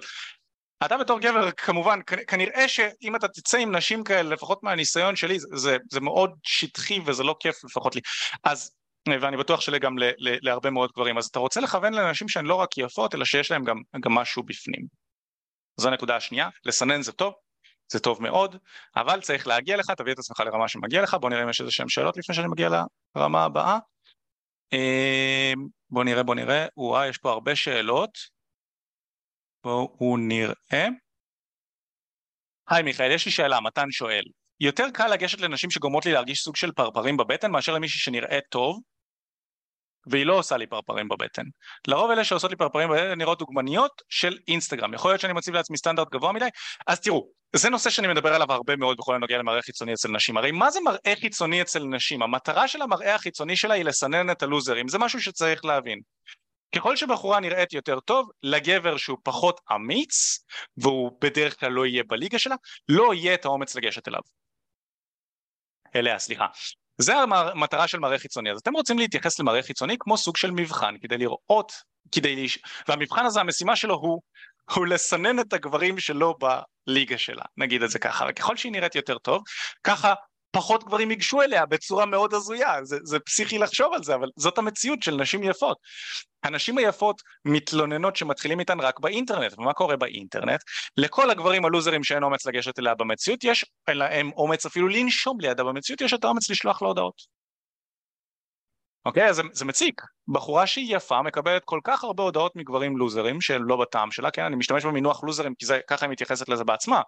אתה 0.85 0.97
בתור 0.97 1.19
גבר 1.19 1.51
כמובן, 1.51 1.99
כנראה 2.27 2.67
שאם 2.67 3.15
אתה 3.15 3.27
תצא 3.27 3.57
עם 3.57 3.75
נשים 3.75 4.03
כאלה, 4.03 4.29
לפחות 4.29 4.63
מהניסיון 4.63 5.15
שלי, 5.15 5.39
זה, 5.39 5.77
זה, 5.91 5.99
מאוד 5.99 6.31
שטחי 6.43 6.99
וזה 7.05 7.23
לא 7.23 7.35
כיף 7.39 7.63
לפחות 7.63 7.95
לי. 7.95 8.01
אז 8.43 8.71
ואני 9.07 9.37
בטוח 9.37 9.61
שגם 9.61 9.95
להרבה 10.17 10.69
מאוד 10.69 10.91
גברים. 10.91 11.17
אז 11.17 11.25
אתה 11.25 11.39
רוצה 11.39 11.61
לכוון 11.61 11.93
לאנשים 11.93 12.29
שהן 12.29 12.45
לא 12.45 12.55
רק 12.55 12.77
יפות, 12.77 13.15
אלא 13.15 13.25
שיש 13.25 13.51
להם 13.51 13.63
גם, 13.63 13.75
גם 13.99 14.11
משהו 14.11 14.43
בפנים. 14.43 14.85
זו 15.77 15.87
הנקודה 15.89 16.15
השנייה, 16.15 16.49
לסנן 16.65 17.01
זה 17.01 17.11
טוב, 17.11 17.33
זה 17.91 17.99
טוב 17.99 18.21
מאוד, 18.21 18.55
אבל 18.95 19.21
צריך 19.21 19.47
להגיע 19.47 19.77
לך, 19.77 19.91
תביא 19.91 20.13
את 20.13 20.19
עצמך 20.19 20.39
לרמה 20.39 20.67
שמגיע 20.67 21.01
לך, 21.01 21.13
בוא 21.13 21.29
נראה 21.29 21.43
אם 21.43 21.49
יש 21.49 21.61
איזה 21.61 21.71
שהם 21.71 21.89
שאלות 21.89 22.17
לפני 22.17 22.35
שאני 22.35 22.47
מגיע 22.47 22.69
לרמה 23.15 23.43
הבאה. 23.43 23.77
אמ, 24.73 25.67
בוא 25.89 26.03
נראה, 26.03 26.23
בוא 26.23 26.35
נראה, 26.35 26.65
וואי, 26.77 27.09
יש 27.09 27.17
פה 27.17 27.31
הרבה 27.31 27.55
שאלות. 27.55 28.17
בואו 29.63 30.17
נראה. 30.17 30.87
היי 32.69 32.83
מיכאל, 32.83 33.11
יש 33.11 33.25
לי 33.25 33.31
שאלה, 33.31 33.59
מתן 33.61 33.91
שואל. 33.91 34.23
יותר 34.59 34.85
קל 34.93 35.07
לגשת 35.07 35.41
לנשים 35.41 35.71
שגורמות 35.71 36.05
לי 36.05 36.11
להרגיש 36.11 36.39
סוג 36.39 36.55
של 36.55 36.71
פרפרים 36.71 37.17
בבטן 37.17 37.51
מאשר 37.51 37.73
למישהי 37.73 37.99
שנראית 37.99 38.43
טוב 38.49 38.79
והיא 40.07 40.25
לא 40.25 40.33
עושה 40.33 40.57
לי 40.57 40.67
פרפרים 40.67 41.09
בבטן. 41.09 41.43
לרוב 41.87 42.11
אלה 42.11 42.23
שעושות 42.23 42.51
לי 42.51 42.57
פרפרים 42.57 42.89
בבטן 42.89 43.17
נראות 43.17 43.39
דוגמניות 43.39 44.01
של 44.09 44.37
אינסטגרם. 44.47 44.93
יכול 44.93 45.11
להיות 45.11 45.21
שאני 45.21 45.33
מציב 45.33 45.53
לעצמי 45.53 45.77
סטנדרט 45.77 46.11
גבוה 46.11 46.31
מדי? 46.31 46.47
אז 46.87 46.99
תראו, 46.99 47.27
זה 47.55 47.69
נושא 47.69 47.89
שאני 47.89 48.07
מדבר 48.07 48.33
עליו 48.33 48.51
הרבה 48.51 48.75
מאוד 48.75 48.97
בכל 48.97 49.15
הנוגע 49.15 49.37
למראה 49.37 49.61
חיצוני 49.61 49.93
אצל 49.93 50.11
נשים. 50.11 50.37
הרי 50.37 50.51
מה 50.51 50.71
זה 50.71 50.79
מראה 50.79 51.13
חיצוני 51.19 51.61
אצל 51.61 51.83
נשים? 51.83 52.21
המטרה 52.21 52.67
של 52.67 52.81
המראה 52.81 53.15
החיצוני 53.15 53.55
שלה 53.55 53.73
היא 53.73 53.85
לסנן 53.85 54.31
את 54.31 54.43
הלוזרים. 54.43 54.87
זה 54.87 54.97
משהו 54.97 55.21
שצריך 55.21 55.65
להבין. 55.65 55.99
ככל 56.75 56.95
שבחורה 56.95 57.39
נראית 57.39 57.73
יותר 57.73 57.99
טוב, 57.99 58.29
לגבר 58.43 58.97
שהוא 58.97 59.17
פחות 59.23 59.59
אמיץ, 59.75 60.45
והוא 60.77 61.11
בדרך 61.21 61.59
כלל 61.59 61.71
לא 61.71 61.85
יהיה 61.85 62.03
בליגה 62.07 62.39
שלה, 62.39 62.55
לא 62.89 63.13
יהיה 63.13 63.33
את 63.33 63.45
האומץ 63.45 63.75
לגשת 63.75 64.07
אליו. 64.07 64.21
אליה, 65.95 66.19
סליחה. 66.19 66.45
זה 67.01 67.15
המטרה 67.17 67.87
של 67.87 67.99
מראה 67.99 68.19
חיצוני. 68.19 68.51
אז 68.51 68.59
אתם 68.59 68.73
רוצים 68.73 68.99
להתייחס 68.99 69.39
למראה 69.39 69.61
חיצוני 69.63 69.95
כמו 69.99 70.17
סוג 70.17 70.37
של 70.37 70.51
מבחן, 70.51 70.95
כדי 71.01 71.17
לראות, 71.17 71.71
כדי 72.11 72.43
לש... 72.43 72.59
והמבחן 72.87 73.25
הזה, 73.25 73.39
המשימה 73.39 73.75
שלו 73.75 73.95
הוא, 73.95 74.21
הוא 74.75 74.87
לסנן 74.87 75.39
את 75.39 75.53
הגברים 75.53 75.99
שלו 75.99 76.35
בליגה 76.87 77.17
שלה, 77.17 77.43
נגיד 77.57 77.83
את 77.83 77.89
זה 77.89 77.99
ככה. 77.99 78.25
וככל 78.29 78.57
שהיא 78.57 78.71
נראית 78.71 78.95
יותר 78.95 79.17
טוב, 79.17 79.43
ככה 79.83 80.13
פחות 80.51 80.83
גברים 80.83 81.11
ייגשו 81.11 81.41
אליה 81.41 81.65
בצורה 81.65 82.05
מאוד 82.05 82.33
הזויה, 82.33 82.83
זה, 82.83 82.97
זה 83.03 83.19
פסיכי 83.19 83.57
לחשוב 83.57 83.93
על 83.93 84.03
זה, 84.03 84.15
אבל 84.15 84.29
זאת 84.35 84.57
המציאות 84.57 85.03
של 85.03 85.15
נשים 85.15 85.43
יפות. 85.43 85.77
הנשים 86.43 86.77
היפות 86.77 87.21
מתלוננות 87.45 88.15
שמתחילים 88.15 88.59
איתן 88.59 88.79
רק 88.79 88.99
באינטרנט, 88.99 89.53
ומה 89.57 89.73
קורה 89.73 89.95
באינטרנט? 89.95 90.59
לכל 90.97 91.29
הגברים 91.29 91.65
הלוזרים 91.65 92.03
שאין 92.03 92.23
אומץ 92.23 92.45
לגשת 92.45 92.79
אליה 92.79 92.95
במציאות, 92.95 93.43
יש 93.43 93.65
להם 93.87 94.31
אומץ 94.31 94.65
אפילו 94.65 94.87
לנשום 94.87 95.39
לידה 95.39 95.63
במציאות, 95.63 96.01
יש 96.01 96.13
את 96.13 96.23
האומץ 96.23 96.49
לשלוח 96.49 96.81
לה 96.81 96.87
הודעות. 96.87 97.41
אוקיי? 99.05 99.29
אז 99.29 99.35
זה, 99.35 99.41
זה 99.51 99.65
מציק. 99.65 100.01
בחורה 100.27 100.67
שהיא 100.67 100.95
יפה 100.95 101.21
מקבלת 101.21 101.65
כל 101.65 101.79
כך 101.83 102.03
הרבה 102.03 102.23
הודעות 102.23 102.55
מגברים 102.55 102.97
לוזרים 102.97 103.41
שהם 103.41 103.63
לא 103.63 103.75
בטעם 103.75 104.11
שלה, 104.11 104.31
כן? 104.31 104.43
אני 104.43 104.55
משתמש 104.55 104.85
במינוח 104.85 105.23
לוזרים 105.23 105.55
כי 105.55 105.65
זה, 105.65 105.79
ככה 105.87 106.05
היא 106.05 106.11
מתייחסת 106.11 106.49
לזה 106.49 106.63
בעצמה. 106.63 107.01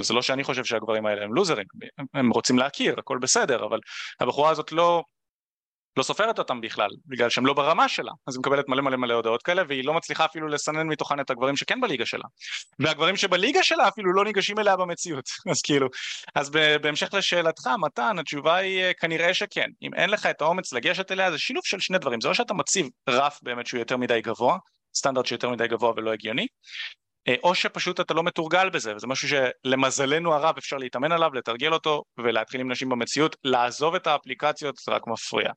זה 0.00 0.14
לא 0.14 0.22
שאני 0.22 0.44
חושב 0.44 0.64
שהגברים 0.64 1.06
האלה 1.06 1.24
הם 1.24 1.34
לוזרים, 1.34 1.66
הם 2.14 2.30
רוצים 2.30 2.58
להכיר, 2.58 2.94
הכל 2.98 3.18
בסדר, 3.18 3.64
אבל 3.64 3.78
הבחורה 4.20 4.50
הזאת 4.50 4.72
לא, 4.72 5.02
לא 5.96 6.02
סופרת 6.02 6.38
אותם 6.38 6.60
בכלל, 6.60 6.88
בגלל 7.06 7.30
שהם 7.30 7.46
לא 7.46 7.52
ברמה 7.52 7.88
שלה, 7.88 8.12
אז 8.26 8.34
היא 8.34 8.40
מקבלת 8.40 8.68
מלא 8.68 8.82
מלא 8.82 8.96
מלא 8.96 9.14
הודעות 9.14 9.42
כאלה, 9.42 9.62
והיא 9.68 9.84
לא 9.84 9.94
מצליחה 9.94 10.24
אפילו 10.24 10.48
לסנן 10.48 10.86
מתוכן 10.86 11.20
את 11.20 11.30
הגברים 11.30 11.56
שכן 11.56 11.80
בליגה 11.80 12.06
שלה. 12.06 12.24
והגברים 12.78 13.16
שבליגה 13.16 13.62
שלה 13.62 13.88
אפילו 13.88 14.12
לא 14.12 14.24
ניגשים 14.24 14.58
אליה 14.58 14.76
במציאות, 14.76 15.24
אז 15.50 15.62
כאילו, 15.62 15.88
אז 16.34 16.50
בהמשך 16.82 17.14
לשאלתך, 17.14 17.66
מתן, 17.80 18.18
התשובה 18.18 18.56
היא 18.56 18.82
אה, 18.82 18.92
כנראה 18.94 19.34
שכן. 19.34 19.66
אם 19.82 19.94
אין 19.94 20.10
לך 20.10 20.26
את 20.26 20.40
האומץ 20.40 20.72
לגשת 20.72 21.12
אליה, 21.12 21.30
זה 21.30 21.38
שילוב 21.38 21.62
של 21.64 21.80
שני 21.80 21.98
דברים, 21.98 22.20
זה 22.20 22.28
או 22.28 22.34
שאתה 22.34 22.54
מציב 22.54 22.88
רף 23.08 23.38
באמת 23.42 23.66
שהוא 23.66 23.78
יותר 23.78 23.96
מדי 23.96 24.20
גבוה, 24.20 24.58
סטנדרט 24.96 25.26
שיותר 25.26 25.50
מדי 25.50 25.68
גבוה 25.68 25.92
ולא 25.96 26.12
הגיוני, 26.12 26.46
או 27.42 27.54
שפשוט 27.54 28.00
אתה 28.00 28.14
לא 28.14 28.22
מתורגל 28.22 28.70
בזה, 28.70 28.96
וזה 28.96 29.06
משהו 29.06 29.28
שלמזלנו 29.28 30.34
הרב 30.34 30.54
אפשר 30.58 30.76
להתאמן 30.76 31.12
עליו, 31.12 31.34
לתרגל 31.34 31.72
אותו 31.72 32.02
ולהתחיל 32.18 32.60
עם 32.60 32.70
נשים 32.70 32.88
במציאות, 32.88 33.36
לעזוב 33.44 33.94
את 33.94 34.06
האפליקציות 34.06 34.76
זה 34.76 34.92
רק 34.92 35.06
מפריע. 35.06 35.50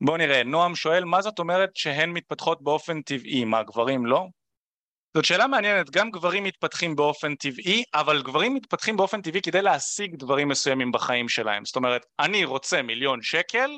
בואו 0.00 0.16
נראה, 0.16 0.42
נועם 0.42 0.74
שואל 0.74 1.04
מה 1.04 1.22
זאת 1.22 1.38
אומרת 1.38 1.70
שהן 1.74 2.10
מתפתחות 2.10 2.62
באופן 2.62 3.02
טבעי, 3.02 3.44
מה 3.44 3.62
גברים 3.62 4.06
לא? 4.06 4.26
זאת 5.14 5.24
שאלה 5.24 5.46
מעניינת, 5.46 5.90
גם 5.90 6.10
גברים 6.10 6.44
מתפתחים 6.44 6.96
באופן 6.96 7.34
טבעי, 7.34 7.84
אבל 7.94 8.22
גברים 8.22 8.54
מתפתחים 8.54 8.96
באופן 8.96 9.22
טבעי 9.22 9.42
כדי 9.42 9.62
להשיג 9.62 10.16
דברים 10.16 10.48
מסוימים 10.48 10.92
בחיים 10.92 11.28
שלהם. 11.28 11.64
זאת 11.64 11.76
אומרת, 11.76 12.06
אני 12.20 12.44
רוצה 12.44 12.82
מיליון 12.82 13.22
שקל, 13.22 13.70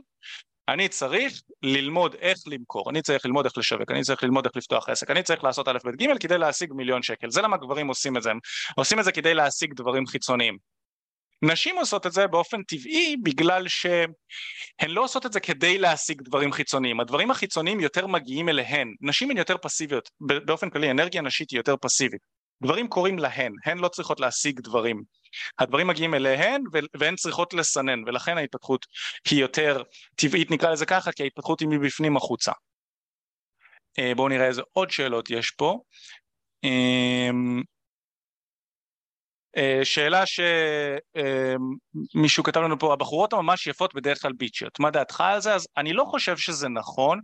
אני 0.72 0.88
צריך 0.88 1.42
ללמוד 1.62 2.14
איך 2.14 2.38
למכור, 2.46 2.90
אני 2.90 3.02
צריך 3.02 3.26
ללמוד 3.26 3.44
איך 3.44 3.58
לשווק, 3.58 3.90
אני 3.90 4.02
צריך 4.02 4.22
ללמוד 4.22 4.46
איך 4.46 4.56
לפתוח 4.56 4.88
עסק, 4.88 5.10
אני 5.10 5.22
צריך 5.22 5.44
לעשות 5.44 5.68
א' 5.68 5.78
ב' 5.84 6.02
ג' 6.02 6.18
כדי 6.18 6.38
להשיג 6.38 6.72
מיליון 6.72 7.02
שקל. 7.02 7.30
זה 7.30 7.42
למה 7.42 7.56
גברים 7.56 7.88
עושים 7.88 8.16
את 8.16 8.22
זה, 8.22 8.30
הם 8.30 8.38
עושים 8.76 9.00
את 9.00 9.04
זה 9.04 9.12
כדי 9.12 9.34
להשיג 9.34 9.74
דברים 9.74 10.06
חיצוניים. 10.06 10.56
נשים 11.42 11.78
עושות 11.78 12.06
את 12.06 12.12
זה 12.12 12.26
באופן 12.26 12.62
טבעי 12.62 13.16
בגלל 13.22 13.68
שהן 13.68 14.10
לא 14.88 15.04
עושות 15.04 15.26
את 15.26 15.32
זה 15.32 15.40
כדי 15.40 15.78
להשיג 15.78 16.22
דברים 16.22 16.52
חיצוניים, 16.52 17.00
הדברים 17.00 17.30
החיצוניים 17.30 17.80
יותר 17.80 18.06
מגיעים 18.06 18.48
אליהן, 18.48 18.94
נשים 19.00 19.30
הן 19.30 19.36
יותר 19.36 19.56
פסיביות, 19.62 20.10
באופן 20.20 20.70
כללי 20.70 20.90
אנרגיה 20.90 21.22
נשית 21.22 21.50
היא 21.50 21.58
יותר 21.58 21.74
פסיבית, 21.80 22.20
דברים 22.62 22.88
קורים 22.88 23.18
להן, 23.18 23.52
הן 23.64 23.78
לא 23.78 23.88
צריכות 23.88 24.20
להשיג 24.20 24.60
דברים, 24.60 25.02
הדברים 25.58 25.86
מגיעים 25.86 26.14
אליהן 26.14 26.62
והן 26.94 27.16
צריכות 27.16 27.54
לסנן 27.54 28.02
ולכן 28.06 28.38
ההתפתחות 28.38 28.86
היא 29.30 29.40
יותר 29.40 29.82
טבעית 30.16 30.50
נקרא 30.50 30.70
לזה 30.70 30.86
ככה 30.86 31.12
כי 31.12 31.22
ההתפתחות 31.22 31.60
היא 31.60 31.68
מבפנים 31.68 32.16
החוצה. 32.16 32.52
אה, 33.98 34.14
בואו 34.14 34.28
נראה 34.28 34.46
איזה 34.46 34.62
עוד 34.72 34.90
שאלות 34.90 35.30
יש 35.30 35.50
פה. 35.50 35.78
אמ, 36.64 37.62
אה, 39.56 39.80
שאלה 39.84 40.24
שמישהו 42.14 42.44
כתב 42.44 42.60
לנו 42.60 42.78
פה, 42.78 42.92
הבחורות 42.92 43.32
הממש 43.32 43.66
יפות 43.66 43.94
בדרך 43.94 44.22
כלל 44.22 44.32
ביצ'יות, 44.32 44.80
מה 44.80 44.90
דעתך 44.90 45.20
על 45.20 45.40
זה? 45.40 45.54
אז 45.54 45.68
אני 45.76 45.92
לא 45.92 46.04
חושב 46.04 46.36
שזה 46.36 46.68
נכון, 46.68 47.20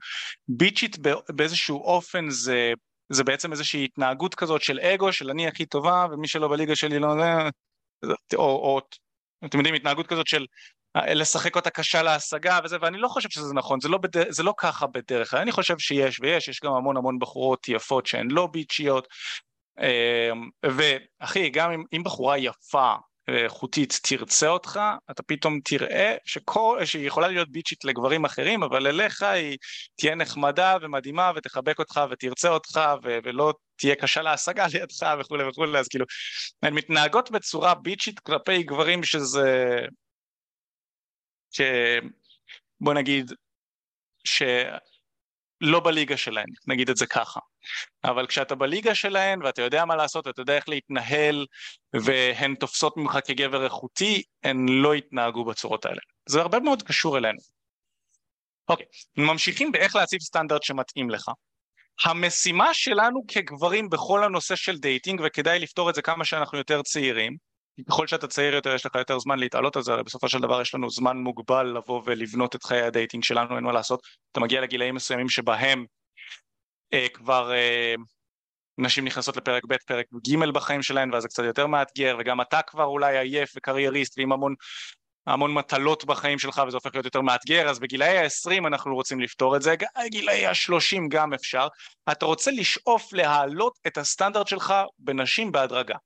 ביצ'ית 0.49 0.99
באיזשהו 1.29 1.83
אופן 1.85 2.31
זה, 2.31 2.73
זה 3.09 3.25
בעצם 3.25 3.53
איזושהי 3.53 3.85
התנהגות 3.85 4.35
כזאת 4.35 4.63
של 4.63 4.81
אגו, 4.81 5.13
של 5.13 5.31
אני 5.31 5.49
הכי 5.49 5.67
טובה 5.67 6.07
ומי 6.13 6.29
שלא 6.29 6.49
בליגה 6.49 6.77
שלי 6.77 6.99
לא... 6.99 7.09
או, 8.35 8.43
או 8.43 8.81
אתם 9.45 9.59
יודעים, 9.59 9.75
התנהגות 9.75 10.07
כזאת 10.07 10.27
של 10.27 10.47
אה, 10.97 11.15
לשחק 11.15 11.57
אותה 11.57 11.71
קשה 11.71 12.03
להשגה 12.03 12.59
וזה, 12.65 12.77
ואני 12.81 12.99
לא 12.99 13.09
חושב 13.09 13.29
שזה 13.29 13.55
נכון, 13.55 13.81
זה 13.81 13.89
לא, 13.89 13.99
בד... 13.99 14.31
זה 14.33 14.43
לא 14.43 14.55
ככה 14.57 14.87
בדרך 14.87 15.31
כלל, 15.31 15.41
אני 15.41 15.53
חושב 15.53 15.79
שיש 15.79 16.21
ויש, 16.21 16.49
יש 16.49 16.61
גם 16.65 16.73
המון 16.73 16.97
המון 16.97 17.19
בחורות 17.19 17.69
יפות 17.69 18.07
שהן 18.07 18.31
לא 18.31 18.47
ביצ'יות, 18.47 19.09
אמ, 19.81 20.49
ואחי, 20.65 21.51
גם 21.51 21.73
אם, 21.73 21.85
אם 21.97 22.03
בחורה 22.05 22.39
יפה 22.39 22.95
ואיכותית 23.29 24.01
תרצה 24.03 24.49
אותך, 24.49 24.81
אתה 25.11 25.23
פתאום 25.23 25.61
תראה 25.65 26.17
שכל, 26.25 26.81
שהיא 26.85 27.07
יכולה 27.07 27.29
להיות 27.29 27.49
ביצ'ית 27.51 27.85
לגברים 27.85 28.25
אחרים, 28.25 28.63
אבל 28.63 28.87
אליך 28.87 29.23
היא 29.23 29.59
תהיה 29.97 30.15
נחמדה 30.15 30.77
ומדהימה 30.83 31.33
ותחבק 31.37 31.79
אותך 31.79 32.01
ותרצה 32.11 32.49
אותך 32.49 32.81
ו- 33.05 33.19
ולא 33.25 33.55
תהיה 33.77 33.95
קשה 33.95 34.23
להשגה 34.23 34.67
לידך 34.75 35.15
וכולי 35.21 35.45
וכולי, 35.49 35.79
אז 35.79 35.89
כאילו, 35.89 36.05
הן 36.63 36.75
מתנהגות 36.75 37.31
בצורה 37.31 37.75
ביצ'ית 37.75 38.21
כלפי 38.21 38.63
גברים 38.63 39.03
שזה... 39.03 39.81
ש... 41.51 41.61
בוא 42.81 42.95
נגיד, 42.95 43.33
ש... 44.25 44.43
לא 45.61 45.81
בליגה 45.81 46.17
שלהן, 46.17 46.47
נגיד 46.67 46.91
את 46.91 46.97
זה 46.97 47.07
ככה. 47.07 47.41
אבל 48.05 48.27
כשאתה 48.27 48.55
בליגה 48.55 48.95
שלהן 48.95 49.43
ואתה 49.43 49.63
יודע 49.63 49.85
מה 49.85 49.97
לעשות 49.97 50.27
ואתה 50.27 50.41
יודע 50.41 50.57
איך 50.57 50.69
להתנהל 50.69 51.47
והן 51.93 52.55
תופסות 52.55 52.97
ממך 52.97 53.19
כגבר 53.27 53.65
איכותי, 53.65 54.23
הן 54.45 54.67
לא 54.69 54.95
יתנהגו 54.95 55.45
בצורות 55.45 55.85
האלה. 55.85 56.01
זה 56.29 56.41
הרבה 56.41 56.61
מאוד 56.61 56.83
קשור 56.83 57.19
אלינו. 57.19 57.39
אוקיי, 58.69 58.87
ממשיכים 59.17 59.73
באיך 59.73 59.97
להציב 59.97 60.21
סטנדרט 60.21 60.63
שמתאים 60.63 61.11
לך. 61.11 61.31
המשימה 62.05 62.75
שלנו 62.75 63.23
כגברים 63.29 63.89
בכל 63.91 64.25
הנושא 64.25 64.57
של 64.57 64.79
דייטינג, 64.79 65.21
וכדאי 65.25 65.59
לפתור 65.59 65.91
את 65.91 65.95
זה 65.95 66.03
כמה 66.03 66.25
שאנחנו 66.25 66.59
יותר 66.59 66.83
צעירים, 66.83 67.37
ככל 67.89 68.07
שאתה 68.07 68.27
צעיר 68.27 68.55
יותר 68.55 68.75
יש 68.75 68.87
לך 68.87 68.95
יותר 68.95 69.19
זמן 69.19 69.39
להתעלות 69.39 69.77
על 69.77 69.83
זה, 69.83 69.93
הרי 69.93 70.03
בסופו 70.03 70.29
של 70.29 70.39
דבר 70.39 70.61
יש 70.61 70.75
לנו 70.75 70.91
זמן 70.91 71.17
מוגבל 71.17 71.67
לבוא 71.67 72.03
ולבנות 72.05 72.57
את 72.57 72.65
חיי 72.65 72.83
הדייטינג 72.83 73.25
שלנו, 73.25 73.57
אין 73.57 73.65
מה 73.65 73.73
לעשות, 73.73 74.03
אתה 74.33 74.41
מגיע 74.41 74.61
לגילאים 74.61 74.95
מסוימים 74.95 75.29
שבהם 75.29 75.85
אה, 76.95 77.07
כבר 77.15 77.53
אה, 77.53 77.95
נשים 78.79 79.05
נכנסות 79.05 79.37
לפרק 79.37 79.65
ב', 79.69 79.77
פרק 79.87 80.07
ג' 80.29 80.51
בחיים 80.51 80.83
שלהן, 80.83 81.13
ואז 81.13 81.23
זה 81.23 81.29
קצת 81.29 81.45
יותר 81.45 81.67
מאתגר, 81.67 82.17
וגם 82.21 82.41
אתה 82.41 82.63
כבר 82.63 82.85
אולי 82.85 83.19
עייף 83.19 83.53
וקרייריסט 83.57 84.19
ועם 84.19 84.33
המון, 84.33 84.55
המון 85.27 85.55
מטלות 85.55 86.05
בחיים 86.05 86.39
שלך 86.39 86.63
וזה 86.67 86.77
הופך 86.77 86.95
להיות 86.95 87.05
יותר 87.05 87.21
מאתגר, 87.21 87.69
אז 87.69 87.79
בגילאי 87.79 88.19
ה-20 88.19 88.67
אנחנו 88.67 88.95
רוצים 88.95 89.21
לפתור 89.21 89.57
את 89.57 89.63
זה, 89.63 89.75
גילאי 90.07 90.47
ה-30 90.47 91.01
גם 91.09 91.33
אפשר, 91.33 91.69
אתה 92.13 92.27
רוצה 92.27 92.51
לשאוף 92.51 93.13
להעלות 93.13 93.79
את 93.87 93.99
הסטנדרט 93.99 94.49
שלך 94.49 94.75
בנשים 94.99 95.53
בהדרגה. 95.53 95.97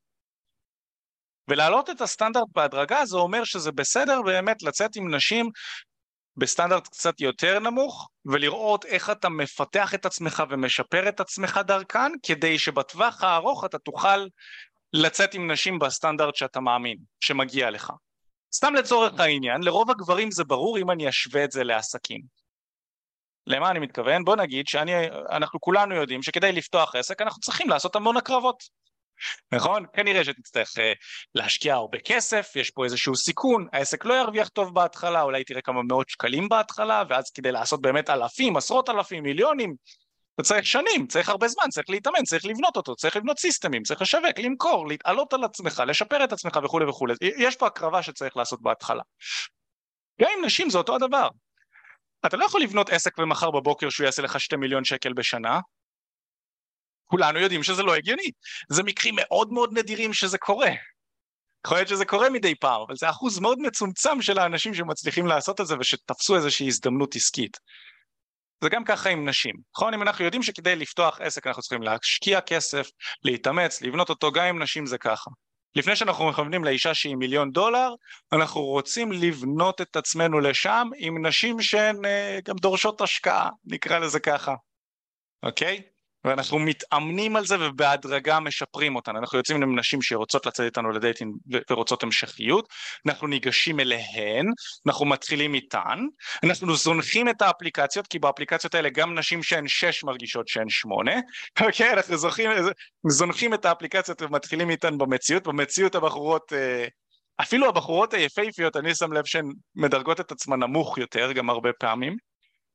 ולהעלות 1.51 1.91
את 1.91 2.01
הסטנדרט 2.01 2.49
בהדרגה 2.55 3.05
זה 3.05 3.17
אומר 3.17 3.45
שזה 3.45 3.73
בסדר 3.73 4.23
באמת 4.23 4.63
לצאת 4.63 4.97
עם 4.97 5.15
נשים 5.15 5.51
בסטנדרט 6.37 6.89
קצת 6.89 7.21
יותר 7.21 7.59
נמוך 7.59 8.09
ולראות 8.25 8.85
איך 8.85 9.11
אתה 9.11 9.29
מפתח 9.29 9.95
את 9.95 10.07
עצמך 10.07 10.43
ומשפר 10.51 11.09
את 11.09 11.21
עצמך 11.21 11.61
דרכן 11.67 12.13
כדי 12.23 12.59
שבטווח 12.59 13.25
הארוך 13.25 13.65
אתה 13.65 13.79
תוכל 13.79 14.27
לצאת 14.93 15.35
עם 15.35 15.51
נשים 15.51 15.79
בסטנדרט 15.79 16.35
שאתה 16.35 16.61
מאמין 16.61 16.97
שמגיע 17.21 17.71
לך. 17.71 17.93
סתם 18.55 18.75
לצורך 18.75 19.21
העניין, 19.21 19.63
לרוב 19.63 19.91
הגברים 19.91 20.31
זה 20.31 20.45
ברור 20.45 20.79
אם 20.79 20.91
אני 20.91 21.09
אשווה 21.09 21.45
את 21.45 21.53
זה 21.53 21.65
לעסקים. 21.65 22.21
למה 23.47 23.71
אני 23.71 23.79
מתכוון? 23.79 24.25
בוא 24.25 24.37
נגיד 24.37 24.67
שאנחנו 24.67 25.61
כולנו 25.61 25.95
יודעים 25.95 26.23
שכדי 26.23 26.53
לפתוח 26.53 26.95
עסק 26.95 27.23
אנחנו 27.23 27.41
צריכים 27.41 27.69
לעשות 27.69 27.97
המון 27.97 28.17
הקרבות. 28.17 28.80
נכון? 29.53 29.85
כנראה 29.93 30.25
שתצטרך 30.25 30.69
uh, 30.69 30.81
להשקיע 31.35 31.75
הרבה 31.75 31.99
כסף, 31.99 32.53
יש 32.57 32.71
פה 32.71 32.85
איזשהו 32.85 33.17
סיכון, 33.17 33.67
העסק 33.73 34.05
לא 34.05 34.15
ירוויח 34.15 34.49
טוב 34.49 34.75
בהתחלה, 34.75 35.23
אולי 35.23 35.45
תראה 35.45 35.61
כמה 35.61 35.83
מאות 35.83 36.09
שקלים 36.09 36.49
בהתחלה, 36.49 37.03
ואז 37.09 37.31
כדי 37.31 37.53
לעשות 37.53 37.81
באמת 37.81 38.11
אלפים, 38.11 38.57
עשרות 38.57 38.89
אלפים, 38.89 39.23
מיליונים, 39.23 39.75
אתה 40.35 40.43
צריך 40.43 40.67
שנים, 40.67 41.07
צריך 41.07 41.29
הרבה 41.29 41.49
זמן, 41.49 41.65
צריך 41.71 41.91
להתאמן, 41.91 42.23
צריך 42.25 42.45
לבנות 42.47 42.77
אותו, 42.77 42.97
צריך 42.97 43.17
לבנות 43.17 43.39
סיסטמים, 43.39 43.83
צריך 43.83 44.03
לשווק, 44.03 44.39
למכור, 44.39 44.89
להתעלות 44.89 45.33
על 45.33 45.45
עצמך, 45.45 45.83
לשפר 45.87 46.25
את 46.25 46.33
עצמך 46.33 46.59
וכולי 46.65 46.85
וכולי. 46.85 47.15
יש 47.39 47.57
פה 47.57 47.67
הקרבה 47.67 48.03
שצריך 48.03 48.37
לעשות 48.37 48.63
בהתחלה. 48.63 49.03
גם 50.21 50.29
עם 50.39 50.45
נשים 50.45 50.71
זה 50.71 50.79
אותו 50.79 50.95
הדבר. 50.95 51.29
אתה 52.27 52.37
לא 52.37 52.45
יכול 52.45 52.61
לבנות 52.63 52.91
עסק 52.91 53.19
ומחר 53.19 53.51
בבוקר 53.51 53.91
שהוא 53.91 54.05
יעשה 54.05 54.23
לך 54.23 54.41
שתי 54.41 54.57
מיליון 54.57 54.85
שקל 54.85 55.13
בשנה, 55.13 55.61
כולנו 57.11 57.39
יודעים 57.39 57.63
שזה 57.63 57.83
לא 57.83 57.95
הגיוני. 57.95 58.31
זה 58.69 58.83
מקרים 58.83 59.15
מאוד 59.17 59.53
מאוד 59.53 59.79
נדירים 59.79 60.13
שזה 60.13 60.39
קורה. 60.39 60.71
יכול 61.67 61.77
להיות 61.77 61.89
שזה 61.89 62.05
קורה 62.05 62.31
מדי 62.31 62.55
פעם, 62.55 62.81
אבל 62.87 62.97
זה 62.97 63.11
אחוז 63.11 63.39
מאוד 63.39 63.59
מצומצם 63.59 64.23
של 64.23 64.39
האנשים 64.39 64.75
שמצליחים 64.75 65.27
לעשות 65.27 65.61
את 65.61 65.67
זה 65.67 65.75
ושתפסו 65.81 66.37
איזושהי 66.37 66.67
הזדמנות 66.67 67.17
עסקית. 67.17 67.57
זה 68.63 68.69
גם 68.69 68.85
ככה 68.85 69.09
עם 69.11 69.29
נשים, 69.29 69.55
נכון? 69.77 69.95
אם 69.95 70.03
אנחנו 70.03 70.25
יודעים 70.25 70.43
שכדי 70.43 70.77
לפתוח 70.77 71.21
עסק 71.21 71.47
אנחנו 71.47 71.63
צריכים 71.63 71.83
להשקיע 71.83 72.41
כסף, 72.41 72.89
להתאמץ, 73.25 73.83
לבנות 73.83 74.09
אותו, 74.09 74.33
גם 74.33 74.45
עם 74.45 74.63
נשים 74.63 74.87
זה 74.87 74.99
ככה. 74.99 75.31
לפני 75.75 75.97
שאנחנו 75.97 76.29
מכוונים 76.29 76.65
לאישה 76.65 76.95
שהיא 76.95 77.17
מיליון 77.17 77.51
דולר, 77.51 77.89
אנחנו 78.33 78.61
רוצים 78.61 79.13
לבנות 79.13 79.81
את 79.81 79.97
עצמנו 79.97 80.41
לשם 80.41 80.89
עם 80.97 81.27
נשים 81.27 81.61
שהן 81.61 82.05
אה, 82.05 82.39
גם 82.45 82.57
דורשות 82.57 83.01
השקעה, 83.01 83.49
נקרא 83.65 83.99
לזה 83.99 84.21
ככה, 84.21 84.55
אוקיי? 85.43 85.83
ואנחנו 86.25 86.59
מתאמנים 86.59 87.37
על 87.37 87.47
זה 87.47 87.57
ובהדרגה 87.61 88.41
משפרים 88.41 88.97
אותן. 88.97 89.17
אנחנו 89.17 89.39
יוצאים 89.39 89.63
עם 89.63 89.79
נשים 89.79 90.03
שרוצות 90.03 90.47
לצאת 90.47 90.67
איתנו 90.67 90.91
לדייטים 90.91 91.33
ורוצות 91.71 92.03
המשכיות, 92.03 92.69
אנחנו 93.07 93.27
ניגשים 93.27 93.81
אליהן, 93.81 94.47
אנחנו 94.87 95.07
מתחילים 95.07 95.55
איתן, 95.55 95.99
אנחנו 96.45 96.77
זונחים 96.77 97.29
את 97.29 97.43
האפליקציות, 97.43 98.07
כי 98.07 98.19
באפליקציות 98.19 98.75
האלה 98.75 98.89
גם 98.89 99.19
נשים 99.19 99.43
שהן 99.43 99.69
שש 99.69 100.05
מרגישות 100.05 100.49
שהן 100.49 100.69
שמונה, 100.69 101.15
אוקיי? 101.67 101.93
אנחנו 101.93 102.17
זונחים, 102.17 102.51
זונחים 103.09 103.55
את 103.55 103.65
האפליקציות 103.65 104.23
ומתחילים 104.23 104.71
איתן 104.71 104.99
במציאות, 104.99 105.47
במציאות 105.47 105.95
הבחורות... 105.95 106.53
אה, 106.53 106.87
אפילו 107.41 107.69
הבחורות 107.69 108.15
היפהפיות, 108.15 108.77
אני 108.77 108.95
שם 108.95 109.13
לב 109.13 109.25
שהן 109.25 109.53
מדרגות 109.75 110.21
את 110.21 110.33
עצמן 110.33 110.61
נמוך 110.61 110.99
יותר, 110.99 111.33
גם 111.33 111.51
הרבה 111.51 111.71
פעמים, 111.73 112.17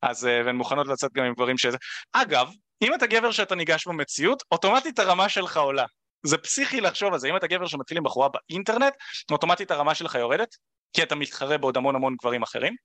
אז, 0.02 0.28
אה, 0.28 0.42
והן 0.46 0.56
מוכנות 0.56 0.88
לצאת 0.88 1.14
גם 1.14 1.26
עם 1.26 1.34
דברים 1.34 1.58
שזה. 1.58 1.78
אגב, 2.14 2.50
אם 2.82 2.94
אתה 2.94 3.08
גבר 3.08 3.32
שאתה 3.32 3.56
ניגש 3.56 3.88
במציאות, 3.88 4.44
אוטומטית 4.52 5.00
הרמה 5.00 5.30
שלך 5.30 5.58
עולה. 5.58 5.86
זה 6.26 6.38
פסיכי 6.38 6.82
לחשוב 6.82 7.14
על 7.14 7.20
זה, 7.20 7.30
אם 7.30 7.38
אתה 7.38 7.48
גבר 7.48 7.68
שמתחיל 7.68 7.98
עם 7.98 8.04
בחורה 8.04 8.30
באינטרנט, 8.30 8.94
אוטומטית 9.32 9.72
הרמה 9.72 9.96
שלך 9.96 10.16
יורדת, 10.16 10.56
כי 10.94 11.04
אתה 11.04 11.16
מתחרה 11.16 11.58
בעוד 11.58 11.78
המון 11.78 11.96
המון 11.96 12.16
גברים 12.22 12.44
אחרים, 12.44 12.76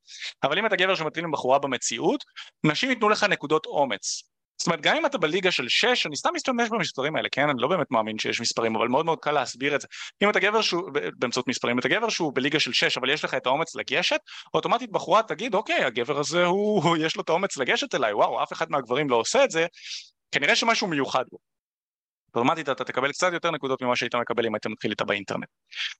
אבל 0.43 0.59
אם 0.59 0.66
אתה 0.66 0.76
גבר 0.76 0.95
שמתחיל 0.95 1.24
עם 1.24 1.30
בחורה 1.30 1.59
במציאות, 1.59 2.24
נשים 2.64 2.91
ייתנו 2.91 3.09
לך 3.09 3.24
נקודות 3.24 3.66
אומץ. 3.66 4.30
זאת 4.61 4.67
אומרת, 4.67 4.81
גם 4.81 4.97
אם 4.97 5.07
אתה 5.07 5.19
בליגה 5.19 5.51
של 5.51 5.69
6, 5.69 6.07
אני 6.07 6.17
סתם 6.17 6.31
משתמש 6.35 6.69
במספרים 6.69 7.17
האלה, 7.17 7.29
כן? 7.33 7.49
אני 7.49 7.63
לא 7.63 7.69
באמת 7.69 7.87
מאמין 7.91 8.19
שיש 8.19 8.41
מספרים, 8.41 8.77
אבל 8.77 8.89
מאוד 8.89 9.07
מאוד 9.07 9.19
קל 9.19 9.33
להסביר 9.33 9.75
את 9.75 9.81
זה. 9.81 9.87
אם 10.23 10.31
אתה 10.31 10.41
גבר 10.41 10.61
שהוא, 10.61 10.91
באמצעות 11.19 11.49
מספרים, 11.49 11.79
אתה 11.79 11.89
גבר 11.89 12.09
שהוא 12.09 12.33
בליגה 12.35 12.61
של 12.61 12.73
6, 12.73 12.99
אבל 12.99 13.11
יש 13.11 13.25
לך 13.25 13.35
את 13.35 13.47
האומץ 13.47 13.75
לגשת, 13.75 14.21
אוטומטית 14.55 14.91
בחורה 14.91 15.23
תגיד, 15.23 15.55
אוקיי, 15.55 15.85
הגבר 15.85 16.19
הזה, 16.19 16.45
הוא, 16.45 16.97
יש 16.97 17.17
לו 17.17 17.23
את 17.23 17.29
האומץ 17.29 17.57
לגשת 17.57 17.95
אליי, 17.95 18.13
וואו, 18.13 18.43
אף 18.43 18.53
אחד 18.53 18.71
מהגברים 18.71 19.11
לא 19.11 19.17
עושה 19.17 19.45
את 19.45 19.51
זה, 19.51 19.67
כנראה 20.33 20.57
שמשהו 20.57 20.87
מיוחד 20.87 21.25
בו. 21.31 21.39
אוטומטית 22.35 22.68
אתה 22.68 22.85
תקבל 22.85 23.12
קצת 23.12 23.33
יותר 23.33 23.51
נקודות 23.51 23.83
ממה 23.83 23.97
שהיית 23.97 24.14
מקבל 24.14 24.47
אם 24.47 24.55
היית 24.55 24.66
מתחיל 24.66 24.91
איתה 24.91 25.05
באינטרנט. 25.05 25.49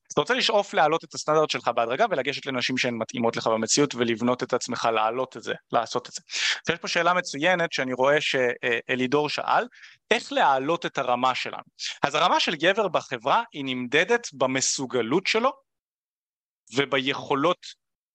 אז 0.09 0.13
אתה 0.13 0.21
רוצה 0.21 0.35
לשאוף 0.35 0.75
להעלות 0.75 1.05
את 1.05 1.15
הסטנדרט 1.15 1.51
שלך 1.51 1.69
בהדרגה 1.69 2.07
ולגשת 2.11 2.47
לנשים 2.47 2.79
שהן 2.79 2.95
מתאימות 2.95 3.37
לך 3.37 3.47
במציאות 3.47 3.95
ולבנות 3.95 4.43
את 4.43 4.53
עצמך 4.53 4.89
להעלות 4.95 5.37
את 5.37 5.43
זה, 5.43 5.55
לעשות 5.73 6.09
את 6.09 6.13
זה. 6.13 6.23
אז 6.67 6.75
יש 6.75 6.81
פה 6.81 6.89
שאלה 6.89 7.15
מצוינת 7.15 7.73
שאני 7.73 7.93
רואה 7.93 8.21
שאלידור 8.21 9.29
שאל, 9.29 9.65
איך 10.11 10.33
להעלות 10.33 10.87
את 10.87 10.99
הרמה 10.99 11.35
שלנו? 11.35 11.63
אז 12.03 12.15
הרמה 12.15 12.41
של 12.41 12.55
גבר 12.55 12.89
בחברה 12.89 13.43
היא 13.53 13.65
נמדדת 13.65 14.29
במסוגלות 14.33 15.27
שלו 15.27 15.51
וביכולות, 16.75 17.67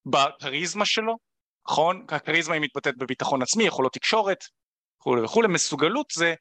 בכריזמה 0.06 0.84
שלו, 0.84 1.16
נכון? 1.68 2.06
הכריזמה 2.08 2.54
היא 2.54 2.62
מתבטאת 2.62 2.96
בביטחון 2.96 3.42
עצמי, 3.42 3.64
יכולות 3.64 3.92
תקשורת 3.92 4.44
וכולי 5.00 5.22
וכולי, 5.22 5.48
מסוגלות 5.48 6.06
זה 6.12 6.34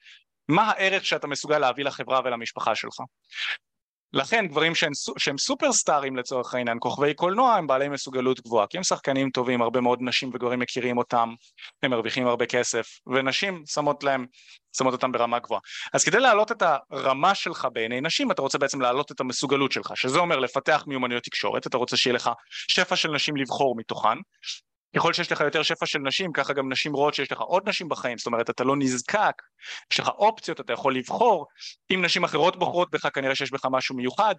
מה 0.50 0.72
הערך 0.72 1.06
שאתה 1.06 1.28
מסוגל 1.28 1.60
להביא 1.60 1.86
לחברה 1.86 2.22
ולמשפחה 2.26 2.76
שלך. 2.76 3.00
לכן 4.14 4.48
גברים 4.48 4.76
שהם, 4.76 4.92
שהם 5.18 5.38
סופרסטארים 5.38 6.16
לצורך 6.16 6.54
העניין, 6.54 6.78
כוכבי 6.82 7.14
קולנוע 7.14 7.56
הם 7.56 7.68
בעלי 7.68 7.90
מסוגלות 7.90 8.40
גבוהה, 8.40 8.68
כי 8.68 8.78
הם 8.78 8.84
שחקנים 8.84 9.30
טובים, 9.30 9.62
הרבה 9.62 9.82
מאוד 9.82 10.00
נשים 10.02 10.30
וגברים 10.34 10.60
מכירים 10.60 10.98
אותם, 10.98 11.34
הם 11.84 11.92
מרוויחים 11.92 12.28
הרבה 12.28 12.46
כסף, 12.46 12.88
ונשים 13.08 13.64
שמות 13.66 14.04
להם, 14.04 14.26
שמות 14.78 14.94
אותם 14.94 15.12
ברמה 15.12 15.40
גבוהה. 15.40 15.62
אז 15.94 16.04
כדי 16.04 16.20
להעלות 16.20 16.52
את 16.52 16.64
הרמה 16.90 17.36
שלך 17.36 17.68
בעיני 17.74 18.02
נשים, 18.02 18.32
אתה 18.32 18.42
רוצה 18.42 18.58
בעצם 18.58 18.82
להעלות 18.82 19.12
את 19.12 19.20
המסוגלות 19.20 19.72
שלך, 19.72 19.92
שזה 19.96 20.20
אומר 20.20 20.40
לפתח 20.40 20.84
מיומנויות 20.88 21.24
תקשורת, 21.24 21.68
אתה 21.68 21.78
רוצה 21.78 21.98
שיהיה 21.98 22.14
לך 22.14 22.30
שפע 22.50 22.96
של 22.96 23.12
נשים 23.12 23.36
לבחור 23.36 23.76
מתוכן, 23.78 24.18
ככל 24.96 25.14
שיש 25.14 25.32
לך 25.32 25.42
יותר 25.42 25.64
שפע 25.64 25.86
של 25.86 26.00
נשים, 26.00 26.34
ככה 26.34 26.54
גם 26.54 26.72
נשים 26.72 26.94
רואות 26.94 27.14
שיש 27.14 27.32
לך 27.32 27.40
עוד 27.40 27.70
נשים 27.70 27.90
בחיים, 27.90 28.18
זאת 28.18 28.28
אומרת 28.28 28.50
אתה 28.50 28.64
לא 28.64 28.76
נזקק, 28.76 29.42
יש 29.92 30.00
לך 30.00 30.08
אופציות, 30.08 30.60
אתה 30.60 30.74
יכול 30.74 30.96
לבחור, 30.96 31.46
אם 31.94 32.06
נשים 32.06 32.24
אחרות 32.24 32.60
בוחרות 32.60 32.92
בך 32.92 33.08
כנראה 33.14 33.36
שיש 33.36 33.52
בך 33.52 33.66
משהו 33.72 33.96
מיוחד, 33.96 34.36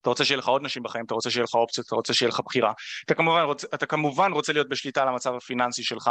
אתה 0.00 0.10
רוצה 0.10 0.24
שיהיה 0.24 0.38
לך 0.38 0.48
עוד 0.48 0.62
נשים 0.62 0.82
בחיים, 0.82 1.04
אתה 1.04 1.14
רוצה 1.14 1.30
שיהיה 1.30 1.44
לך 1.44 1.54
אופציות, 1.54 1.86
אתה 1.86 1.94
רוצה 1.94 2.14
שיהיה 2.14 2.28
לך 2.28 2.40
בחירה. 2.40 2.72
אתה 3.04 3.14
כמובן, 3.14 3.42
רוצ, 3.42 3.64
אתה 3.64 3.86
כמובן 3.86 4.32
רוצה 4.32 4.52
להיות 4.52 4.68
בשליטה 4.68 5.02
על 5.02 5.08
המצב 5.08 5.34
הפיננסי 5.34 5.82
שלך. 5.82 6.10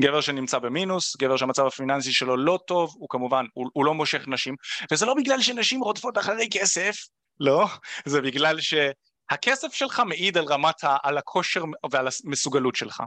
גבר 0.00 0.20
שנמצא 0.20 0.58
במינוס, 0.58 1.16
גבר 1.16 1.36
שהמצב 1.36 1.66
הפיננסי 1.66 2.12
שלו 2.12 2.36
לא 2.36 2.58
טוב, 2.66 2.94
הוא 2.98 3.08
כמובן, 3.10 3.44
הוא, 3.54 3.70
הוא 3.72 3.84
לא 3.84 3.94
מושך 3.94 4.24
נשים, 4.28 4.54
וזה 4.92 5.06
לא 5.06 5.14
בגלל 5.14 5.40
שנשים 5.40 5.80
רודפות 5.80 6.18
אחרי 6.18 6.48
כסף, 6.52 6.96
לא, 7.40 7.66
זה 8.04 8.20
בגלל 8.20 8.60
ש... 8.60 8.74
הכסף 9.30 9.74
שלך 9.74 10.02
מעיד 10.06 10.38
על 10.38 10.44
רמת, 10.44 10.84
ה, 10.84 10.96
על 11.02 11.18
הכושר 11.18 11.62
ועל 11.90 12.08
המסוגלות 12.24 12.76
שלך. 12.76 13.02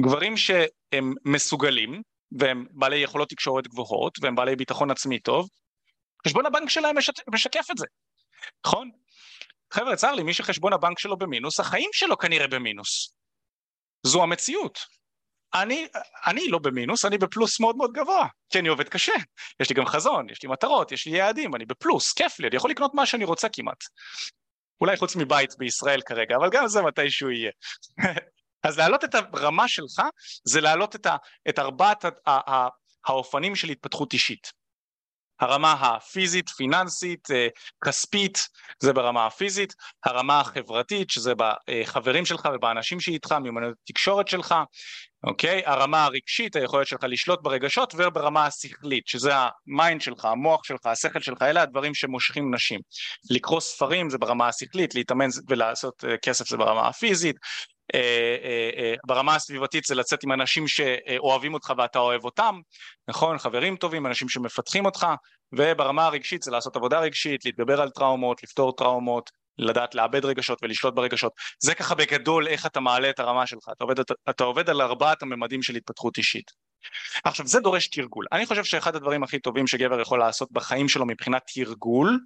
גברים 0.00 0.36
שהם 0.36 1.14
מסוגלים, 1.24 2.02
והם 2.38 2.66
בעלי 2.70 2.96
יכולות 2.96 3.28
תקשורת 3.28 3.68
גבוהות, 3.68 4.18
והם 4.20 4.34
בעלי 4.34 4.56
ביטחון 4.56 4.90
עצמי 4.90 5.18
טוב, 5.18 5.48
חשבון 6.26 6.46
הבנק 6.46 6.68
שלהם 6.68 6.96
משקף 7.32 7.70
את 7.70 7.78
זה, 7.78 7.86
נכון? 8.66 8.90
חבר'ה, 9.72 9.96
צר 9.96 10.12
לי, 10.12 10.22
מי 10.22 10.34
שחשבון 10.34 10.72
הבנק 10.72 10.98
שלו 10.98 11.16
במינוס, 11.16 11.60
החיים 11.60 11.90
שלו 11.92 12.18
כנראה 12.18 12.46
במינוס. 12.46 13.12
זו 14.02 14.22
המציאות. 14.22 14.78
אני, 15.54 15.88
אני 16.26 16.48
לא 16.48 16.58
במינוס, 16.58 17.04
אני 17.04 17.18
בפלוס 17.18 17.60
מאוד 17.60 17.76
מאוד 17.76 17.92
גבוה, 17.92 18.26
כי 18.50 18.58
אני 18.58 18.68
עובד 18.68 18.88
קשה. 18.88 19.12
יש 19.60 19.68
לי 19.68 19.74
גם 19.74 19.86
חזון, 19.86 20.30
יש 20.30 20.42
לי 20.42 20.48
מטרות, 20.48 20.92
יש 20.92 21.06
לי 21.06 21.16
יעדים, 21.18 21.54
אני 21.54 21.66
בפלוס, 21.66 22.12
כיף 22.12 22.40
לי, 22.40 22.48
אני 22.48 22.56
יכול 22.56 22.70
לקנות 22.70 22.94
מה 22.94 23.06
שאני 23.06 23.24
רוצה 23.24 23.48
כמעט. 23.48 23.84
אולי 24.80 24.96
חוץ 24.96 25.16
מבית 25.16 25.54
בישראל 25.58 26.00
כרגע, 26.00 26.36
אבל 26.36 26.48
גם 26.52 26.68
זה 26.68 26.82
מתישהו 26.82 27.30
יהיה. 27.30 27.50
אז 28.62 28.78
להעלות 28.78 29.04
את 29.04 29.14
הרמה 29.14 29.68
שלך 29.68 30.02
זה 30.44 30.60
להעלות 30.60 30.96
את, 30.96 31.06
את 31.48 31.58
ארבעת 31.58 32.04
האופנים 33.06 33.56
של 33.56 33.68
התפתחות 33.68 34.12
אישית. 34.12 34.52
הרמה 35.40 35.72
הפיזית, 35.72 36.48
פיננסית, 36.48 37.30
אה, 37.30 37.48
כספית, 37.84 38.48
זה 38.80 38.92
ברמה 38.92 39.26
הפיזית, 39.26 39.74
הרמה 40.04 40.40
החברתית, 40.40 41.10
שזה 41.10 41.32
בחברים 41.36 42.24
שלך 42.26 42.48
ובאנשים 42.54 43.00
שאיתך, 43.00 43.32
מיומנות 43.32 43.74
התקשורת 43.82 44.28
שלך, 44.28 44.54
אוקיי? 45.24 45.62
הרמה 45.66 46.04
הרגשית, 46.04 46.56
היכולת 46.56 46.86
שלך 46.86 47.04
לשלוט 47.08 47.42
ברגשות, 47.42 47.94
וברמה 47.98 48.46
השכלית, 48.46 49.06
שזה 49.06 49.32
ה 49.34 49.47
mind 49.47 50.00
שלך, 50.00 50.24
המוח 50.24 50.64
שלך, 50.64 50.86
השכל 50.86 51.20
שלך, 51.20 51.42
אלה 51.42 51.62
הדברים 51.62 51.94
שמושכים 51.94 52.54
נשים. 52.54 52.80
לקרוא 53.30 53.60
ספרים 53.60 54.10
זה 54.10 54.18
ברמה 54.18 54.48
השכלית, 54.48 54.94
להתאמן 54.94 55.28
ולעשות 55.48 56.04
אה, 56.04 56.16
כסף 56.16 56.48
זה 56.48 56.56
ברמה 56.56 56.88
הפיזית, 56.88 57.36
ברמה 59.06 59.34
הסביבתית 59.34 59.84
זה 59.84 59.94
לצאת 59.94 60.24
עם 60.24 60.32
אנשים 60.32 60.68
שאוהבים 60.68 61.54
אותך 61.54 61.72
ואתה 61.78 61.98
אוהב 61.98 62.24
אותם, 62.24 62.60
נכון? 63.08 63.38
חברים 63.38 63.76
טובים, 63.76 64.06
אנשים 64.06 64.28
שמפתחים 64.28 64.86
אותך, 64.86 65.06
וברמה 65.52 66.06
הרגשית 66.06 66.42
זה 66.42 66.50
לעשות 66.50 66.76
עבודה 66.76 67.00
רגשית, 67.00 67.44
להתגבר 67.44 67.80
על 67.80 67.90
טראומות, 67.90 68.42
לפתור 68.42 68.76
טראומות, 68.76 69.30
לדעת 69.58 69.94
לעבד 69.94 70.24
רגשות 70.24 70.58
ולשלוט 70.62 70.94
ברגשות. 70.94 71.32
זה 71.62 71.74
ככה 71.74 71.94
בגדול 71.94 72.48
איך 72.48 72.66
אתה 72.66 72.80
מעלה 72.80 73.10
את 73.10 73.20
הרמה 73.20 73.46
שלך, 73.46 73.68
אתה 73.72 73.84
עובד, 73.84 73.98
אתה, 74.00 74.14
אתה 74.30 74.44
עובד 74.44 74.70
על 74.70 74.82
ארבעת 74.82 75.22
הממדים 75.22 75.62
של 75.62 75.76
התפתחות 75.76 76.18
אישית. 76.18 76.50
עכשיו 77.24 77.46
זה 77.46 77.60
דורש 77.60 77.88
תרגול, 77.88 78.26
אני 78.32 78.46
חושב 78.46 78.64
שאחד 78.64 78.96
הדברים 78.96 79.22
הכי 79.22 79.38
טובים 79.38 79.66
שגבר 79.66 80.00
יכול 80.00 80.18
לעשות 80.18 80.52
בחיים 80.52 80.88
שלו 80.88 81.06
מבחינת 81.06 81.42
תרגול, 81.54 82.18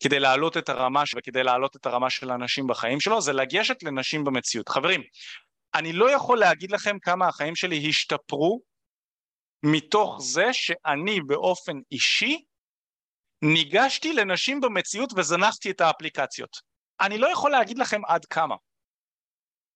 כדי 0.00 0.20
להעלות 0.20 0.56
את 0.56 0.68
הרמה 0.68 1.02
וכדי 1.16 1.42
להעלות 1.42 1.76
את 1.76 1.86
הרמה 1.86 2.10
של 2.10 2.30
האנשים 2.30 2.66
בחיים 2.66 3.00
שלו, 3.00 3.20
זה 3.20 3.32
לגשת 3.32 3.82
לנשים 3.82 4.24
במציאות. 4.24 4.68
חברים, 4.68 5.02
אני 5.74 5.92
לא 5.92 6.10
יכול 6.10 6.38
להגיד 6.38 6.72
לכם 6.72 6.98
כמה 6.98 7.28
החיים 7.28 7.56
שלי 7.56 7.88
השתפרו 7.88 8.60
מתוך 9.62 10.18
זה 10.20 10.52
שאני 10.52 11.20
באופן 11.20 11.76
אישי 11.92 12.44
ניגשתי 13.42 14.12
לנשים 14.12 14.60
במציאות 14.60 15.12
וזנחתי 15.16 15.70
את 15.70 15.80
האפליקציות. 15.80 16.56
אני 17.00 17.18
לא 17.18 17.32
יכול 17.32 17.50
להגיד 17.50 17.78
לכם 17.78 18.04
עד 18.06 18.24
כמה. 18.24 18.54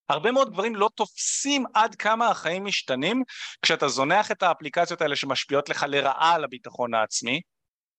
הרבה 0.08 0.32
מאוד 0.32 0.52
גברים 0.52 0.76
לא 0.76 0.90
תופסים 0.94 1.64
עד 1.74 1.94
כמה 1.94 2.28
החיים 2.28 2.64
משתנים 2.64 3.22
כשאתה 3.62 3.88
זונח 3.88 4.30
את 4.30 4.42
האפליקציות 4.42 5.00
האלה 5.00 5.16
שמשפיעות 5.16 5.68
לך 5.68 5.86
לרעה 5.88 6.34
על 6.34 6.44
הביטחון 6.44 6.94
העצמי, 6.94 7.40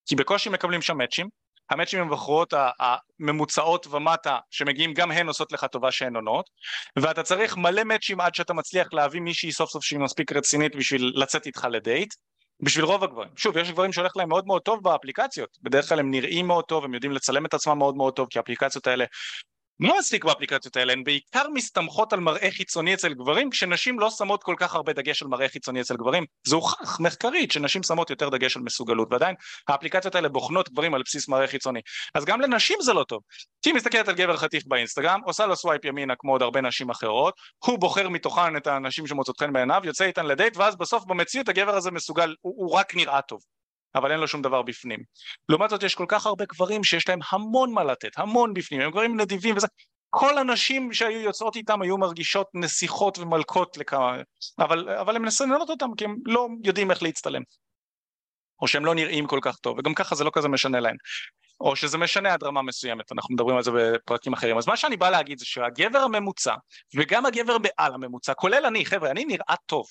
כי 0.06 0.16
בקושי 0.16 0.50
מקבלים 0.50 0.82
שם 0.82 0.98
מאצ'ים, 0.98 1.30
המאצ'ים 1.70 2.02
הם 2.02 2.10
בחורות 2.10 2.54
הממוצעות 2.80 3.88
ומטה 3.88 4.38
שמגיעים 4.52 4.94
גם 4.94 5.12
הן 5.12 5.28
עושות 5.28 5.52
לך 5.52 5.66
טובה 5.66 5.92
שהן 5.92 6.16
עונות 6.16 6.50
ואתה 7.00 7.24
צריך 7.24 7.58
מלא 7.58 7.84
מאצ'ים 7.84 8.22
עד 8.22 8.36
שאתה 8.36 8.54
מצליח 8.54 8.88
להביא 8.94 9.22
מישהי 9.22 9.52
סוף 9.52 9.70
סוף 9.70 9.84
שהיא 9.84 10.00
מספיק 10.00 10.32
רצינית 10.32 10.76
בשביל 10.76 11.12
לצאת 11.16 11.46
איתך 11.46 11.68
לדייט 11.72 12.14
בשביל 12.60 12.86
רוב 12.86 13.04
הגברים. 13.04 13.30
שוב, 13.36 13.58
יש 13.58 13.72
גברים 13.72 13.94
שהולך 13.94 14.18
להם 14.18 14.30
מאוד 14.30 14.48
מאוד 14.48 14.62
טוב 14.62 14.84
באפליקציות, 14.84 15.50
בדרך 15.62 15.90
כלל 15.90 16.00
הם 16.00 16.12
נראים 16.12 16.48
מאוד 16.48 16.66
טוב, 16.66 16.84
הם 16.84 16.94
יודעים 16.94 17.12
לצלם 17.12 17.46
את 17.46 17.54
עצמם 17.54 17.78
מאוד 17.78 17.96
מאוד 17.96 18.14
טוב, 18.14 18.28
כי 18.30 18.40
האפליקציות 18.40 18.88
האלה 18.88 19.06
לא 19.80 20.00
מספיק 20.00 20.26
באפליקציות 20.26 20.78
האלה, 20.78 20.94
הן 20.94 21.04
בעיקר 21.04 21.44
מסתמכות 21.54 22.14
על 22.14 22.20
מראה 22.20 22.52
חיצוני 22.52 22.94
אצל 22.94 23.14
גברים, 23.14 23.50
כשנשים 23.50 24.00
לא 24.00 24.10
שמות 24.10 24.44
כל 24.44 24.56
כך 24.58 24.76
הרבה 24.76 24.94
דגש 24.94 25.22
על 25.22 25.28
מראה 25.28 25.50
חיצוני 25.50 25.82
אצל 25.82 25.96
גברים. 25.96 26.26
זה 26.48 26.56
הוכח 26.56 27.00
מחקרית 27.00 27.52
שנשים 27.52 27.84
שמות 27.84 28.10
יותר 28.10 28.30
דגש 28.30 28.58
על 28.58 28.64
מסוגלות, 28.64 29.08
ועדיין 29.12 29.36
האפליקציות 29.68 30.16
האלה 30.16 30.30
בוחנות 30.30 30.70
גברים 30.70 30.94
על 30.94 31.02
בסיס 31.06 31.28
מראה 31.28 31.48
חיצוני. 31.48 31.80
אז 32.14 32.26
גם 32.26 32.42
לנשים 32.42 32.78
זה 32.82 32.94
לא 32.94 33.04
טוב. 33.04 33.22
כי 33.62 33.70
היא 33.70 33.76
מסתכלת 33.76 34.08
על 34.08 34.16
גבר 34.16 34.38
חתיך 34.38 34.64
באינסטגרם, 34.68 35.20
עושה 35.26 35.46
לו 35.46 35.56
swipe 35.56 35.86
ימינה 35.86 36.14
כמו 36.20 36.32
עוד 36.32 36.42
הרבה 36.42 36.62
נשים 36.62 36.90
אחרות, 36.90 37.34
הוא 37.66 37.80
בוחר 37.80 38.10
מתוכן 38.10 38.58
את 38.58 38.68
הנשים 38.68 39.08
שמוצאות 39.08 39.40
חן 39.40 39.54
בעיניו, 39.54 39.82
יוצא 39.84 40.06
איתן 40.06 40.26
לדייט, 40.26 40.58
ואז 40.58 40.76
בסוף 40.76 41.06
במציאות 41.06 41.50
הגבר 41.50 41.76
הזה 41.76 41.86
לא 41.86 41.92
מסוגל, 41.92 42.36
הוא, 42.42 42.54
הוא 42.58 42.72
רק 42.72 42.96
נראה 42.96 43.22
טוב. 43.22 43.55
אבל 43.96 44.12
אין 44.12 44.20
לו 44.20 44.28
שום 44.28 44.42
דבר 44.42 44.62
בפנים. 44.62 45.00
לעומת 45.50 45.70
זאת 45.70 45.84
יש 45.84 45.96
כל 45.96 46.06
כך 46.08 46.26
הרבה 46.26 46.46
גברים 46.46 46.84
שיש 46.84 47.10
להם 47.10 47.20
המון 47.32 47.74
מה 47.74 47.84
לתת, 47.84 48.18
המון 48.18 48.54
בפנים, 48.54 48.82
הם 48.82 48.92
גברים 48.92 49.20
נדיבים 49.20 49.56
וזה, 49.58 49.68
כל 50.10 50.38
הנשים 50.38 50.94
שהיו 50.94 51.20
יוצאות 51.20 51.56
איתם 51.56 51.82
היו 51.82 51.98
מרגישות 51.98 52.48
נסיכות 52.54 53.18
ומלכות 53.18 53.78
לכמה, 53.78 54.18
אבל, 54.60 54.90
אבל 54.90 55.16
הם 55.16 55.26
מסננות 55.26 55.70
אותם 55.70 55.90
כי 55.98 56.06
הם 56.06 56.16
לא 56.26 56.48
יודעים 56.64 56.92
איך 56.92 57.04
להצטלם. 57.04 57.42
או 58.62 58.68
שהם 58.68 58.86
לא 58.86 58.96
נראים 58.96 59.28
כל 59.28 59.40
כך 59.42 59.58
טוב, 59.58 59.80
וגם 59.80 59.94
ככה 59.94 60.16
זה 60.16 60.24
לא 60.24 60.32
כזה 60.34 60.48
משנה 60.48 60.80
להם. 60.80 60.96
או 61.62 61.76
שזה 61.76 61.98
משנה 61.98 62.34
עד 62.34 62.44
רמה 62.44 62.62
מסוימת, 62.62 63.12
אנחנו 63.12 63.34
מדברים 63.34 63.58
על 63.58 63.64
זה 63.64 63.72
בפרקים 63.72 64.34
אחרים. 64.34 64.58
אז 64.58 64.68
מה 64.68 64.78
שאני 64.78 64.98
בא 64.98 65.10
להגיד 65.10 65.40
זה 65.40 65.46
שהגבר 65.46 66.00
הממוצע, 66.00 66.56
וגם 66.96 67.26
הגבר 67.26 67.58
מעל 67.58 67.94
הממוצע, 67.94 68.34
כולל 68.34 68.66
אני, 68.66 68.86
חבר'ה, 68.86 69.12
אני 69.12 69.26
נראה 69.26 69.56
טוב. 69.66 69.86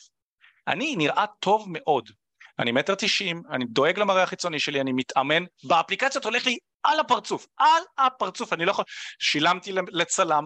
אני 0.68 0.96
נראה 0.96 1.24
טוב 1.40 1.66
מאוד. 1.68 2.10
אני 2.58 2.72
מטר 2.72 2.94
תשעים, 2.94 3.42
אני 3.50 3.64
דואג 3.64 3.98
למראה 3.98 4.22
החיצוני 4.22 4.58
שלי, 4.58 4.80
אני 4.80 4.92
מתאמן, 4.92 5.44
באפליקציות 5.64 6.24
הולך 6.24 6.46
לי 6.46 6.58
על 6.82 7.00
הפרצוף, 7.00 7.46
על 7.56 7.82
הפרצוף, 7.98 8.52
אני 8.52 8.64
לא 8.64 8.70
יכול, 8.70 8.84
שילמתי 9.18 9.72
לצלם, 9.72 10.44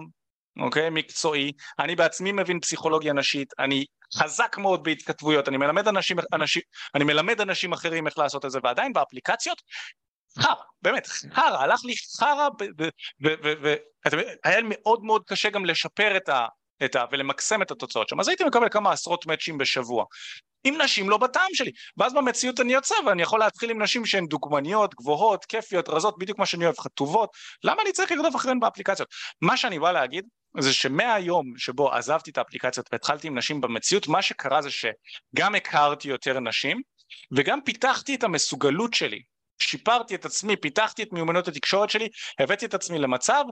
אוקיי, 0.60 0.90
מקצועי, 0.90 1.52
אני 1.78 1.96
בעצמי 1.96 2.32
מבין 2.32 2.60
פסיכולוגיה 2.60 3.12
נשית, 3.12 3.52
אני 3.58 3.84
חזק 4.14 4.58
מאוד 4.58 4.84
בהתכתבויות, 4.84 5.48
אני 5.48 5.56
מלמד 5.56 5.88
אנשים, 5.88 6.16
אנשים, 6.32 6.62
אני 6.94 7.04
מלמד 7.04 7.40
אנשים 7.40 7.72
אחרים 7.72 8.06
איך 8.06 8.18
לעשות 8.18 8.44
את 8.44 8.50
זה, 8.50 8.58
ועדיין 8.62 8.92
באפליקציות, 8.92 9.62
חרא, 10.38 10.54
באמת, 10.82 11.06
חרא, 11.06 11.58
הלך 11.58 11.80
לי 11.84 11.94
חרא, 12.20 12.48
והיה 14.44 14.60
מאוד 14.62 15.02
מאוד 15.02 15.22
קשה 15.26 15.50
גם 15.50 15.64
לשפר 15.64 16.16
את 16.16 16.28
ה... 16.28 16.46
את 16.84 16.96
ה... 16.96 17.04
ולמקסם 17.12 17.62
את 17.62 17.70
התוצאות 17.70 18.08
שם, 18.08 18.20
אז 18.20 18.28
הייתי 18.28 18.44
מקבל 18.44 18.68
כמה 18.68 18.92
עשרות 18.92 19.26
מאצ'ים 19.26 19.58
בשבוע. 19.58 20.04
עם 20.64 20.82
נשים 20.82 21.10
לא 21.10 21.18
בטעם 21.18 21.48
שלי, 21.54 21.70
ואז 21.96 22.14
במציאות 22.14 22.60
אני 22.60 22.72
יוצא 22.72 22.94
ואני 23.06 23.22
יכול 23.22 23.40
להתחיל 23.40 23.70
עם 23.70 23.82
נשים 23.82 24.06
שהן 24.06 24.26
דוגמניות, 24.26 24.94
גבוהות, 24.94 25.44
כיפיות, 25.44 25.88
רזות, 25.88 26.18
בדיוק 26.18 26.38
מה 26.38 26.46
שאני 26.46 26.64
אוהב, 26.64 26.78
חטובות, 26.78 27.30
למה 27.64 27.82
אני 27.82 27.92
צריך 27.92 28.12
לרדוף 28.12 28.36
אחריהן 28.36 28.60
באפליקציות? 28.60 29.08
מה 29.42 29.56
שאני 29.56 29.78
בא 29.78 29.92
להגיד 29.92 30.24
זה 30.60 30.72
שמהיום 30.72 31.52
שבו 31.56 31.92
עזבתי 31.92 32.30
את 32.30 32.38
האפליקציות 32.38 32.88
והתחלתי 32.92 33.26
עם 33.26 33.38
נשים 33.38 33.60
במציאות, 33.60 34.08
מה 34.08 34.22
שקרה 34.22 34.62
זה 34.62 34.70
שגם 34.70 35.54
הכרתי 35.54 36.08
יותר 36.08 36.40
נשים 36.40 36.80
וגם 37.36 37.60
פיתחתי 37.64 38.14
את 38.14 38.24
המסוגלות 38.24 38.94
שלי, 38.94 39.22
שיפרתי 39.58 40.14
את 40.14 40.24
עצמי, 40.24 40.56
פיתחתי 40.56 41.02
את 41.02 41.12
מיומנויות 41.12 41.48
התקשורת 41.48 41.90
שלי, 41.90 42.08
הבאתי 42.38 42.66
את 42.66 42.74
עצמי 42.74 42.98
למצב 42.98 43.44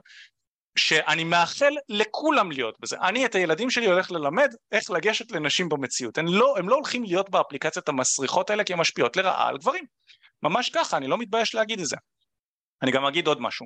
שאני 0.77 1.23
מאחל 1.23 1.73
לכולם 1.89 2.51
להיות 2.51 2.79
בזה. 2.79 2.97
אני 3.01 3.25
את 3.25 3.35
הילדים 3.35 3.69
שלי 3.69 3.85
הולך 3.85 4.11
ללמד 4.11 4.53
איך 4.71 4.89
לגשת 4.91 5.31
לנשים 5.31 5.69
במציאות. 5.69 6.17
הם 6.17 6.25
לא, 6.27 6.57
הם 6.57 6.69
לא 6.69 6.75
הולכים 6.75 7.03
להיות 7.03 7.29
באפליקציות 7.29 7.89
המסריחות 7.89 8.49
האלה 8.49 8.63
כי 8.63 8.73
הן 8.73 8.79
משפיעות 8.79 9.17
לרעה 9.17 9.47
על 9.47 9.57
גברים. 9.57 9.85
ממש 10.43 10.69
ככה, 10.69 10.97
אני 10.97 11.07
לא 11.07 11.17
מתבייש 11.17 11.55
להגיד 11.55 11.79
את 11.79 11.85
זה. 11.85 11.95
אני 12.83 12.91
גם 12.91 13.05
אגיד 13.05 13.27
עוד 13.27 13.41
משהו. 13.41 13.65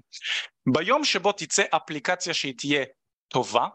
ביום 0.74 1.06
שבו 1.06 1.32
תצא 1.32 1.64
אפליקציה 1.76 2.34
שהיא 2.34 2.54
תהיה 2.58 2.86
טובה, 3.28 3.68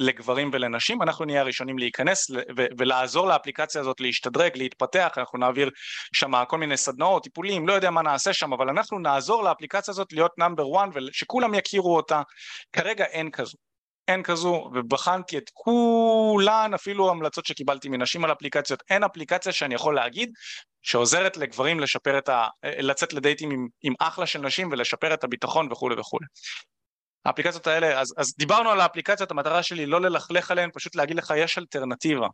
לגברים 0.00 0.50
ולנשים, 0.52 1.02
אנחנו 1.02 1.24
נהיה 1.24 1.40
הראשונים 1.40 1.78
להיכנס 1.78 2.30
ולעזור 2.78 3.28
לאפליקציה 3.28 3.80
הזאת 3.80 4.00
להשתדרג, 4.00 4.56
להתפתח, 4.56 5.12
אנחנו 5.16 5.38
נעביר 5.38 5.70
שם 6.14 6.44
כל 6.48 6.58
מיני 6.58 6.76
סדנאות, 6.76 7.22
טיפולים, 7.22 7.68
לא 7.68 7.72
יודע 7.72 7.90
מה 7.90 8.02
נעשה 8.02 8.32
שם, 8.32 8.52
אבל 8.52 8.68
אנחנו 8.68 8.98
נעזור 8.98 9.44
לאפליקציה 9.44 9.92
הזאת 9.92 10.12
להיות 10.12 10.32
נאמבר 10.38 10.64
1 10.76 10.88
ושכולם 10.94 11.54
יכירו 11.54 11.96
אותה. 11.96 12.22
כרגע 12.72 13.04
אין 13.04 13.30
כזו. 13.30 13.56
אין 14.08 14.22
כזו, 14.22 14.70
ובחנתי 14.74 15.38
את 15.38 15.50
כולן, 15.54 16.74
אפילו 16.74 17.10
המלצות 17.10 17.46
שקיבלתי 17.46 17.88
מנשים 17.88 18.24
על 18.24 18.32
אפליקציות, 18.32 18.82
אין 18.90 19.04
אפליקציה 19.04 19.52
שאני 19.52 19.74
יכול 19.74 19.94
להגיד 19.94 20.30
שעוזרת 20.82 21.36
לגברים 21.36 21.80
לשפר 21.80 22.18
את 22.18 22.28
ה... 22.28 22.46
לצאת 22.64 23.12
לדייטים 23.12 23.50
עם, 23.50 23.66
עם 23.82 23.94
אחלה 24.00 24.26
של 24.26 24.40
נשים 24.40 24.68
ולשפר 24.72 25.14
את 25.14 25.24
הביטחון 25.24 25.72
וכולי 25.72 25.94
וכולי. 25.98 26.26
האפליקציות 27.24 27.66
האלה, 27.66 28.00
אז, 28.00 28.14
אז 28.16 28.34
דיברנו 28.38 28.70
על 28.70 28.80
האפליקציות, 28.80 29.30
המטרה 29.30 29.62
שלי 29.62 29.86
לא 29.86 30.00
ללכלך 30.00 30.50
עליהן, 30.50 30.70
פשוט 30.74 30.96
להגיד 30.96 31.16
לך 31.16 31.34
יש 31.36 31.58
אלטרנטיבה. 31.58 32.26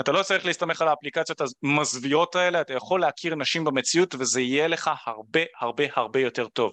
אתה 0.00 0.12
לא 0.12 0.22
צריך 0.22 0.46
להסתמך 0.46 0.82
על 0.82 0.88
האפליקציות 0.88 1.40
המזוויעות 1.62 2.36
האלה, 2.36 2.60
אתה 2.60 2.72
יכול 2.72 3.00
להכיר 3.00 3.34
נשים 3.34 3.64
במציאות 3.64 4.14
וזה 4.14 4.40
יהיה 4.40 4.68
לך 4.68 4.90
הרבה 5.06 5.40
הרבה 5.60 5.84
הרבה 5.96 6.20
יותר 6.20 6.48
טוב. 6.48 6.72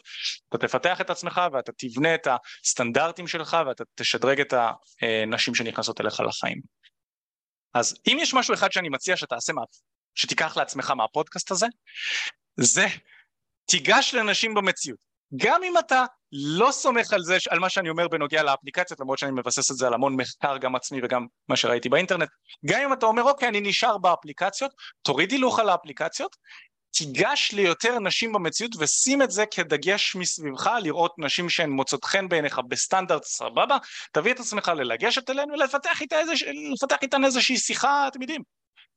אתה 0.49 0.57
תפתח 0.57 1.01
את 1.01 1.09
עצמך 1.09 1.41
ואתה 1.53 1.71
תבנה 1.77 2.15
את 2.15 2.27
הסטנדרטים 2.63 3.27
שלך 3.27 3.57
ואתה 3.67 3.83
תשדרג 3.95 4.39
את 4.41 4.53
הנשים 5.01 5.55
שנכנסות 5.55 6.01
אליך 6.01 6.19
לחיים. 6.19 6.61
אז 7.73 7.97
אם 8.07 8.17
יש 8.21 8.33
משהו 8.33 8.53
אחד 8.53 8.71
שאני 8.71 8.89
מציע 8.89 9.17
שתעשה, 9.17 9.53
מה, 9.53 9.61
שתיקח 10.15 10.57
לעצמך 10.57 10.91
מהפודקאסט 10.91 11.51
הזה, 11.51 11.67
זה 12.59 12.85
תיגש 13.65 14.13
לנשים 14.13 14.53
במציאות. 14.53 14.99
גם 15.35 15.63
אם 15.63 15.73
אתה 15.77 16.05
לא 16.31 16.71
סומך 16.71 17.13
על 17.13 17.23
זה, 17.23 17.37
על 17.49 17.59
מה 17.59 17.69
שאני 17.69 17.89
אומר 17.89 18.07
בנוגע 18.07 18.43
לאפליקציות, 18.43 18.99
למרות 18.99 19.19
שאני 19.19 19.31
מבסס 19.31 19.71
את 19.71 19.75
זה 19.75 19.87
על 19.87 19.93
המון 19.93 20.15
מחקר 20.15 20.57
גם 20.57 20.75
עצמי 20.75 20.99
וגם 21.03 21.25
מה 21.47 21.55
שראיתי 21.55 21.89
באינטרנט, 21.89 22.29
גם 22.65 22.81
אם 22.81 22.93
אתה 22.93 23.05
אומר 23.05 23.23
אוקיי 23.23 23.47
אני 23.47 23.61
נשאר 23.61 23.97
באפליקציות, 23.97 24.71
תוריד 25.01 25.31
הילוך 25.31 25.59
על 25.59 25.69
האפליקציות, 25.69 26.35
תיגש 26.91 27.51
ליותר 27.51 27.99
נשים 27.99 28.33
במציאות 28.33 28.71
ושים 28.79 29.21
את 29.21 29.31
זה 29.31 29.45
כדגש 29.45 30.15
מסביבך, 30.15 30.69
לראות 30.81 31.13
נשים 31.17 31.49
שהן 31.49 31.69
מוצאות 31.69 32.05
חן 32.05 32.29
בעיניך 32.29 32.59
בסטנדרט 32.67 33.23
סבבה, 33.23 33.77
תביא 34.11 34.33
את 34.33 34.39
עצמך 34.39 34.71
ללגשת 34.75 35.29
אליהן 35.29 35.51
ולפתח 35.51 36.01
איתה 36.01 36.19
איזה, 36.19 36.33
איתן 37.01 37.25
איזושהי 37.25 37.57
שיחה, 37.57 38.07
אתם 38.07 38.21
יודעים, 38.21 38.41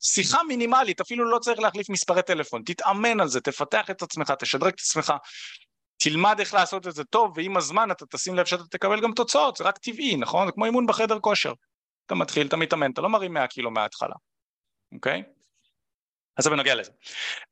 שיחה 0.05 0.43
מינימלית, 0.43 1.01
אפילו 1.01 1.30
לא 1.30 1.39
צריך 1.39 1.59
להחליף 1.59 1.91
מספרי 1.91 2.22
טלפון, 2.22 2.62
תתאמן 2.66 3.20
על 3.20 3.28
זה, 3.28 3.41
תפתח 3.41 3.91
את 3.91 4.03
עצמך, 4.03 4.30
תשדרג 4.39 4.72
את 4.72 4.80
עצמך, 4.80 5.12
תלמד 6.03 6.36
איך 6.40 6.55
לעשות 6.55 6.86
את 6.86 6.94
זה 6.94 7.05
טוב, 7.05 7.32
ועם 7.36 7.57
הזמן 7.57 7.90
אתה 7.90 8.07
תשים 8.07 8.34
לב 8.34 8.46
שאתה 8.46 8.64
תקבל 8.64 9.00
גם 9.00 9.12
תוצאות, 9.12 9.57
זה 9.57 9.64
רק 9.64 9.78
טבעי, 9.78 10.16
נכון? 10.16 10.46
זה 10.46 10.53
כמו 10.53 10.64
אימון 10.64 10.86
בחדר 10.86 11.18
כושר. 11.20 11.53
אתה 12.07 12.14
מתחיל, 12.14 12.46
אתה 12.46 12.57
מתאמן, 12.57 12.90
אתה 12.90 13.00
לא 13.00 13.09
מרים 13.09 13.34
100 13.34 13.46
קילו 13.46 13.70
מההתחלה, 13.70 14.14
אוקיי? 14.94 15.22
אז 16.39 16.45
זה 16.45 16.51
בנוגע 16.51 16.74
לזה. 16.74 16.91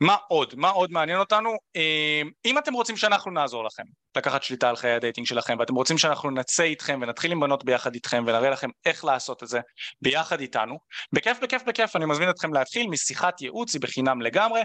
מה 0.00 0.16
עוד? 0.28 0.54
מה 0.56 0.68
עוד 0.68 0.90
מעניין 0.92 1.18
אותנו? 1.18 1.50
אה, 1.76 2.22
אם 2.44 2.58
אתם 2.58 2.72
רוצים 2.72 2.96
שאנחנו 2.96 3.30
נעזור 3.30 3.64
לכם 3.64 3.82
לקחת 4.16 4.42
שליטה 4.42 4.68
על 4.68 4.76
חיי 4.76 4.92
הדייטינג 4.92 5.26
שלכם 5.26 5.56
ואתם 5.58 5.74
רוצים 5.74 5.98
שאנחנו 5.98 6.30
נצא 6.30 6.62
איתכם 6.62 6.98
ונתחיל 7.02 7.32
עם 7.32 7.40
בנות 7.40 7.64
ביחד 7.64 7.94
איתכם 7.94 8.24
ונראה 8.26 8.50
לכם 8.50 8.70
איך 8.86 9.04
לעשות 9.04 9.42
את 9.42 9.48
זה 9.48 9.60
ביחד 10.02 10.40
איתנו, 10.40 10.78
בכיף 11.12 11.38
בכיף 11.42 11.62
בכיף 11.62 11.96
אני 11.96 12.06
מזמין 12.06 12.30
אתכם 12.30 12.54
להתחיל 12.54 12.86
משיחת 12.88 13.40
ייעוץ, 13.40 13.74
היא 13.74 13.82
בחינם 13.82 14.22
לגמרי, 14.22 14.60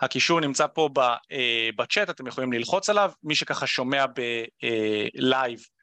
הקישור 0.00 0.40
נמצא 0.40 0.66
פה 0.66 0.88
אה, 1.32 1.68
בצ'אט, 1.76 2.10
אתם 2.10 2.26
יכולים 2.26 2.52
ללחוץ 2.52 2.90
עליו, 2.90 3.12
מי 3.22 3.34
שככה 3.34 3.66
שומע 3.66 4.04
בלייב 4.06 5.58
אה, 5.58 5.75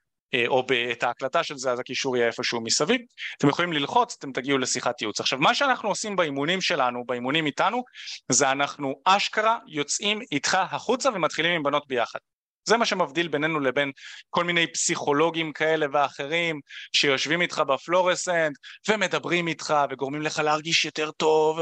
או 0.48 0.66
את 0.92 1.04
ההקלטה 1.04 1.44
של 1.44 1.58
זה 1.58 1.72
אז 1.72 1.80
הקישור 1.80 2.18
יהיה 2.18 2.28
איפשהו 2.28 2.62
מסביב. 2.62 3.02
אתם 3.38 3.50
יכולים 3.50 3.74
ללחוץ 3.74 4.16
אתם 4.20 4.32
תגיעו 4.32 4.58
לשיחת 4.58 5.02
ייעוץ. 5.02 5.20
עכשיו 5.20 5.40
מה 5.40 5.56
שאנחנו 5.56 5.90
עושים 5.90 6.16
באימונים 6.16 6.62
שלנו 6.62 7.06
באימונים 7.06 7.46
איתנו 7.46 7.84
זה 8.32 8.52
אנחנו 8.52 8.96
אשכרה 9.06 9.58
יוצאים 9.68 10.20
איתך 10.32 10.58
החוצה 10.72 11.10
ומתחילים 11.14 11.52
עם 11.52 11.64
בנות 11.64 11.88
ביחד 11.88 12.20
זה 12.66 12.78
מה 12.78 12.86
שמבדיל 12.86 13.28
בינינו 13.28 13.60
לבין 13.60 13.92
כל 14.30 14.44
מיני 14.44 14.68
פסיכולוגים 14.68 15.54
כאלה 15.54 15.86
ואחרים 15.94 16.60
שיושבים 16.92 17.42
איתך 17.42 17.64
בפלורסנט 17.68 18.58
ומדברים 18.90 19.48
איתך 19.48 19.74
וגורמים 19.90 20.22
לך 20.22 20.40
להרגיש 20.40 20.86
יותר 20.86 21.12
טוב 21.12 21.60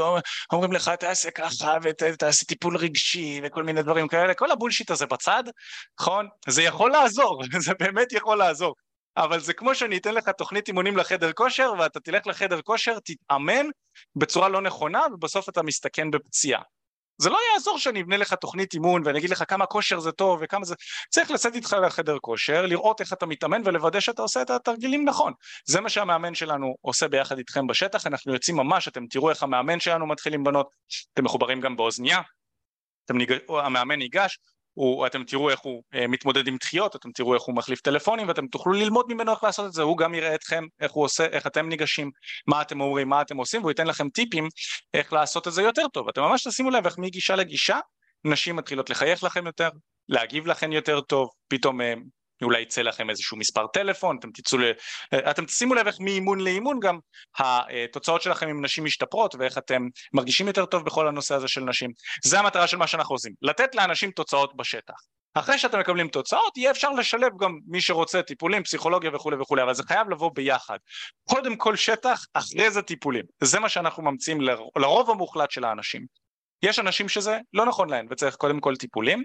ואומרים 0.50 0.72
לך 0.72 0.88
תעשה 0.88 1.30
ככה 1.30 1.76
ותעשה 1.82 2.46
טיפול 2.46 2.76
רגשי 2.76 3.40
וכל 3.44 3.62
מיני 3.62 3.82
דברים 3.82 4.08
כאלה. 4.08 4.34
כל 4.34 4.50
הבולשיט 4.50 4.90
הזה 4.90 5.06
בצד 5.06 5.44
נכון? 6.00 6.28
זה 6.48 6.62
יכול 6.62 6.90
לעזור 6.90 7.42
זה 7.66 7.72
באמת 7.80 8.12
יכול 8.12 8.38
לעזור. 8.38 8.74
אבל 9.16 9.40
זה 9.40 9.52
כמו 9.52 9.74
שאני 9.74 9.96
אתן 9.96 10.14
לך 10.14 10.28
תוכנית 10.28 10.68
אימונים 10.68 10.96
לחדר 10.96 11.32
כושר 11.32 11.72
ואתה 11.78 12.00
תלך 12.00 12.26
לחדר 12.26 12.62
כושר 12.62 12.98
תתאמן 13.04 13.66
בצורה 14.16 14.48
לא 14.48 14.60
נכונה 14.60 15.00
ובסוף 15.12 15.48
אתה 15.48 15.62
מסתכן 15.62 16.10
בפציעה 16.10 16.62
זה 17.22 17.30
לא 17.30 17.38
יעזור 17.52 17.78
שאני 17.78 18.02
אבנה 18.02 18.16
לך 18.16 18.34
תוכנית 18.34 18.74
אימון 18.74 19.02
ואני 19.04 19.18
אגיד 19.18 19.30
לך 19.30 19.44
כמה 19.48 19.66
כושר 19.66 20.00
זה 20.00 20.12
טוב 20.12 20.38
וכמה 20.42 20.64
זה... 20.64 20.74
צריך 21.10 21.30
לצאת 21.30 21.54
איתך 21.54 21.76
לחדר 21.86 22.18
כושר, 22.18 22.66
לראות 22.66 23.00
איך 23.00 23.12
אתה 23.12 23.26
מתאמן 23.26 23.62
ולוודא 23.64 24.00
שאתה 24.00 24.22
עושה 24.22 24.42
את 24.42 24.50
התרגילים 24.50 25.04
נכון. 25.04 25.32
זה 25.64 25.80
מה 25.80 25.88
שהמאמן 25.88 26.34
שלנו 26.34 26.74
עושה 26.80 27.08
ביחד 27.08 27.38
איתכם 27.38 27.66
בשטח, 27.66 28.06
אנחנו 28.06 28.32
יוצאים 28.32 28.56
ממש, 28.56 28.88
אתם 28.88 29.06
תראו 29.06 29.30
איך 29.30 29.42
המאמן 29.42 29.80
שלנו 29.80 30.06
מתחיל 30.06 30.34
עם 30.34 30.44
בנות, 30.44 30.74
אתם 31.14 31.24
מחוברים 31.24 31.60
גם 31.60 31.76
באוזנייה, 31.76 32.20
ניג... 33.10 33.32
המאמן 33.48 33.98
ניגש, 33.98 34.38
הוא, 34.74 35.06
אתם 35.06 35.24
תראו 35.24 35.50
איך 35.50 35.60
הוא 35.60 35.82
אה, 35.94 36.06
מתמודד 36.06 36.48
עם 36.48 36.56
דחיות, 36.56 36.96
אתם 36.96 37.12
תראו 37.12 37.34
איך 37.34 37.42
הוא 37.42 37.56
מחליף 37.56 37.80
טלפונים 37.80 38.28
ואתם 38.28 38.46
תוכלו 38.46 38.72
ללמוד 38.72 39.06
ממנו 39.12 39.32
איך 39.32 39.44
לעשות 39.44 39.66
את 39.66 39.72
זה, 39.72 39.82
הוא 39.82 39.98
גם 39.98 40.14
יראה 40.14 40.34
אתכם, 40.34 40.64
איך 40.80 40.92
הוא 40.92 41.04
עושה, 41.04 41.24
איך 41.26 41.46
אתם 41.46 41.68
ניגשים, 41.68 42.10
מה 42.46 42.62
אתם 42.62 42.80
אומרים, 42.80 43.08
מה 43.08 43.22
אתם 43.22 43.36
עושים, 43.36 43.60
והוא 43.60 43.70
ייתן 43.70 43.86
לכם 43.86 44.08
טיפים 44.08 44.48
איך 44.94 45.12
לעשות 45.12 45.48
את 45.48 45.52
זה 45.52 45.62
יותר 45.62 45.88
טוב. 45.88 46.08
אתם 46.08 46.20
ממש 46.20 46.46
תשימו 46.46 46.70
לב 46.70 46.86
איך 46.86 46.98
מגישה 46.98 47.36
לגישה, 47.36 47.78
נשים 48.24 48.56
מתחילות 48.56 48.90
לחייך 48.90 49.24
לכם 49.24 49.46
יותר, 49.46 49.68
להגיב 50.08 50.46
לכם 50.46 50.72
יותר 50.72 51.00
טוב, 51.00 51.28
פתאום 51.48 51.80
אה, 51.80 51.94
אולי 52.44 52.60
יצא 52.60 52.82
לכם 52.82 53.10
איזשהו 53.10 53.36
מספר 53.36 53.66
טלפון, 53.66 54.16
אתם 54.18 54.30
תצאו 54.30 54.58
ל... 54.58 54.64
אתם 55.14 55.44
תשימו 55.44 55.74
לב 55.74 55.86
איך 55.86 56.00
מאימון 56.00 56.40
לאימון 56.40 56.80
גם 56.80 56.98
התוצאות 57.38 58.22
שלכם 58.22 58.48
עם 58.48 58.64
נשים 58.64 58.84
משתפרות 58.84 59.34
ואיך 59.34 59.58
אתם 59.58 59.88
מרגישים 60.12 60.46
יותר 60.46 60.66
טוב 60.66 60.84
בכל 60.84 61.08
הנושא 61.08 61.34
הזה 61.34 61.48
של 61.48 61.60
נשים. 61.60 61.90
זה 62.24 62.38
המטרה 62.38 62.66
של 62.66 62.76
מה 62.76 62.86
שאנחנו 62.86 63.14
עושים, 63.14 63.32
לתת 63.42 63.74
לאנשים 63.74 64.10
תוצאות 64.10 64.56
בשטח. 64.56 64.94
אחרי 65.34 65.58
שאתם 65.58 65.80
מקבלים 65.80 66.08
תוצאות 66.08 66.56
יהיה 66.56 66.70
אפשר 66.70 66.90
לשלב 66.90 67.32
גם 67.40 67.58
מי 67.66 67.80
שרוצה 67.80 68.22
טיפולים, 68.22 68.62
פסיכולוגיה 68.62 69.10
וכולי 69.14 69.36
וכולי, 69.36 69.62
אבל 69.62 69.74
זה 69.74 69.82
חייב 69.82 70.10
לבוא 70.10 70.30
ביחד. 70.34 70.76
קודם 71.28 71.56
כל 71.56 71.76
שטח, 71.76 72.24
אחרי 72.34 72.70
זה 72.70 72.82
טיפולים. 72.82 73.24
זה 73.40 73.60
מה 73.60 73.68
שאנחנו 73.68 74.02
ממציאים 74.02 74.40
לרוב 74.76 75.10
המוחלט 75.10 75.50
של 75.50 75.64
האנשים. 75.64 76.06
יש 76.62 76.78
אנשים 76.78 77.08
שזה 77.08 77.38
לא 77.52 77.66
נכון 77.66 77.90
להם 77.90 78.06
וצריך 78.10 78.36
קודם 78.36 78.60
כל 78.60 78.76
טיפולים 78.76 79.22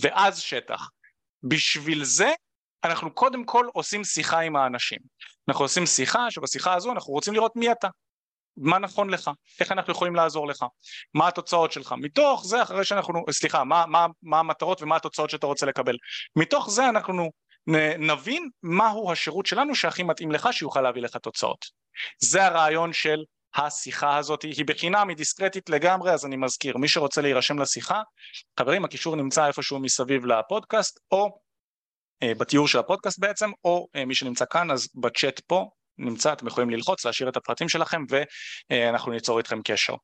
ואז 0.00 0.40
שטח. 0.40 0.88
בשביל 1.42 2.04
זה 2.04 2.30
אנחנו 2.84 3.14
קודם 3.14 3.44
כל 3.44 3.66
עושים 3.72 4.04
שיחה 4.04 4.40
עם 4.40 4.56
האנשים. 4.56 4.98
אנחנו 5.48 5.64
עושים 5.64 5.86
שיחה 5.86 6.30
שבשיחה 6.30 6.74
הזו 6.74 6.92
אנחנו 6.92 7.12
רוצים 7.12 7.34
לראות 7.34 7.56
מי 7.56 7.72
אתה, 7.72 7.88
מה 8.56 8.78
נכון 8.78 9.10
לך, 9.10 9.30
איך 9.60 9.72
אנחנו 9.72 9.92
יכולים 9.92 10.14
לעזור 10.14 10.48
לך, 10.48 10.64
מה 11.14 11.28
התוצאות 11.28 11.72
שלך, 11.72 11.94
מתוך 11.98 12.44
זה 12.46 12.62
אחרי 12.62 12.84
שאנחנו, 12.84 13.24
סליחה, 13.30 13.64
מה, 13.64 13.86
מה, 13.86 14.06
מה 14.22 14.38
המטרות 14.38 14.82
ומה 14.82 14.96
התוצאות 14.96 15.30
שאתה 15.30 15.46
רוצה 15.46 15.66
לקבל, 15.66 15.96
מתוך 16.36 16.70
זה 16.70 16.88
אנחנו 16.88 17.30
נבין 17.98 18.48
מהו 18.62 19.12
השירות 19.12 19.46
שלנו 19.46 19.74
שהכי 19.74 20.02
מתאים 20.02 20.32
לך 20.32 20.48
שיוכל 20.52 20.80
להביא 20.80 21.02
לך 21.02 21.16
תוצאות. 21.16 21.64
זה 22.18 22.46
הרעיון 22.46 22.92
של 22.92 23.24
השיחה 23.54 24.16
הזאת, 24.16 24.42
היא 24.42 24.64
בחינם, 24.66 25.08
היא 25.08 25.16
דיסקרטית 25.16 25.70
לגמרי, 25.70 26.12
אז 26.12 26.26
אני 26.26 26.36
מזכיר, 26.36 26.76
מי 26.76 26.88
שרוצה 26.88 27.20
להירשם 27.20 27.58
לשיחה, 27.58 28.02
חברים, 28.60 28.84
הקישור 28.84 29.16
נמצא 29.16 29.46
איפשהו 29.46 29.80
מסביב 29.80 30.26
לפודקאסט, 30.26 31.00
או 31.10 31.38
בתיאור 32.24 32.68
של 32.68 32.78
הפודקאסט 32.78 33.18
בעצם, 33.18 33.50
או 33.64 33.88
אה, 33.96 34.04
מי 34.04 34.14
שנמצא 34.14 34.44
כאן 34.50 34.70
אז 34.70 34.88
בצ'אט 34.94 35.40
פה, 35.40 35.70
נמצא, 35.98 36.32
אתם 36.32 36.46
יכולים 36.46 36.70
ללחוץ, 36.70 37.04
להשאיר 37.04 37.28
את 37.28 37.36
הפרטים 37.36 37.68
שלכם 37.68 38.02
ואנחנו 38.70 39.12
ניצור 39.12 39.38
איתכם 39.38 39.60
קשר. 39.64 39.94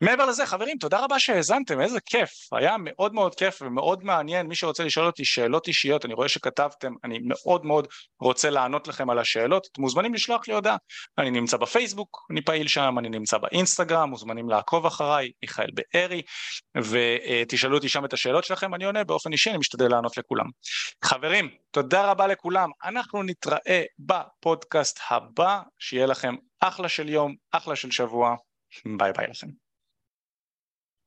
מעבר 0.00 0.26
לזה 0.26 0.46
חברים 0.46 0.78
תודה 0.78 1.04
רבה 1.04 1.18
שהאזנתם 1.18 1.80
איזה 1.80 2.00
כיף. 2.00 2.30
היה 2.52 2.76
מאוד 2.78 3.14
מאוד 3.14 3.34
כיף 3.34 3.62
ומאוד 3.62 4.04
מעניין. 4.04 4.46
מי 4.46 4.54
שרוצה 4.54 4.84
לשאול 4.84 5.06
אותי 5.06 5.24
שאלות 5.24 5.68
אישיות 5.68 6.04
אני 6.04 6.14
רואה 6.14 6.28
שכתבתם 6.28 6.92
אני 7.04 7.18
מאוד 7.22 7.66
מאוד 7.66 7.88
רוצה 8.20 8.50
לענות 8.50 8.88
לכם 8.88 9.10
על 9.10 9.18
השאלות. 9.18 9.68
אתם 9.72 9.82
מוזמנים 9.82 10.14
לשלוח 10.14 10.48
לי 10.48 10.54
הודעה. 10.54 10.76
אני 11.18 11.30
נמצא 11.30 11.56
בפייסבוק 11.56 12.26
אני 12.30 12.42
פעיל 12.42 12.68
שם 12.68 12.98
אני 12.98 13.08
נמצא 13.08 13.38
באינסטגרם 13.38 14.10
מוזמנים 14.10 14.48
לעקוב 14.48 14.86
אחריי 14.86 15.30
מיכאל 15.42 15.70
בארי 15.74 16.22
ותשאלו 16.76 17.76
אותי 17.76 17.88
שם 17.88 18.04
את 18.04 18.12
השאלות 18.12 18.44
שלכם 18.44 18.74
אני 18.74 18.84
עונה 18.84 19.04
באופן 19.04 19.32
אישי 19.32 19.50
אני 19.50 19.58
משתדל 19.58 19.88
לענות 19.90 20.16
לכולם. 20.16 20.46
חברים 21.04 21.48
תודה 21.70 22.10
רבה 22.10 22.26
לכולם. 22.26 22.70
אנחנו 22.84 23.22
נתראה 23.22 23.82
בפודקאסט 23.98 25.00
הבא. 25.10 25.60
שיהיה 25.78 26.06
לכם 26.06 26.34
אחלה 26.60 26.88
של 26.88 27.08
יום 27.08 27.34
אחלה 27.52 27.76
של 27.76 27.90
שבוע. 27.90 28.36
ביי 28.98 29.12
ביי 29.12 29.26
לכם 29.26 29.46